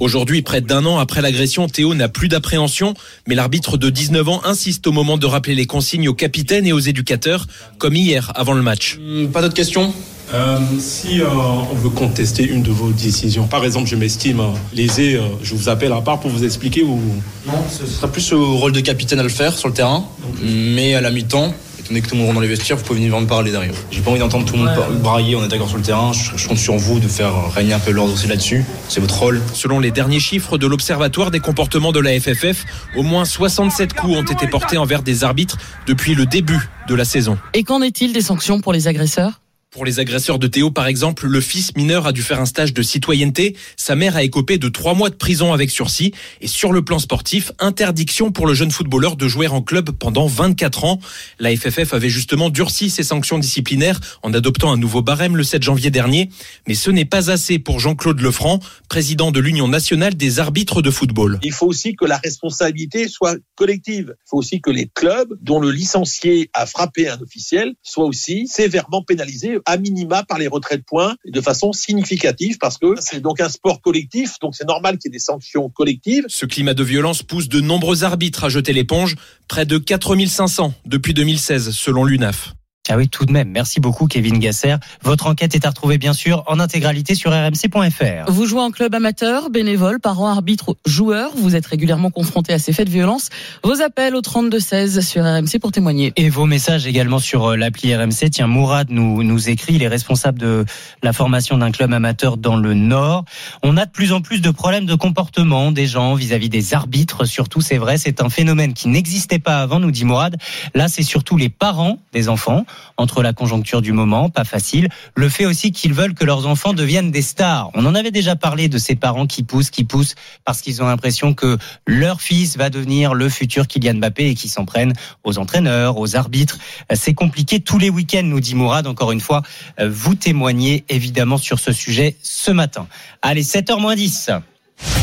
Aujourd'hui, 0.00 0.42
près 0.42 0.60
d'un 0.60 0.84
an 0.84 0.98
après 0.98 1.22
l'agression, 1.22 1.68
Théo 1.68 1.94
n'a 1.94 2.08
plus 2.08 2.28
d'appréhension, 2.28 2.94
mais 3.26 3.34
l'arbitre 3.34 3.76
de 3.76 3.90
19 3.90 4.28
ans 4.28 4.40
insiste 4.44 4.86
au 4.86 4.92
moment 4.92 5.16
de 5.16 5.26
rappeler 5.26 5.54
les 5.54 5.66
consignes 5.66 6.08
aux 6.08 6.14
capitaines 6.14 6.66
et 6.66 6.72
aux 6.72 6.78
éducateurs, 6.78 7.46
comme 7.78 7.94
hier 7.94 8.32
avant 8.34 8.52
le 8.52 8.62
match. 8.62 8.98
Hum, 8.98 9.28
pas 9.30 9.42
d'autres 9.42 9.54
questions? 9.54 9.92
Euh, 10.34 10.58
si 10.78 11.20
euh, 11.20 11.26
on 11.28 11.74
veut 11.74 11.90
contester 11.90 12.44
une 12.44 12.62
de 12.62 12.70
vos 12.70 12.90
décisions, 12.90 13.46
par 13.46 13.64
exemple, 13.64 13.88
je 13.88 13.96
m'estime 13.96 14.40
euh, 14.40 14.48
lésé, 14.72 15.14
euh, 15.14 15.20
je 15.42 15.54
vous 15.54 15.68
appelle 15.68 15.92
à 15.92 16.00
part 16.00 16.20
pour 16.20 16.30
vous 16.30 16.44
expliquer 16.44 16.82
ou 16.82 16.98
Non, 17.46 17.52
ce 17.70 17.86
sera 17.86 18.08
plus 18.08 18.32
au 18.32 18.56
rôle 18.56 18.72
de 18.72 18.80
capitaine 18.80 19.18
à 19.18 19.24
le 19.24 19.28
faire 19.28 19.56
sur 19.56 19.68
le 19.68 19.74
terrain, 19.74 20.04
mais 20.42 20.94
à 20.94 21.00
la 21.00 21.10
mi-temps, 21.10 21.52
donné 21.92 22.00
que 22.00 22.08
tout 22.08 22.16
le 22.16 22.22
monde 22.22 22.34
dans 22.34 22.40
les 22.40 22.48
vestiaires, 22.48 22.76
vous 22.76 22.84
pouvez 22.84 23.00
venir 23.00 23.20
me 23.20 23.26
parler 23.26 23.50
derrière. 23.50 23.74
J'ai 23.90 24.00
pas 24.00 24.10
envie 24.10 24.20
d'entendre 24.20 24.46
tout 24.46 24.54
le 24.54 24.60
monde 24.60 24.68
ouais. 24.68 24.96
brailler, 24.98 25.36
on 25.36 25.44
est 25.44 25.48
d'accord 25.48 25.68
sur 25.68 25.76
le 25.76 25.82
terrain, 25.82 26.12
je, 26.12 26.36
je, 26.36 26.48
compte 26.48 26.58
sur 26.58 26.76
vous 26.76 26.98
de 27.00 27.08
faire 27.08 27.32
régner 27.54 27.74
un 27.74 27.78
peu 27.78 27.90
l'ordre 27.90 28.14
aussi 28.14 28.26
là-dessus, 28.26 28.64
c'est 28.88 29.00
votre 29.00 29.18
rôle. 29.18 29.40
Selon 29.52 29.78
les 29.78 29.90
derniers 29.90 30.20
chiffres 30.20 30.56
de 30.56 30.66
l'Observatoire 30.66 31.30
des 31.30 31.40
comportements 31.40 31.92
de 31.92 32.00
la 32.00 32.18
FFF, 32.18 32.64
au 32.96 33.02
moins 33.02 33.24
67 33.24 33.92
coups 33.92 34.16
ont 34.16 34.22
été 34.22 34.46
portés 34.46 34.78
envers 34.78 35.02
des 35.02 35.22
arbitres 35.22 35.58
depuis 35.86 36.14
le 36.14 36.24
début 36.24 36.68
de 36.88 36.94
la 36.94 37.04
saison. 37.04 37.38
Et 37.52 37.62
qu'en 37.62 37.82
est-il 37.82 38.12
des 38.12 38.22
sanctions 38.22 38.60
pour 38.60 38.72
les 38.72 38.88
agresseurs? 38.88 39.41
Pour 39.72 39.86
les 39.86 40.00
agresseurs 40.00 40.38
de 40.38 40.46
Théo, 40.46 40.70
par 40.70 40.86
exemple, 40.86 41.26
le 41.26 41.40
fils 41.40 41.74
mineur 41.76 42.06
a 42.06 42.12
dû 42.12 42.22
faire 42.22 42.38
un 42.38 42.46
stage 42.46 42.74
de 42.74 42.82
citoyenneté. 42.82 43.56
Sa 43.78 43.96
mère 43.96 44.16
a 44.16 44.22
écopé 44.22 44.58
de 44.58 44.68
trois 44.68 44.92
mois 44.92 45.08
de 45.08 45.14
prison 45.14 45.54
avec 45.54 45.70
sursis. 45.70 46.12
Et 46.42 46.46
sur 46.46 46.74
le 46.74 46.84
plan 46.84 46.98
sportif, 46.98 47.52
interdiction 47.58 48.32
pour 48.32 48.46
le 48.46 48.52
jeune 48.52 48.70
footballeur 48.70 49.16
de 49.16 49.26
jouer 49.28 49.48
en 49.48 49.62
club 49.62 49.90
pendant 49.92 50.26
24 50.26 50.84
ans. 50.84 51.00
La 51.38 51.56
FFF 51.56 51.94
avait 51.94 52.10
justement 52.10 52.50
durci 52.50 52.90
ses 52.90 53.02
sanctions 53.02 53.38
disciplinaires 53.38 53.98
en 54.22 54.34
adoptant 54.34 54.70
un 54.70 54.76
nouveau 54.76 55.00
barème 55.00 55.36
le 55.36 55.42
7 55.42 55.62
janvier 55.62 55.90
dernier. 55.90 56.28
Mais 56.68 56.74
ce 56.74 56.90
n'est 56.90 57.06
pas 57.06 57.30
assez 57.30 57.58
pour 57.58 57.80
Jean-Claude 57.80 58.20
Lefranc, 58.20 58.60
président 58.90 59.30
de 59.30 59.40
l'Union 59.40 59.68
nationale 59.68 60.14
des 60.14 60.38
arbitres 60.38 60.82
de 60.82 60.90
football. 60.90 61.38
Il 61.42 61.52
faut 61.52 61.66
aussi 61.66 61.96
que 61.96 62.04
la 62.04 62.18
responsabilité 62.18 63.08
soit 63.08 63.38
collective. 63.54 64.16
Il 64.18 64.28
faut 64.28 64.36
aussi 64.36 64.60
que 64.60 64.70
les 64.70 64.90
clubs 64.94 65.34
dont 65.40 65.60
le 65.60 65.70
licencié 65.70 66.50
a 66.52 66.66
frappé 66.66 67.08
un 67.08 67.18
officiel 67.22 67.72
soient 67.82 68.04
aussi 68.04 68.46
sévèrement 68.46 69.02
pénalisés 69.02 69.61
à 69.66 69.76
minima 69.76 70.22
par 70.22 70.38
les 70.38 70.48
retraits 70.48 70.80
de 70.80 70.84
points 70.84 71.16
de 71.24 71.40
façon 71.40 71.72
significative 71.72 72.58
parce 72.58 72.78
que 72.78 72.94
c'est 73.00 73.20
donc 73.20 73.40
un 73.40 73.48
sport 73.48 73.80
collectif, 73.80 74.38
donc 74.40 74.54
c'est 74.54 74.66
normal 74.66 74.98
qu'il 74.98 75.10
y 75.10 75.12
ait 75.12 75.18
des 75.18 75.18
sanctions 75.18 75.68
collectives. 75.68 76.24
Ce 76.28 76.46
climat 76.46 76.74
de 76.74 76.84
violence 76.84 77.22
pousse 77.22 77.48
de 77.48 77.60
nombreux 77.60 78.04
arbitres 78.04 78.44
à 78.44 78.48
jeter 78.48 78.72
l'éponge, 78.72 79.16
près 79.48 79.66
de 79.66 79.78
4500 79.78 80.74
depuis 80.86 81.14
2016 81.14 81.70
selon 81.70 82.04
l'UNAF. 82.04 82.54
Ah 82.90 82.96
oui, 82.96 83.08
tout 83.08 83.26
de 83.26 83.32
même. 83.32 83.48
Merci 83.48 83.78
beaucoup, 83.78 84.08
Kevin 84.08 84.40
Gasser. 84.40 84.74
Votre 85.02 85.28
enquête 85.28 85.54
est 85.54 85.64
à 85.64 85.68
retrouver, 85.68 85.98
bien 85.98 86.12
sûr, 86.12 86.42
en 86.48 86.58
intégralité 86.58 87.14
sur 87.14 87.30
rmc.fr. 87.30 88.28
Vous 88.28 88.44
jouez 88.44 88.60
en 88.60 88.72
club 88.72 88.92
amateur, 88.92 89.50
bénévole, 89.50 90.00
parent, 90.00 90.26
arbitre, 90.26 90.76
joueur. 90.84 91.30
Vous 91.36 91.54
êtes 91.54 91.64
régulièrement 91.64 92.10
confronté 92.10 92.52
à 92.52 92.58
ces 92.58 92.72
faits 92.72 92.88
de 92.88 92.92
violence. 92.92 93.28
Vos 93.62 93.80
appels 93.80 94.16
au 94.16 94.20
32-16 94.20 95.00
sur 95.00 95.22
RMC 95.22 95.60
pour 95.60 95.70
témoigner. 95.70 96.12
Et 96.16 96.28
vos 96.28 96.44
messages 96.44 96.84
également 96.88 97.20
sur 97.20 97.56
l'appli 97.56 97.94
RMC. 97.94 98.30
Tiens, 98.32 98.48
Mourad 98.48 98.90
nous, 98.90 99.22
nous 99.22 99.48
écrit, 99.48 99.74
il 99.74 99.82
est 99.84 99.88
responsable 99.88 100.40
de 100.40 100.64
la 101.04 101.12
formation 101.12 101.58
d'un 101.58 101.70
club 101.70 101.92
amateur 101.92 102.36
dans 102.36 102.56
le 102.56 102.74
Nord. 102.74 103.24
On 103.62 103.76
a 103.76 103.86
de 103.86 103.92
plus 103.92 104.12
en 104.12 104.22
plus 104.22 104.40
de 104.40 104.50
problèmes 104.50 104.86
de 104.86 104.96
comportement 104.96 105.70
des 105.70 105.86
gens 105.86 106.14
vis-à-vis 106.14 106.48
des 106.48 106.74
arbitres. 106.74 107.26
Surtout, 107.26 107.60
c'est 107.60 107.78
vrai, 107.78 107.96
c'est 107.96 108.20
un 108.20 108.28
phénomène 108.28 108.74
qui 108.74 108.88
n'existait 108.88 109.38
pas 109.38 109.60
avant, 109.60 109.78
nous 109.78 109.92
dit 109.92 110.04
Mourad. 110.04 110.36
Là, 110.74 110.88
c'est 110.88 111.04
surtout 111.04 111.36
les 111.36 111.48
parents 111.48 111.98
des 112.12 112.28
enfants 112.28 112.66
entre 112.96 113.22
la 113.22 113.32
conjoncture 113.32 113.82
du 113.82 113.92
moment, 113.92 114.30
pas 114.30 114.44
facile, 114.44 114.88
le 115.14 115.28
fait 115.28 115.46
aussi 115.46 115.72
qu'ils 115.72 115.94
veulent 115.94 116.14
que 116.14 116.24
leurs 116.24 116.46
enfants 116.46 116.72
deviennent 116.72 117.10
des 117.10 117.22
stars. 117.22 117.70
On 117.74 117.86
en 117.86 117.94
avait 117.94 118.10
déjà 118.10 118.36
parlé 118.36 118.68
de 118.68 118.78
ces 118.78 118.94
parents 118.94 119.26
qui 119.26 119.42
poussent, 119.42 119.70
qui 119.70 119.84
poussent 119.84 120.14
parce 120.44 120.60
qu'ils 120.60 120.82
ont 120.82 120.86
l'impression 120.86 121.34
que 121.34 121.58
leur 121.86 122.20
fils 122.20 122.56
va 122.56 122.70
devenir 122.70 123.14
le 123.14 123.28
futur 123.28 123.66
Kylian 123.66 123.94
Mbappé 123.94 124.28
et 124.28 124.34
qui 124.34 124.48
s'en 124.48 124.64
prennent 124.64 124.92
aux 125.24 125.38
entraîneurs, 125.38 125.98
aux 125.98 126.16
arbitres. 126.16 126.58
C'est 126.94 127.14
compliqué 127.14 127.60
tous 127.60 127.78
les 127.78 127.90
week-ends, 127.90 128.22
nous 128.24 128.40
dit 128.40 128.54
Mourad. 128.54 128.86
Encore 128.86 129.12
une 129.12 129.20
fois, 129.20 129.42
vous 129.84 130.14
témoignez 130.14 130.84
évidemment 130.88 131.38
sur 131.38 131.58
ce 131.58 131.72
sujet 131.72 132.16
ce 132.22 132.50
matin. 132.50 132.86
Allez, 133.22 133.42
7h 133.42 133.94
10. 133.94 134.30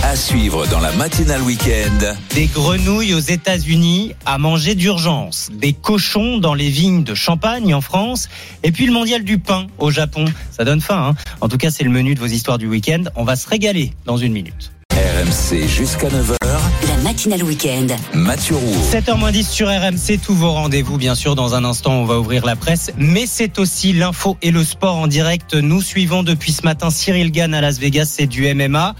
À 0.03 0.15
suivre 0.15 0.65
dans 0.67 0.79
la 0.79 0.91
matinale 0.93 1.41
week-end. 1.41 2.15
Des 2.33 2.47
grenouilles 2.47 3.13
aux 3.13 3.19
États-Unis 3.19 4.13
à 4.25 4.37
manger 4.37 4.75
d'urgence, 4.75 5.49
des 5.53 5.73
cochons 5.73 6.37
dans 6.37 6.53
les 6.53 6.69
vignes 6.69 7.03
de 7.03 7.13
Champagne 7.13 7.73
en 7.73 7.81
France, 7.81 8.29
et 8.63 8.71
puis 8.71 8.85
le 8.85 8.93
mondial 8.93 9.23
du 9.23 9.37
pain 9.37 9.67
au 9.77 9.91
Japon. 9.91 10.25
Ça 10.51 10.63
donne 10.63 10.81
faim, 10.81 11.11
hein 11.11 11.23
En 11.41 11.49
tout 11.49 11.57
cas, 11.57 11.69
c'est 11.69 11.83
le 11.83 11.89
menu 11.89 12.15
de 12.15 12.19
vos 12.19 12.27
histoires 12.27 12.57
du 12.57 12.67
week-end. 12.67 13.03
On 13.15 13.23
va 13.23 13.35
se 13.35 13.47
régaler 13.47 13.93
dans 14.05 14.17
une 14.17 14.33
minute. 14.33 14.71
RMC 14.93 15.67
jusqu'à 15.67 16.07
9h. 16.07 16.35
La 16.87 16.97
matinale 17.03 17.43
week-end. 17.43 17.87
Mathieu 18.13 18.55
Rouault. 18.55 18.81
7h10 18.91 19.47
sur 19.47 19.67
RMC, 19.67 20.19
tous 20.25 20.33
vos 20.33 20.51
rendez-vous. 20.51 20.97
Bien 20.97 21.13
sûr, 21.13 21.35
dans 21.35 21.55
un 21.55 21.63
instant, 21.65 21.93
on 21.93 22.05
va 22.05 22.19
ouvrir 22.19 22.45
la 22.45 22.55
presse. 22.55 22.91
Mais 22.97 23.25
c'est 23.27 23.59
aussi 23.59 23.93
l'info 23.93 24.37
et 24.41 24.51
le 24.51 24.63
sport 24.63 24.95
en 24.95 25.07
direct. 25.07 25.53
Nous 25.53 25.81
suivons 25.81 26.23
depuis 26.23 26.51
ce 26.51 26.63
matin 26.63 26.89
Cyril 26.89 27.31
Gann 27.31 27.53
à 27.53 27.61
Las 27.61 27.79
Vegas, 27.79 28.05
c'est 28.05 28.27
du 28.27 28.51
MMA. 28.53 28.95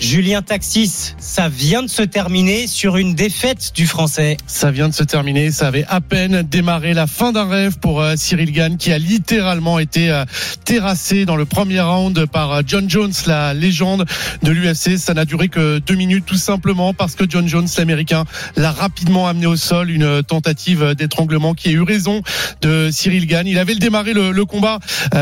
Julien 0.00 0.40
Taxis, 0.40 1.14
ça 1.18 1.50
vient 1.50 1.82
de 1.82 1.88
se 1.88 2.00
terminer 2.00 2.66
sur 2.66 2.96
une 2.96 3.14
défaite 3.14 3.72
du 3.74 3.86
Français. 3.86 4.38
Ça 4.46 4.70
vient 4.70 4.88
de 4.88 4.94
se 4.94 5.04
terminer, 5.04 5.50
ça 5.50 5.68
avait 5.68 5.84
à 5.88 6.00
peine 6.00 6.40
démarré 6.42 6.94
la 6.94 7.06
fin 7.06 7.32
d'un 7.32 7.46
rêve 7.46 7.78
pour 7.78 8.00
euh, 8.00 8.14
Cyril 8.16 8.50
Gann 8.50 8.78
qui 8.78 8.92
a 8.92 8.98
littéralement 8.98 9.78
été 9.78 10.10
euh, 10.10 10.24
terrassé 10.64 11.26
dans 11.26 11.36
le 11.36 11.44
premier 11.44 11.80
round 11.80 12.24
par 12.26 12.50
euh, 12.50 12.62
John 12.66 12.88
Jones, 12.88 13.12
la 13.26 13.52
légende 13.52 14.06
de 14.42 14.50
l'UFC. 14.50 14.96
Ça 14.96 15.12
n'a 15.12 15.26
duré 15.26 15.48
que 15.48 15.78
deux 15.80 15.96
minutes 15.96 16.24
tout 16.24 16.36
simplement 16.36 16.94
parce 16.94 17.14
que 17.14 17.24
John 17.28 17.46
Jones, 17.46 17.68
l'américain, 17.76 18.24
l'a 18.56 18.72
rapidement 18.72 19.28
amené 19.28 19.46
au 19.46 19.56
sol. 19.56 19.90
Une 19.90 20.22
tentative 20.22 20.94
d'étranglement 20.94 21.52
qui 21.52 21.68
a 21.68 21.72
eu 21.72 21.82
raison 21.82 22.22
de 22.62 22.88
Cyril 22.90 23.26
Gann. 23.26 23.46
Il 23.46 23.58
avait 23.58 23.74
démarré 23.74 24.14
le, 24.14 24.44
combat 24.46 24.78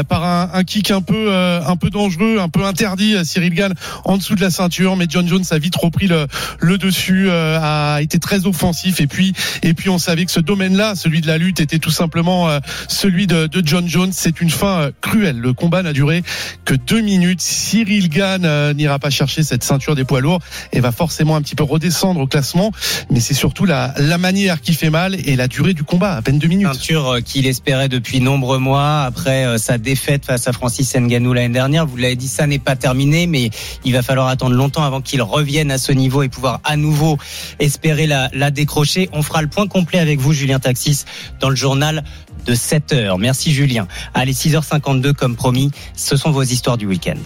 par 0.09 0.25
un, 0.25 0.63
kick 0.65 0.91
un 0.93 1.03
peu, 1.03 1.35
un 1.35 1.77
peu 1.77 1.91
dangereux, 1.91 2.39
un 2.41 2.49
peu 2.49 2.65
interdit. 2.65 3.17
Cyril 3.25 3.55
Gann 3.55 3.75
en 4.05 4.17
dessous 4.17 4.37
de 4.37 4.41
la 4.41 4.51
ceinture, 4.51 4.68
mais 4.97 5.07
John 5.09 5.27
Jones 5.27 5.45
a 5.51 5.59
vite 5.59 5.77
repris 5.77 6.09
le, 6.09 6.79
dessus, 6.79 7.29
euh, 7.29 7.59
a 7.61 8.03
été 8.03 8.19
très 8.19 8.47
offensif 8.47 9.01
et 9.01 9.07
puis 9.07 9.33
et 9.63 9.75
puis 9.75 9.89
on 9.89 9.99
savait 9.99 10.25
que 10.25 10.31
ce 10.31 10.41
domaine-là, 10.41 10.95
celui 10.95 11.21
de 11.21 11.27
la 11.27 11.39
lutte, 11.39 11.61
était 11.61 11.79
tout 11.79 11.91
simplement 11.91 12.49
euh, 12.49 12.61
celui 12.89 13.27
de, 13.27 13.47
de, 13.47 13.67
John 13.67 13.89
Jones. 13.89 14.11
C'est 14.13 14.41
une 14.41 14.51
fin 14.51 14.81
euh, 14.81 14.91
cruelle. 15.01 15.39
Le 15.39 15.53
combat 15.53 15.83
n'a 15.83 15.93
duré 15.93 16.23
que 16.65 16.75
deux 16.75 17.01
minutes. 17.01 17.41
Cyril 17.41 18.09
Gann 18.09 18.73
n'ira 18.75 18.99
pas 18.99 19.11
chercher 19.11 19.43
cette 19.43 19.65
ceinture 19.65 19.95
des 19.95 20.05
poids 20.05 20.21
lourds 20.21 20.41
et 20.73 20.81
va 20.81 20.93
forcément 20.93 21.37
un 21.37 21.43
petit 21.43 21.55
peu 21.55 21.65
redescendre 21.65 22.21
au 22.21 22.27
classement, 22.27 22.73
mais 23.11 23.21
c'est 23.21 23.35
surtout 23.35 23.65
la, 23.65 23.95
la 23.97 24.19
manière 24.19 24.61
qui 24.61 24.75
fait 24.75 24.91
mal 24.91 25.17
et 25.25 25.37
la 25.37 25.49
durée 25.49 25.75
du 25.75 25.85
combat, 25.85 26.15
à 26.17 26.23
peine 26.23 26.39
deux 26.39 26.49
minutes. 26.49 26.69
Ceinture 26.75 27.19
qu'il 27.25 27.47
espérait 27.47 27.89
depuis 27.89 28.21
nombreux 28.21 28.59
mois 28.59 29.03
après 29.03 29.59
sa 29.59 29.79
défaite 29.79 30.25
face 30.27 30.49
à 30.49 30.53
Francis 30.53 30.95
Ngannou 30.95 31.33
l'année 31.33 31.55
dernière. 31.55 31.87
Vous 31.87 31.97
l'avez 31.97 32.17
dit, 32.17 32.29
ça 32.29 32.47
n'est 32.47 32.59
pas 32.59 32.77
terminé, 32.77 33.27
mais 33.27 33.51
il 33.85 33.93
va 33.93 34.03
falloir 34.03 34.29
attendre 34.29 34.55
longtemps 34.59 34.83
avant 34.83 35.01
qu'il 35.01 35.23
revienne 35.23 35.71
à 35.71 35.79
ce 35.79 35.93
niveau 35.93 36.23
et 36.23 36.29
pouvoir 36.29 36.61
à 36.65 36.77
nouveau 36.77 37.17
espérer 37.59 38.07
la, 38.07 38.29
la 38.35 38.51
décrocher. 38.51 39.09
On 39.13 39.23
fera 39.23 39.41
le 39.41 39.49
point 39.49 39.67
complet 39.67 39.99
avec 39.99 40.21
vous, 40.21 40.35
Julien 40.35 40.59
Taxis, 40.59 41.05
dans 41.41 41.49
le 41.49 41.57
journal 41.57 42.05
de 42.45 42.55
7 42.55 42.93
heures. 42.93 43.19
Merci 43.19 43.53
Julien. 43.53 43.89
Allez, 44.15 44.33
6h52 44.33 45.13
comme 45.15 45.37
promis, 45.37 45.71
ce 45.95 46.17
sont 46.17 46.31
vos 46.31 46.43
histoires 46.43 46.77
du 46.77 46.87
week-end. 46.87 47.19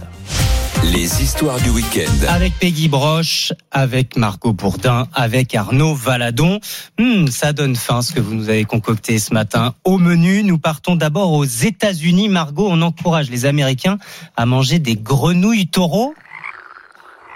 Les 0.85 1.23
histoires 1.23 1.61
du 1.61 1.71
week-end. 1.71 2.11
Avec 2.29 2.59
Peggy 2.59 2.89
Broche, 2.89 3.53
avec 3.71 4.17
Margot 4.17 4.53
Bourdin, 4.53 5.07
avec 5.15 5.55
Arnaud 5.55 5.95
Valadon. 5.95 6.59
Hmm, 6.99 7.29
ça 7.29 7.53
donne 7.53 7.77
faim 7.77 8.03
ce 8.03 8.13
que 8.13 8.21
vous 8.21 8.35
nous 8.35 8.49
avez 8.49 8.65
concocté 8.65 9.21
ce 9.21 9.33
matin. 9.33 9.75
Au 9.85 9.97
menu, 9.99 10.43
nous 10.43 10.59
partons 10.59 10.97
d'abord 10.97 11.33
aux 11.33 11.45
États-Unis. 11.45 12.29
Margot, 12.29 12.67
on 12.69 12.83
encourage 12.83 13.31
les 13.31 13.47
Américains 13.47 13.99
à 14.37 14.45
manger 14.45 14.81
des 14.81 14.97
grenouilles 14.97 15.69
taureaux. 15.69 16.15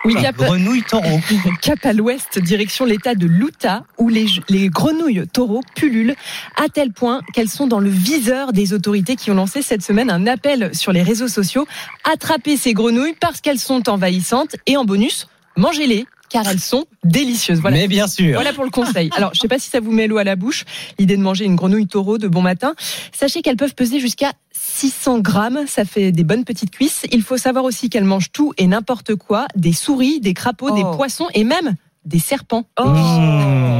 Oui, 0.06 0.14
cap, 0.14 0.36
cap 1.60 1.78
à 1.84 1.92
l'ouest, 1.92 2.38
direction 2.38 2.84
l'état 2.84 3.14
de 3.14 3.26
l'Utah, 3.26 3.82
où 3.98 4.08
les, 4.08 4.26
les 4.48 4.68
grenouilles 4.68 5.26
taureaux 5.32 5.62
pullulent 5.74 6.14
à 6.56 6.68
tel 6.68 6.92
point 6.92 7.22
qu'elles 7.32 7.48
sont 7.48 7.66
dans 7.66 7.80
le 7.80 7.90
viseur 7.90 8.52
des 8.52 8.72
autorités 8.72 9.16
qui 9.16 9.30
ont 9.30 9.34
lancé 9.34 9.62
cette 9.62 9.82
semaine 9.82 10.10
un 10.10 10.26
appel 10.26 10.74
sur 10.74 10.92
les 10.92 11.02
réseaux 11.02 11.28
sociaux. 11.28 11.66
Attrapez 12.04 12.56
ces 12.56 12.72
grenouilles 12.72 13.16
parce 13.20 13.40
qu'elles 13.40 13.58
sont 13.58 13.88
envahissantes 13.88 14.56
et 14.66 14.76
en 14.76 14.84
bonus, 14.84 15.26
mangez-les 15.56 16.06
car 16.28 16.46
elles 16.48 16.60
sont 16.60 16.84
délicieuses. 17.04 17.60
Voilà. 17.60 17.76
Mais 17.76 17.88
bien 17.88 18.06
sûr. 18.06 18.34
Voilà 18.34 18.52
pour 18.52 18.64
le 18.64 18.70
conseil. 18.70 19.10
Alors, 19.16 19.30
je 19.34 19.40
sais 19.40 19.48
pas 19.48 19.58
si 19.58 19.70
ça 19.70 19.80
vous 19.80 19.92
met 19.92 20.06
l'eau 20.06 20.18
à 20.18 20.24
la 20.24 20.36
bouche, 20.36 20.64
l'idée 20.98 21.16
de 21.16 21.22
manger 21.22 21.44
une 21.44 21.56
grenouille 21.56 21.86
taureau 21.86 22.18
de 22.18 22.28
bon 22.28 22.42
matin. 22.42 22.74
Sachez 23.12 23.42
qu'elles 23.42 23.56
peuvent 23.56 23.74
peser 23.74 24.00
jusqu'à 24.00 24.32
600 24.52 25.20
grammes. 25.20 25.60
Ça 25.66 25.84
fait 25.84 26.12
des 26.12 26.24
bonnes 26.24 26.44
petites 26.44 26.70
cuisses. 26.70 27.04
Il 27.12 27.22
faut 27.22 27.36
savoir 27.36 27.64
aussi 27.64 27.88
qu'elles 27.90 28.04
mangent 28.04 28.32
tout 28.32 28.52
et 28.58 28.66
n'importe 28.66 29.14
quoi. 29.14 29.46
Des 29.56 29.72
souris, 29.72 30.20
des 30.20 30.34
crapauds, 30.34 30.74
des 30.74 30.82
Oh. 30.84 30.94
poissons 30.96 31.26
et 31.34 31.44
même 31.44 31.74
des 32.04 32.18
serpents. 32.20 32.64
Mmh. 32.78 33.75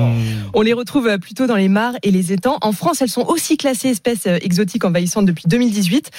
On 0.59 0.63
les 0.63 0.73
retrouve 0.73 1.07
euh, 1.07 1.19
plutôt 1.19 1.47
dans 1.47 1.55
les 1.55 1.69
mares 1.69 1.97
et 2.03 2.11
les 2.11 2.33
étangs. 2.33 2.57
En 2.63 2.73
France, 2.73 3.03
elles 3.03 3.11
sont 3.11 3.27
aussi 3.27 3.59
classées 3.59 3.91
espèces 3.91 4.27
euh, 4.27 4.39
exotiques 4.41 4.87
envahissantes 4.87 5.27
depuis 5.27 5.45
2018. 5.47 6.11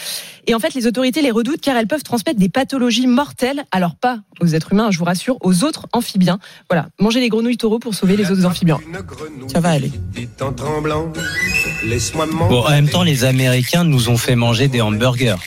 Et 0.45 0.53
en 0.53 0.59
fait, 0.59 0.75
les 0.75 0.85
autorités 0.85 1.23
les 1.23 1.31
redoutent 1.31 1.59
car 1.59 1.75
elles 1.75 1.87
peuvent 1.87 2.03
transmettre 2.03 2.39
des 2.39 2.47
pathologies 2.47 3.07
mortelles. 3.07 3.65
Alors 3.71 3.95
pas 3.95 4.19
aux 4.39 4.45
êtres 4.45 4.73
humains, 4.73 4.91
je 4.91 4.99
vous 4.99 5.05
rassure, 5.05 5.37
aux 5.41 5.63
autres 5.63 5.87
amphibiens. 5.91 6.37
Voilà, 6.69 6.89
mangez 6.99 7.19
les 7.19 7.29
grenouilles 7.29 7.57
taureaux 7.57 7.79
pour 7.79 7.95
sauver 7.95 8.15
les 8.15 8.29
autres 8.29 8.45
amphibiens. 8.45 8.77
Ça 9.51 9.59
va 9.59 9.71
aller. 9.71 9.91
Bon, 12.47 12.61
en 12.63 12.69
même 12.69 12.89
temps, 12.89 13.03
les 13.03 13.23
Américains 13.23 13.85
nous 13.85 14.09
ont 14.09 14.17
fait 14.17 14.35
manger 14.35 14.67
des 14.67 14.81
hamburgers. 14.81 15.37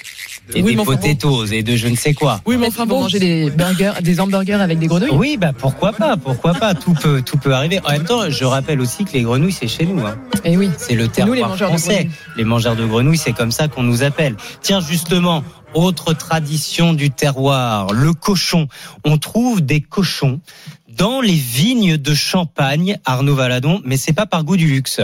Et 0.55 0.62
Oui, 0.62 0.72
des 0.72 0.76
bon. 0.76 0.84
potatoes 0.84 1.46
et 1.53 1.62
de 1.62 1.76
je 1.76 1.86
ne 1.88 1.96
sais 1.96 2.12
quoi. 2.14 2.40
Oui, 2.46 2.57
mais 2.59 2.66
enfin, 2.68 2.86
bon, 2.86 3.03
manger 3.03 3.18
des 3.18 3.51
burgers, 3.51 3.92
des 4.03 4.20
hamburgers 4.20 4.55
avec 4.61 4.78
des 4.78 4.86
grenouilles? 4.88 5.11
Oui, 5.12 5.36
bah 5.36 5.53
pourquoi 5.57 5.92
pas, 5.92 6.16
pourquoi 6.16 6.55
pas, 6.55 6.74
tout 6.74 6.94
peut, 6.94 7.22
tout 7.22 7.38
peut 7.38 7.55
arriver. 7.55 7.80
En 7.84 7.90
même 7.92 8.05
temps, 8.05 8.28
je 8.28 8.44
rappelle 8.44 8.80
aussi 8.80 9.05
que 9.05 9.12
les 9.12 9.22
grenouilles, 9.22 9.53
c'est 9.53 9.68
chez 9.68 9.86
nous. 9.86 10.05
Hein. 10.05 10.16
Et 10.44 10.57
oui. 10.57 10.70
C'est 10.76 10.94
le 10.94 11.05
Nous, 11.05 11.09
terroir 11.11 11.34
les 11.36 11.42
mangeurs 11.42 11.70
de 11.72 11.76
français. 11.78 12.09
les 12.36 12.44
mangeurs 12.44 12.76
de 12.76 12.84
grenouilles, 12.84 13.18
c'est 13.18 13.32
comme 13.32 13.53
ça 13.53 13.68
qu'on 13.68 13.82
nous 13.84 14.03
appelle. 14.03 14.36
Tiens, 14.62 14.80
justement, 14.80 15.44
autre 15.74 16.12
tradition 16.14 16.94
du 16.94 17.11
terroir, 17.11 17.92
le 17.92 18.12
cochon. 18.12 18.66
On 19.05 19.18
trouve 19.18 19.61
des 19.61 19.80
cochons 19.80 20.40
dans 20.88 21.20
les 21.20 21.32
vignes 21.34 21.96
de 21.96 22.14
Champagne, 22.14 22.98
Arnaud 23.05 23.36
Valadon, 23.36 23.80
mais 23.84 23.96
c'est 23.96 24.12
pas 24.12 24.26
par 24.26 24.42
goût 24.44 24.57
du 24.57 24.66
luxe. 24.66 25.01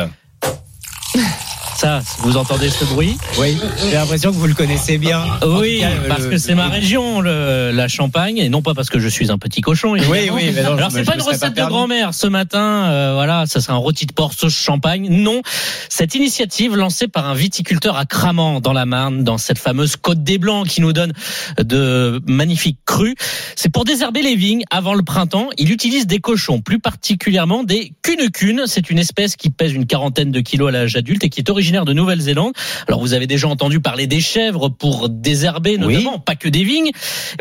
Ça, 1.77 2.01
vous 2.21 2.39
entendez 2.39 2.71
ce 2.71 2.87
bruit 2.87 3.19
Oui, 3.39 3.59
j'ai 3.85 3.93
l'impression 3.97 4.31
que 4.31 4.37
vous 4.37 4.47
le 4.47 4.55
connaissez 4.55 4.97
bien. 4.97 5.23
En 5.43 5.59
Oui, 5.59 5.81
cas, 5.81 5.91
parce 6.09 6.23
le- 6.23 6.31
que 6.31 6.39
c'est 6.39 6.55
ma 6.55 6.69
région, 6.69 7.21
le- 7.21 7.71
la 7.71 7.87
Champagne, 7.87 8.39
et 8.39 8.49
non 8.49 8.63
pas 8.63 8.73
parce 8.73 8.89
que 8.89 8.99
je 8.99 9.09
suis 9.09 9.31
un 9.31 9.37
petit 9.37 9.61
cochon. 9.61 9.95
évidemment. 9.95 10.15
Oui, 10.15 10.31
oui, 10.47 10.53
mais 10.55 10.63
non, 10.63 10.73
Alors 10.79 10.91
c'est 10.91 11.05
pas 11.05 11.15
une 11.17 11.21
recette 11.21 11.55
pas 11.55 11.65
de 11.65 11.69
grand-mère 11.69 12.15
ce 12.15 12.27
matin. 12.29 12.87
euh, 12.87 13.13
voilà, 13.15 13.45
ça 13.47 13.61
sera 13.61 13.75
un 13.75 13.79
rôti 13.79 14.07
de 14.07 14.13
porc 14.15 14.33
sauce 14.33 14.55
champagne. 14.57 15.09
Non, 15.11 15.43
cette 15.91 16.15
initiative 16.15 16.75
lancée 16.77 17.09
par 17.09 17.29
un 17.29 17.35
viticulteur 17.35 17.99
à 17.99 18.07
Cramant 18.07 18.61
dans 18.61 18.73
la 18.73 18.87
Marne, 18.87 19.23
dans 19.23 19.37
cette 19.37 19.59
fameuse 19.59 19.97
Côte 19.97 20.23
des 20.25 20.39
Blancs 20.39 20.67
qui 20.67 20.81
nous 20.81 20.95
donne 20.95 21.13
de 21.59 22.23
magnifiques 22.27 22.79
crus, 22.87 23.17
c'est 23.55 23.69
pour 23.69 23.85
désherber 23.85 24.23
les 24.23 24.35
vignes 24.35 24.65
avant 24.71 24.95
le 24.95 25.03
printemps. 25.03 25.51
Il 25.59 25.71
utilise 25.71 26.07
des 26.07 26.21
cochons, 26.21 26.63
plus 26.63 26.79
particulièrement 26.79 27.65
des 27.65 27.93
cunes 28.03 28.63
C'est 28.67 28.89
une 28.91 28.99
espèce 28.99 29.37
qui 29.37 29.51
pèse 29.51 29.73
une 29.75 29.87
quarantaine 29.87 30.31
de 30.31 30.41
kilos 30.41 30.69
à 30.69 30.73
l'âge 30.73 30.97
adulte 30.97 31.23
et 31.25 31.29
qui 31.29 31.41
est 31.41 31.51
originaire 31.51 31.66
de 31.73 31.93
Nouvelle-Zélande. 31.93 32.53
Alors 32.89 33.01
vous 33.01 33.13
avez 33.13 33.27
déjà 33.27 33.49
entendu 33.49 33.81
parler 33.81 34.07
des 34.07 34.21
chèvres 34.21 34.69
pour 34.69 35.09
désherber 35.09 35.79
notamment, 35.79 36.19
pas 36.19 36.37
que 36.37 36.49
des 36.49 36.65
vignes. 36.65 36.91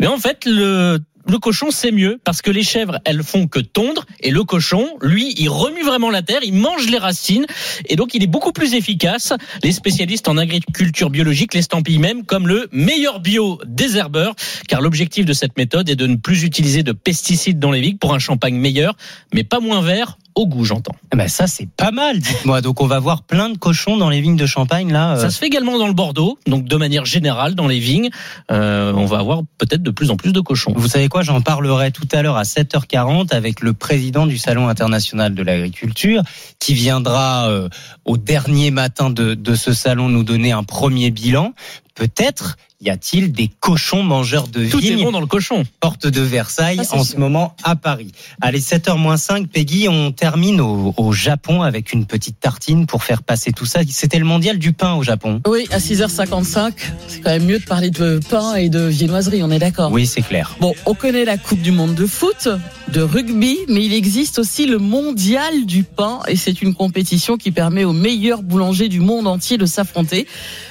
Mais 0.00 0.06
en 0.06 0.18
fait, 0.18 0.44
le 0.44 1.00
le 1.28 1.38
cochon, 1.38 1.72
c'est 1.72 1.90
mieux 1.90 2.20
parce 2.22 2.40
que 2.40 2.52
les 2.52 2.62
chèvres, 2.62 3.00
elles 3.04 3.24
font 3.24 3.48
que 3.48 3.58
tondre 3.58 4.06
et 4.20 4.30
le 4.30 4.44
cochon, 4.44 4.86
lui, 5.02 5.34
il 5.36 5.48
remue 5.48 5.82
vraiment 5.82 6.08
la 6.08 6.22
terre, 6.22 6.40
il 6.44 6.54
mange 6.54 6.86
les 6.88 6.98
racines 6.98 7.46
et 7.86 7.96
donc 7.96 8.14
il 8.14 8.22
est 8.22 8.28
beaucoup 8.28 8.52
plus 8.52 8.74
efficace. 8.74 9.32
Les 9.64 9.72
spécialistes 9.72 10.28
en 10.28 10.36
agriculture 10.36 11.10
biologique 11.10 11.54
l'estampillent 11.54 11.98
même 11.98 12.24
comme 12.24 12.46
le 12.46 12.68
meilleur 12.70 13.18
bio 13.18 13.60
désherbeur 13.66 14.36
car 14.68 14.80
l'objectif 14.80 15.26
de 15.26 15.32
cette 15.32 15.56
méthode 15.56 15.88
est 15.88 15.96
de 15.96 16.06
ne 16.06 16.16
plus 16.16 16.44
utiliser 16.44 16.84
de 16.84 16.92
pesticides 16.92 17.58
dans 17.58 17.72
les 17.72 17.80
vignes 17.80 17.98
pour 17.98 18.14
un 18.14 18.20
champagne 18.20 18.56
meilleur, 18.56 18.96
mais 19.34 19.42
pas 19.42 19.58
moins 19.58 19.82
vert 19.82 20.18
au 20.36 20.46
goût, 20.46 20.64
j'entends. 20.64 20.94
Eh 21.12 21.16
ben 21.16 21.28
ça 21.28 21.46
c'est 21.46 21.68
pas 21.68 21.90
mal, 21.90 22.18
dites-moi. 22.20 22.60
Donc 22.60 22.80
on 22.80 22.86
va 22.86 23.00
voir 23.00 23.22
plein 23.22 23.48
de 23.48 23.56
cochons 23.58 23.96
dans 23.96 24.10
les 24.10 24.20
vignes 24.20 24.36
de 24.36 24.46
Champagne 24.46 24.92
là. 24.92 25.14
euh. 25.16 25.20
Ça 25.20 25.30
se 25.30 25.38
fait 25.38 25.46
également 25.46 25.78
dans 25.78 25.88
le 25.88 25.94
Bordeaux, 25.94 26.38
donc 26.46 26.66
de 26.66 26.76
manière 26.76 27.04
générale 27.06 27.54
dans 27.54 27.66
les 27.66 27.78
vignes, 27.80 28.10
euh, 28.52 28.92
on 28.94 29.06
va 29.06 29.18
avoir 29.18 29.40
peut-être 29.58 29.82
de 29.82 29.90
plus 29.90 30.10
en 30.10 30.16
plus 30.16 30.32
de 30.32 30.40
cochons. 30.40 30.72
Vous 30.76 30.88
savez 30.88 31.08
quoi, 31.08 31.22
j'en 31.22 31.40
parlerai 31.40 31.90
tout 31.90 32.06
à 32.12 32.22
l'heure 32.22 32.36
à 32.36 32.42
7h40 32.42 33.34
avec 33.34 33.60
le 33.62 33.72
président 33.72 34.26
du 34.26 34.38
Salon 34.38 34.68
international 34.68 35.34
de 35.34 35.42
l'agriculture 35.42 36.22
qui 36.58 36.74
viendra 36.74 37.48
euh, 37.48 37.68
au 38.04 38.16
dernier 38.18 38.70
matin 38.70 39.10
de, 39.10 39.34
de 39.34 39.54
ce 39.54 39.72
salon 39.72 40.08
nous 40.08 40.22
donner 40.22 40.52
un 40.52 40.64
premier 40.64 41.10
bilan. 41.10 41.54
Peut-être 41.94 42.56
y 42.80 42.90
a-t-il 42.90 43.32
des 43.32 43.48
cochons 43.60 44.02
mangeurs 44.02 44.48
de 44.48 44.66
Tout 44.68 44.84
est 44.84 44.96
bon 44.96 45.10
dans 45.10 45.20
le 45.20 45.26
cochon. 45.26 45.64
porte 45.80 46.06
de 46.06 46.20
Versailles 46.20 46.78
Ah, 46.80 46.96
en 46.96 47.04
sûr. 47.04 47.14
ce 47.14 47.16
moment 47.20 47.54
à 47.64 47.74
Paris. 47.76 48.12
Allez, 48.40 48.60
7h-5, 48.60 49.46
Peggy, 49.46 49.88
on 49.88 50.12
termine 50.12 50.60
au, 50.60 50.92
au 50.96 51.12
Japon 51.12 51.62
avec 51.62 51.92
une 51.92 52.04
petite 52.06 52.38
tartine 52.38 52.86
pour 52.86 53.02
faire 53.02 53.22
passer 53.22 53.52
tout 53.52 53.64
ça. 53.66 53.80
C'était 53.88 54.18
le 54.18 54.24
mondial 54.26 54.58
du 54.58 54.72
pain 54.72 54.94
au 54.94 55.02
Japon. 55.02 55.40
Oui, 55.46 55.66
à 55.70 55.78
6h55, 55.78 56.72
c'est 57.08 57.20
quand 57.20 57.30
même 57.30 57.44
mieux 57.46 57.58
de 57.58 57.64
parler 57.64 57.90
de 57.90 58.20
pain 58.28 58.54
et 58.56 58.68
de 58.68 58.80
viennoiserie, 58.86 59.42
on 59.42 59.50
est 59.50 59.58
d'accord 59.58 59.90
Oui, 59.90 60.06
c'est 60.06 60.22
clair. 60.22 60.56
Bon, 60.60 60.74
on 60.84 60.94
connaît 60.94 61.24
la 61.24 61.38
Coupe 61.38 61.62
du 61.62 61.72
Monde 61.72 61.94
de 61.94 62.06
foot, 62.06 62.48
de 62.92 63.00
rugby, 63.00 63.56
mais 63.68 63.84
il 63.84 63.92
existe 63.94 64.38
aussi 64.38 64.66
le 64.66 64.78
Mondial 64.78 65.64
du 65.66 65.82
pain 65.82 66.20
et 66.28 66.36
c'est 66.36 66.60
une 66.62 66.74
compétition 66.74 67.36
qui 67.38 67.50
permet 67.52 67.84
aux 67.84 67.92
meilleurs 67.92 68.42
boulangers 68.42 68.88
du 68.88 69.00
monde 69.00 69.26
entier 69.26 69.56
de 69.58 69.66
s'affronter. 69.66 70.26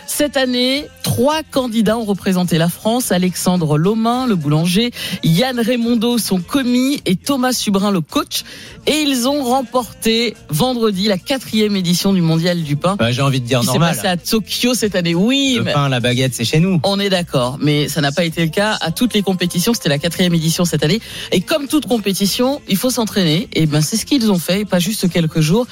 Cette 0.08 0.38
année, 0.38 0.86
trois 1.03 1.41
candidats 1.43 1.95
ont 1.96 2.04
représenté 2.06 2.58
la 2.58 2.70
France. 2.70 3.12
Alexandre 3.12 3.78
Lomain, 3.78 4.28
le 4.28 4.36
boulanger, 4.36 4.91
Yann 5.24 5.60
Raimondo, 5.60 6.18
son 6.18 6.39
commis, 6.39 7.02
et 7.06 7.16
Thomas 7.16 7.54
Subrin, 7.54 7.91
le 7.91 8.02
coach. 8.02 8.43
Et 8.88 9.02
ils 9.02 9.28
ont 9.28 9.43
remporté 9.43 10.36
vendredi 10.50 11.08
la 11.08 11.18
quatrième 11.18 11.76
édition 11.76 12.14
du 12.14 12.22
Mondial 12.22 12.64
du 12.64 12.76
pain. 12.76 12.96
Bah, 12.98 13.12
J'ai 13.12 13.22
envie 13.22 13.41
de 13.41 13.46
dire 13.48 13.62
qui 13.62 13.68
normal. 13.68 13.96
passé 13.96 14.08
à 14.08 14.18
Tokyo 14.18 14.74
cette 14.74 14.96
année. 14.96 15.16
Oui, 15.16 15.56
Le 15.58 15.64
mais 15.64 15.74
pain, 15.74 15.89
la 15.89 16.00
baguette, 16.00 16.34
c'est 16.36 16.46
chez 16.46 16.60
nous. 16.60 16.80
on 16.84 17.00
est 17.00 17.10
d'accord, 17.10 17.58
mais 17.62 17.88
ça 17.88 18.02
n'a 18.02 18.12
pas 18.12 18.26
été 18.26 18.41
le 18.43 18.50
cas 18.52 18.78
à 18.82 18.91
toutes 18.91 19.14
les 19.14 19.22
compétitions. 19.22 19.74
C'était 19.74 19.89
la 19.89 19.98
quatrième 19.98 20.34
édition 20.34 20.66
cette 20.66 20.84
année. 20.84 21.02
Et 21.32 21.41
comme 21.41 21.68
toute 21.68 21.88
compétition, 21.88 22.62
il 22.68 22.78
faut 22.78 22.89
s'entraîner. 22.89 23.48
Et 23.54 23.66
ben, 23.66 23.82
c'est 23.82 23.98
ce 23.98 24.06
qu'ils 24.06 24.32
ont 24.32 24.39
fait, 24.39 24.62
et 24.62 24.66
pas 24.66 24.80
juste 24.80 25.10
quelques 25.10 25.39
jours. 25.41 25.66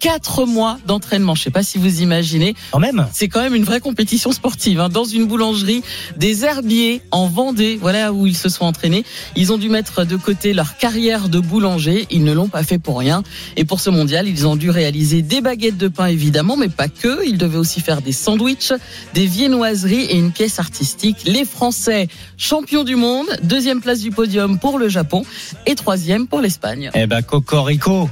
Quatre 0.00 0.44
mois 0.46 0.78
d'entraînement. 0.86 1.34
Je 1.34 1.42
sais 1.42 1.50
pas 1.50 1.62
si 1.62 1.78
vous 1.78 2.02
imaginez. 2.02 2.54
Quand 2.70 2.78
même. 2.78 3.06
C'est 3.12 3.28
quand 3.28 3.40
même 3.40 3.54
une 3.54 3.64
vraie 3.64 3.80
compétition 3.80 4.30
sportive. 4.32 4.80
hein. 4.80 4.88
Dans 4.88 5.04
une 5.04 5.24
boulangerie, 5.26 5.82
des 6.16 6.44
herbiers 6.44 7.02
en 7.10 7.26
Vendée, 7.26 7.78
voilà 7.80 8.12
où 8.12 8.26
ils 8.26 8.36
se 8.36 8.48
sont 8.48 8.64
entraînés. 8.64 9.04
Ils 9.36 9.52
ont 9.52 9.58
dû 9.58 9.68
mettre 9.68 10.04
de 10.04 10.16
côté 10.16 10.52
leur 10.52 10.76
carrière 10.76 11.28
de 11.28 11.40
boulanger. 11.40 12.06
Ils 12.10 12.24
ne 12.24 12.32
l'ont 12.32 12.48
pas 12.48 12.62
fait 12.62 12.78
pour 12.78 12.98
rien. 12.98 13.22
Et 13.56 13.64
pour 13.64 13.80
ce 13.80 13.90
mondial, 13.90 14.28
ils 14.28 14.46
ont 14.46 14.56
dû 14.56 14.70
réaliser 14.70 15.22
des 15.22 15.40
baguettes 15.40 15.76
de 15.78 15.88
pain 15.88 16.06
évidemment, 16.06 16.56
mais 16.56 16.68
pas 16.68 16.88
que. 16.88 17.26
Ils 17.26 17.38
devaient 17.38 17.58
aussi 17.58 17.80
faire 17.80 18.02
des 18.02 18.12
sandwichs, 18.12 18.72
des 19.14 19.26
viennoiseries 19.26 20.04
et 20.04 20.16
une 20.16 20.30
pièce 20.32 20.58
artistique. 20.58 21.18
Les 21.24 21.44
Français, 21.44 22.08
champions 22.36 22.84
du 22.84 22.96
monde, 22.96 23.26
deuxième 23.42 23.80
place 23.80 24.00
du 24.00 24.10
podium 24.10 24.58
pour 24.58 24.78
le 24.78 24.88
Japon 24.88 25.24
et 25.66 25.74
troisième 25.74 26.26
pour 26.28 26.40
l'Espagne. 26.40 26.90
Eh 26.94 27.06
ben, 27.06 27.22
Cocorico. 27.22 28.08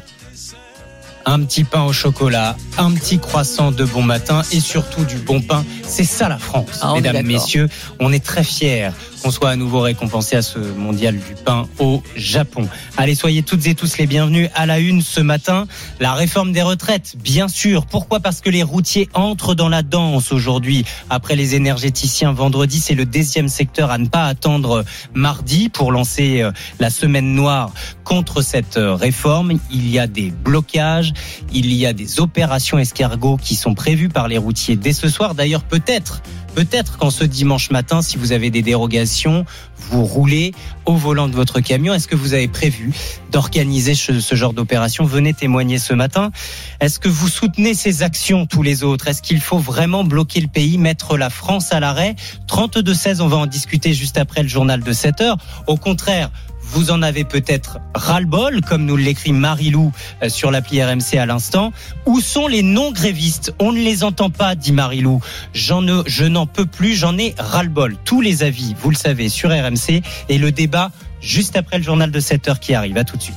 Un 1.27 1.43
petit 1.45 1.65
pain 1.65 1.83
au 1.85 1.93
chocolat, 1.93 2.57
un 2.77 2.93
petit 2.93 3.19
croissant 3.19 3.73
de 3.73 3.85
bon 3.85 4.03
matin 4.03 4.43
et 4.53 4.61
surtout 4.61 5.05
du 5.05 5.17
bon 5.17 5.41
pain. 5.41 5.65
C'est 5.87 6.05
ça 6.05 6.29
la 6.29 6.39
France, 6.39 6.81
Ah, 6.83 6.93
mesdames, 6.95 7.25
messieurs. 7.25 7.69
On 7.99 8.13
est 8.13 8.23
très 8.25 8.45
fiers 8.45 8.91
qu'on 9.23 9.31
soit 9.31 9.49
à 9.49 9.57
nouveau 9.57 9.81
récompensé 9.81 10.37
à 10.37 10.43
ce 10.43 10.59
mondial 10.59 11.15
du 11.15 11.35
pain 11.47 11.67
au 11.79 12.03
Japon. 12.15 12.69
Allez, 12.99 13.15
soyez 13.15 13.43
toutes 13.43 13.67
et 13.67 13.75
tous 13.75 13.97
les 13.97 14.07
bienvenus 14.07 14.51
à 14.55 14.67
la 14.67 14.79
une 14.81 15.01
ce 15.01 15.21
matin. 15.21 15.67
La 15.99 16.13
réforme 16.13 16.53
des 16.53 16.61
retraites, 16.61 17.15
bien 17.17 17.49
sûr. 17.49 17.87
Pourquoi? 17.87 18.21
Parce 18.21 18.43
que 18.43 18.51
les 18.51 18.63
routiers 18.63 19.09
entrent 19.15 19.55
dans 19.55 19.71
la 19.71 19.83
danse 19.83 20.31
aujourd'hui. 20.31 20.85
Après 21.09 21.37
les 21.37 21.55
énergéticiens, 21.55 22.33
vendredi, 22.33 22.81
c'est 22.81 22.95
le 22.95 23.07
deuxième 23.07 23.49
secteur 23.49 23.91
à 23.91 23.97
ne 23.97 24.09
pas 24.09 24.25
attendre 24.27 24.85
mardi 25.15 25.71
pour 25.71 25.91
lancer 25.91 26.43
euh, 26.43 26.53
la 26.79 26.91
semaine 26.91 27.35
noire 27.35 27.73
contre 28.05 28.43
cette 28.43 28.77
euh, 28.77 28.95
réforme. 28.95 29.59
Il 29.71 29.89
y 29.89 29.99
a 29.99 30.07
des 30.07 30.31
blocages, 30.31 31.14
Il 31.53 31.73
y 31.73 31.87
a 31.87 31.93
des 31.93 32.21
opérations 32.21 32.79
escargots 32.79 33.37
qui 33.37 33.55
sont 33.55 33.75
prévues 33.75 34.09
par 34.09 34.29
les 34.29 34.39
routiers 34.39 34.77
dès 34.77 34.93
ce 34.93 35.09
soir. 35.09 35.35
D'ailleurs, 35.35 35.65
peut-être 35.65 36.23
Peut-être 36.55 36.99
qu'en 36.99 37.11
ce 37.11 37.25
dimanche 37.25 37.71
matin, 37.71 38.01
si 38.01 38.17
vous 38.17 38.31
avez 38.31 38.49
des 38.51 38.63
dérogations, 38.63 39.45
vous 39.91 40.05
roulez 40.05 40.53
au 40.87 40.95
volant 40.95 41.27
de 41.27 41.35
votre 41.35 41.59
camion. 41.59 41.93
Est-ce 41.93 42.07
que 42.07 42.15
vous 42.15 42.33
avez 42.33 42.47
prévu 42.47 42.93
d'organiser 43.33 43.95
ce, 43.97 44.35
genre 44.35 44.53
d'opération? 44.53 45.05
Venez 45.05 45.35
témoigner 45.35 45.79
ce 45.79 45.95
matin. 45.95 46.31
Est-ce 46.79 47.01
que 47.01 47.09
vous 47.09 47.27
soutenez 47.27 47.75
ces 47.75 48.05
actions 48.05 48.47
tous 48.47 48.63
les 48.63 48.85
autres? 48.85 49.09
Est-ce 49.09 49.21
qu'il 49.21 49.41
faut 49.41 49.59
vraiment 49.59 50.05
bloquer 50.05 50.41
le 50.41 50.47
pays, 50.47 50.79
mettre 50.79 51.17
la 51.17 51.29
France 51.29 51.73
à 51.73 51.81
l'arrêt? 51.81 52.15
32-16, 52.47 53.21
on 53.21 53.27
va 53.27 53.39
en 53.39 53.47
discuter 53.47 53.93
juste 53.93 54.17
après 54.17 54.43
le 54.43 54.49
journal 54.49 54.81
de 54.81 54.93
7 54.93 55.23
heures. 55.23 55.39
Au 55.67 55.77
contraire, 55.77 56.31
vous 56.71 56.91
en 56.91 57.03
avez 57.03 57.25
peut-être 57.25 57.79
ras-le-bol, 57.95 58.61
comme 58.63 58.85
nous 58.85 58.97
l'écrit 58.97 59.33
Marilou 59.33 59.93
euh, 60.23 60.29
sur 60.29 60.51
l'appli 60.51 60.83
RMC 60.83 61.17
à 61.19 61.27
l'instant. 61.27 61.73
Où 62.07 62.21
sont 62.21 62.47
les 62.47 62.63
non-grévistes? 62.63 63.55
On 63.59 63.73
ne 63.73 63.79
les 63.79 64.05
entend 64.05 64.31
pas, 64.31 64.55
dit 64.55 64.73
Marilou. 64.73 65.21
J'en, 65.53 65.83
je 66.07 66.25
n'en 66.25 66.47
peux 66.47 66.67
plus, 66.67 66.95
j'en 66.95 67.17
ai 67.19 67.35
ras-le-bol. 67.39 67.97
Tous 68.05 68.21
les 68.21 68.43
avis, 68.43 68.75
vous 68.81 68.91
le 68.91 68.97
savez, 68.97 69.29
sur 69.29 69.51
RMC. 69.51 70.03
Et 70.29 70.39
le 70.39 70.53
débat 70.53 70.91
juste 71.21 71.57
après 71.57 71.79
le 71.79 71.85
journal 71.85 72.11
de 72.11 72.21
7 72.21 72.49
heures 72.49 72.61
qui 72.61 72.75
arrive. 72.75 72.97
À 72.97 73.05
tout 73.05 73.17
de 73.17 73.23
suite. 73.23 73.37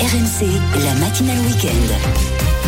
RMC, 0.00 0.46
la 0.84 0.94
matinale 0.94 1.38
week-end. 1.40 2.61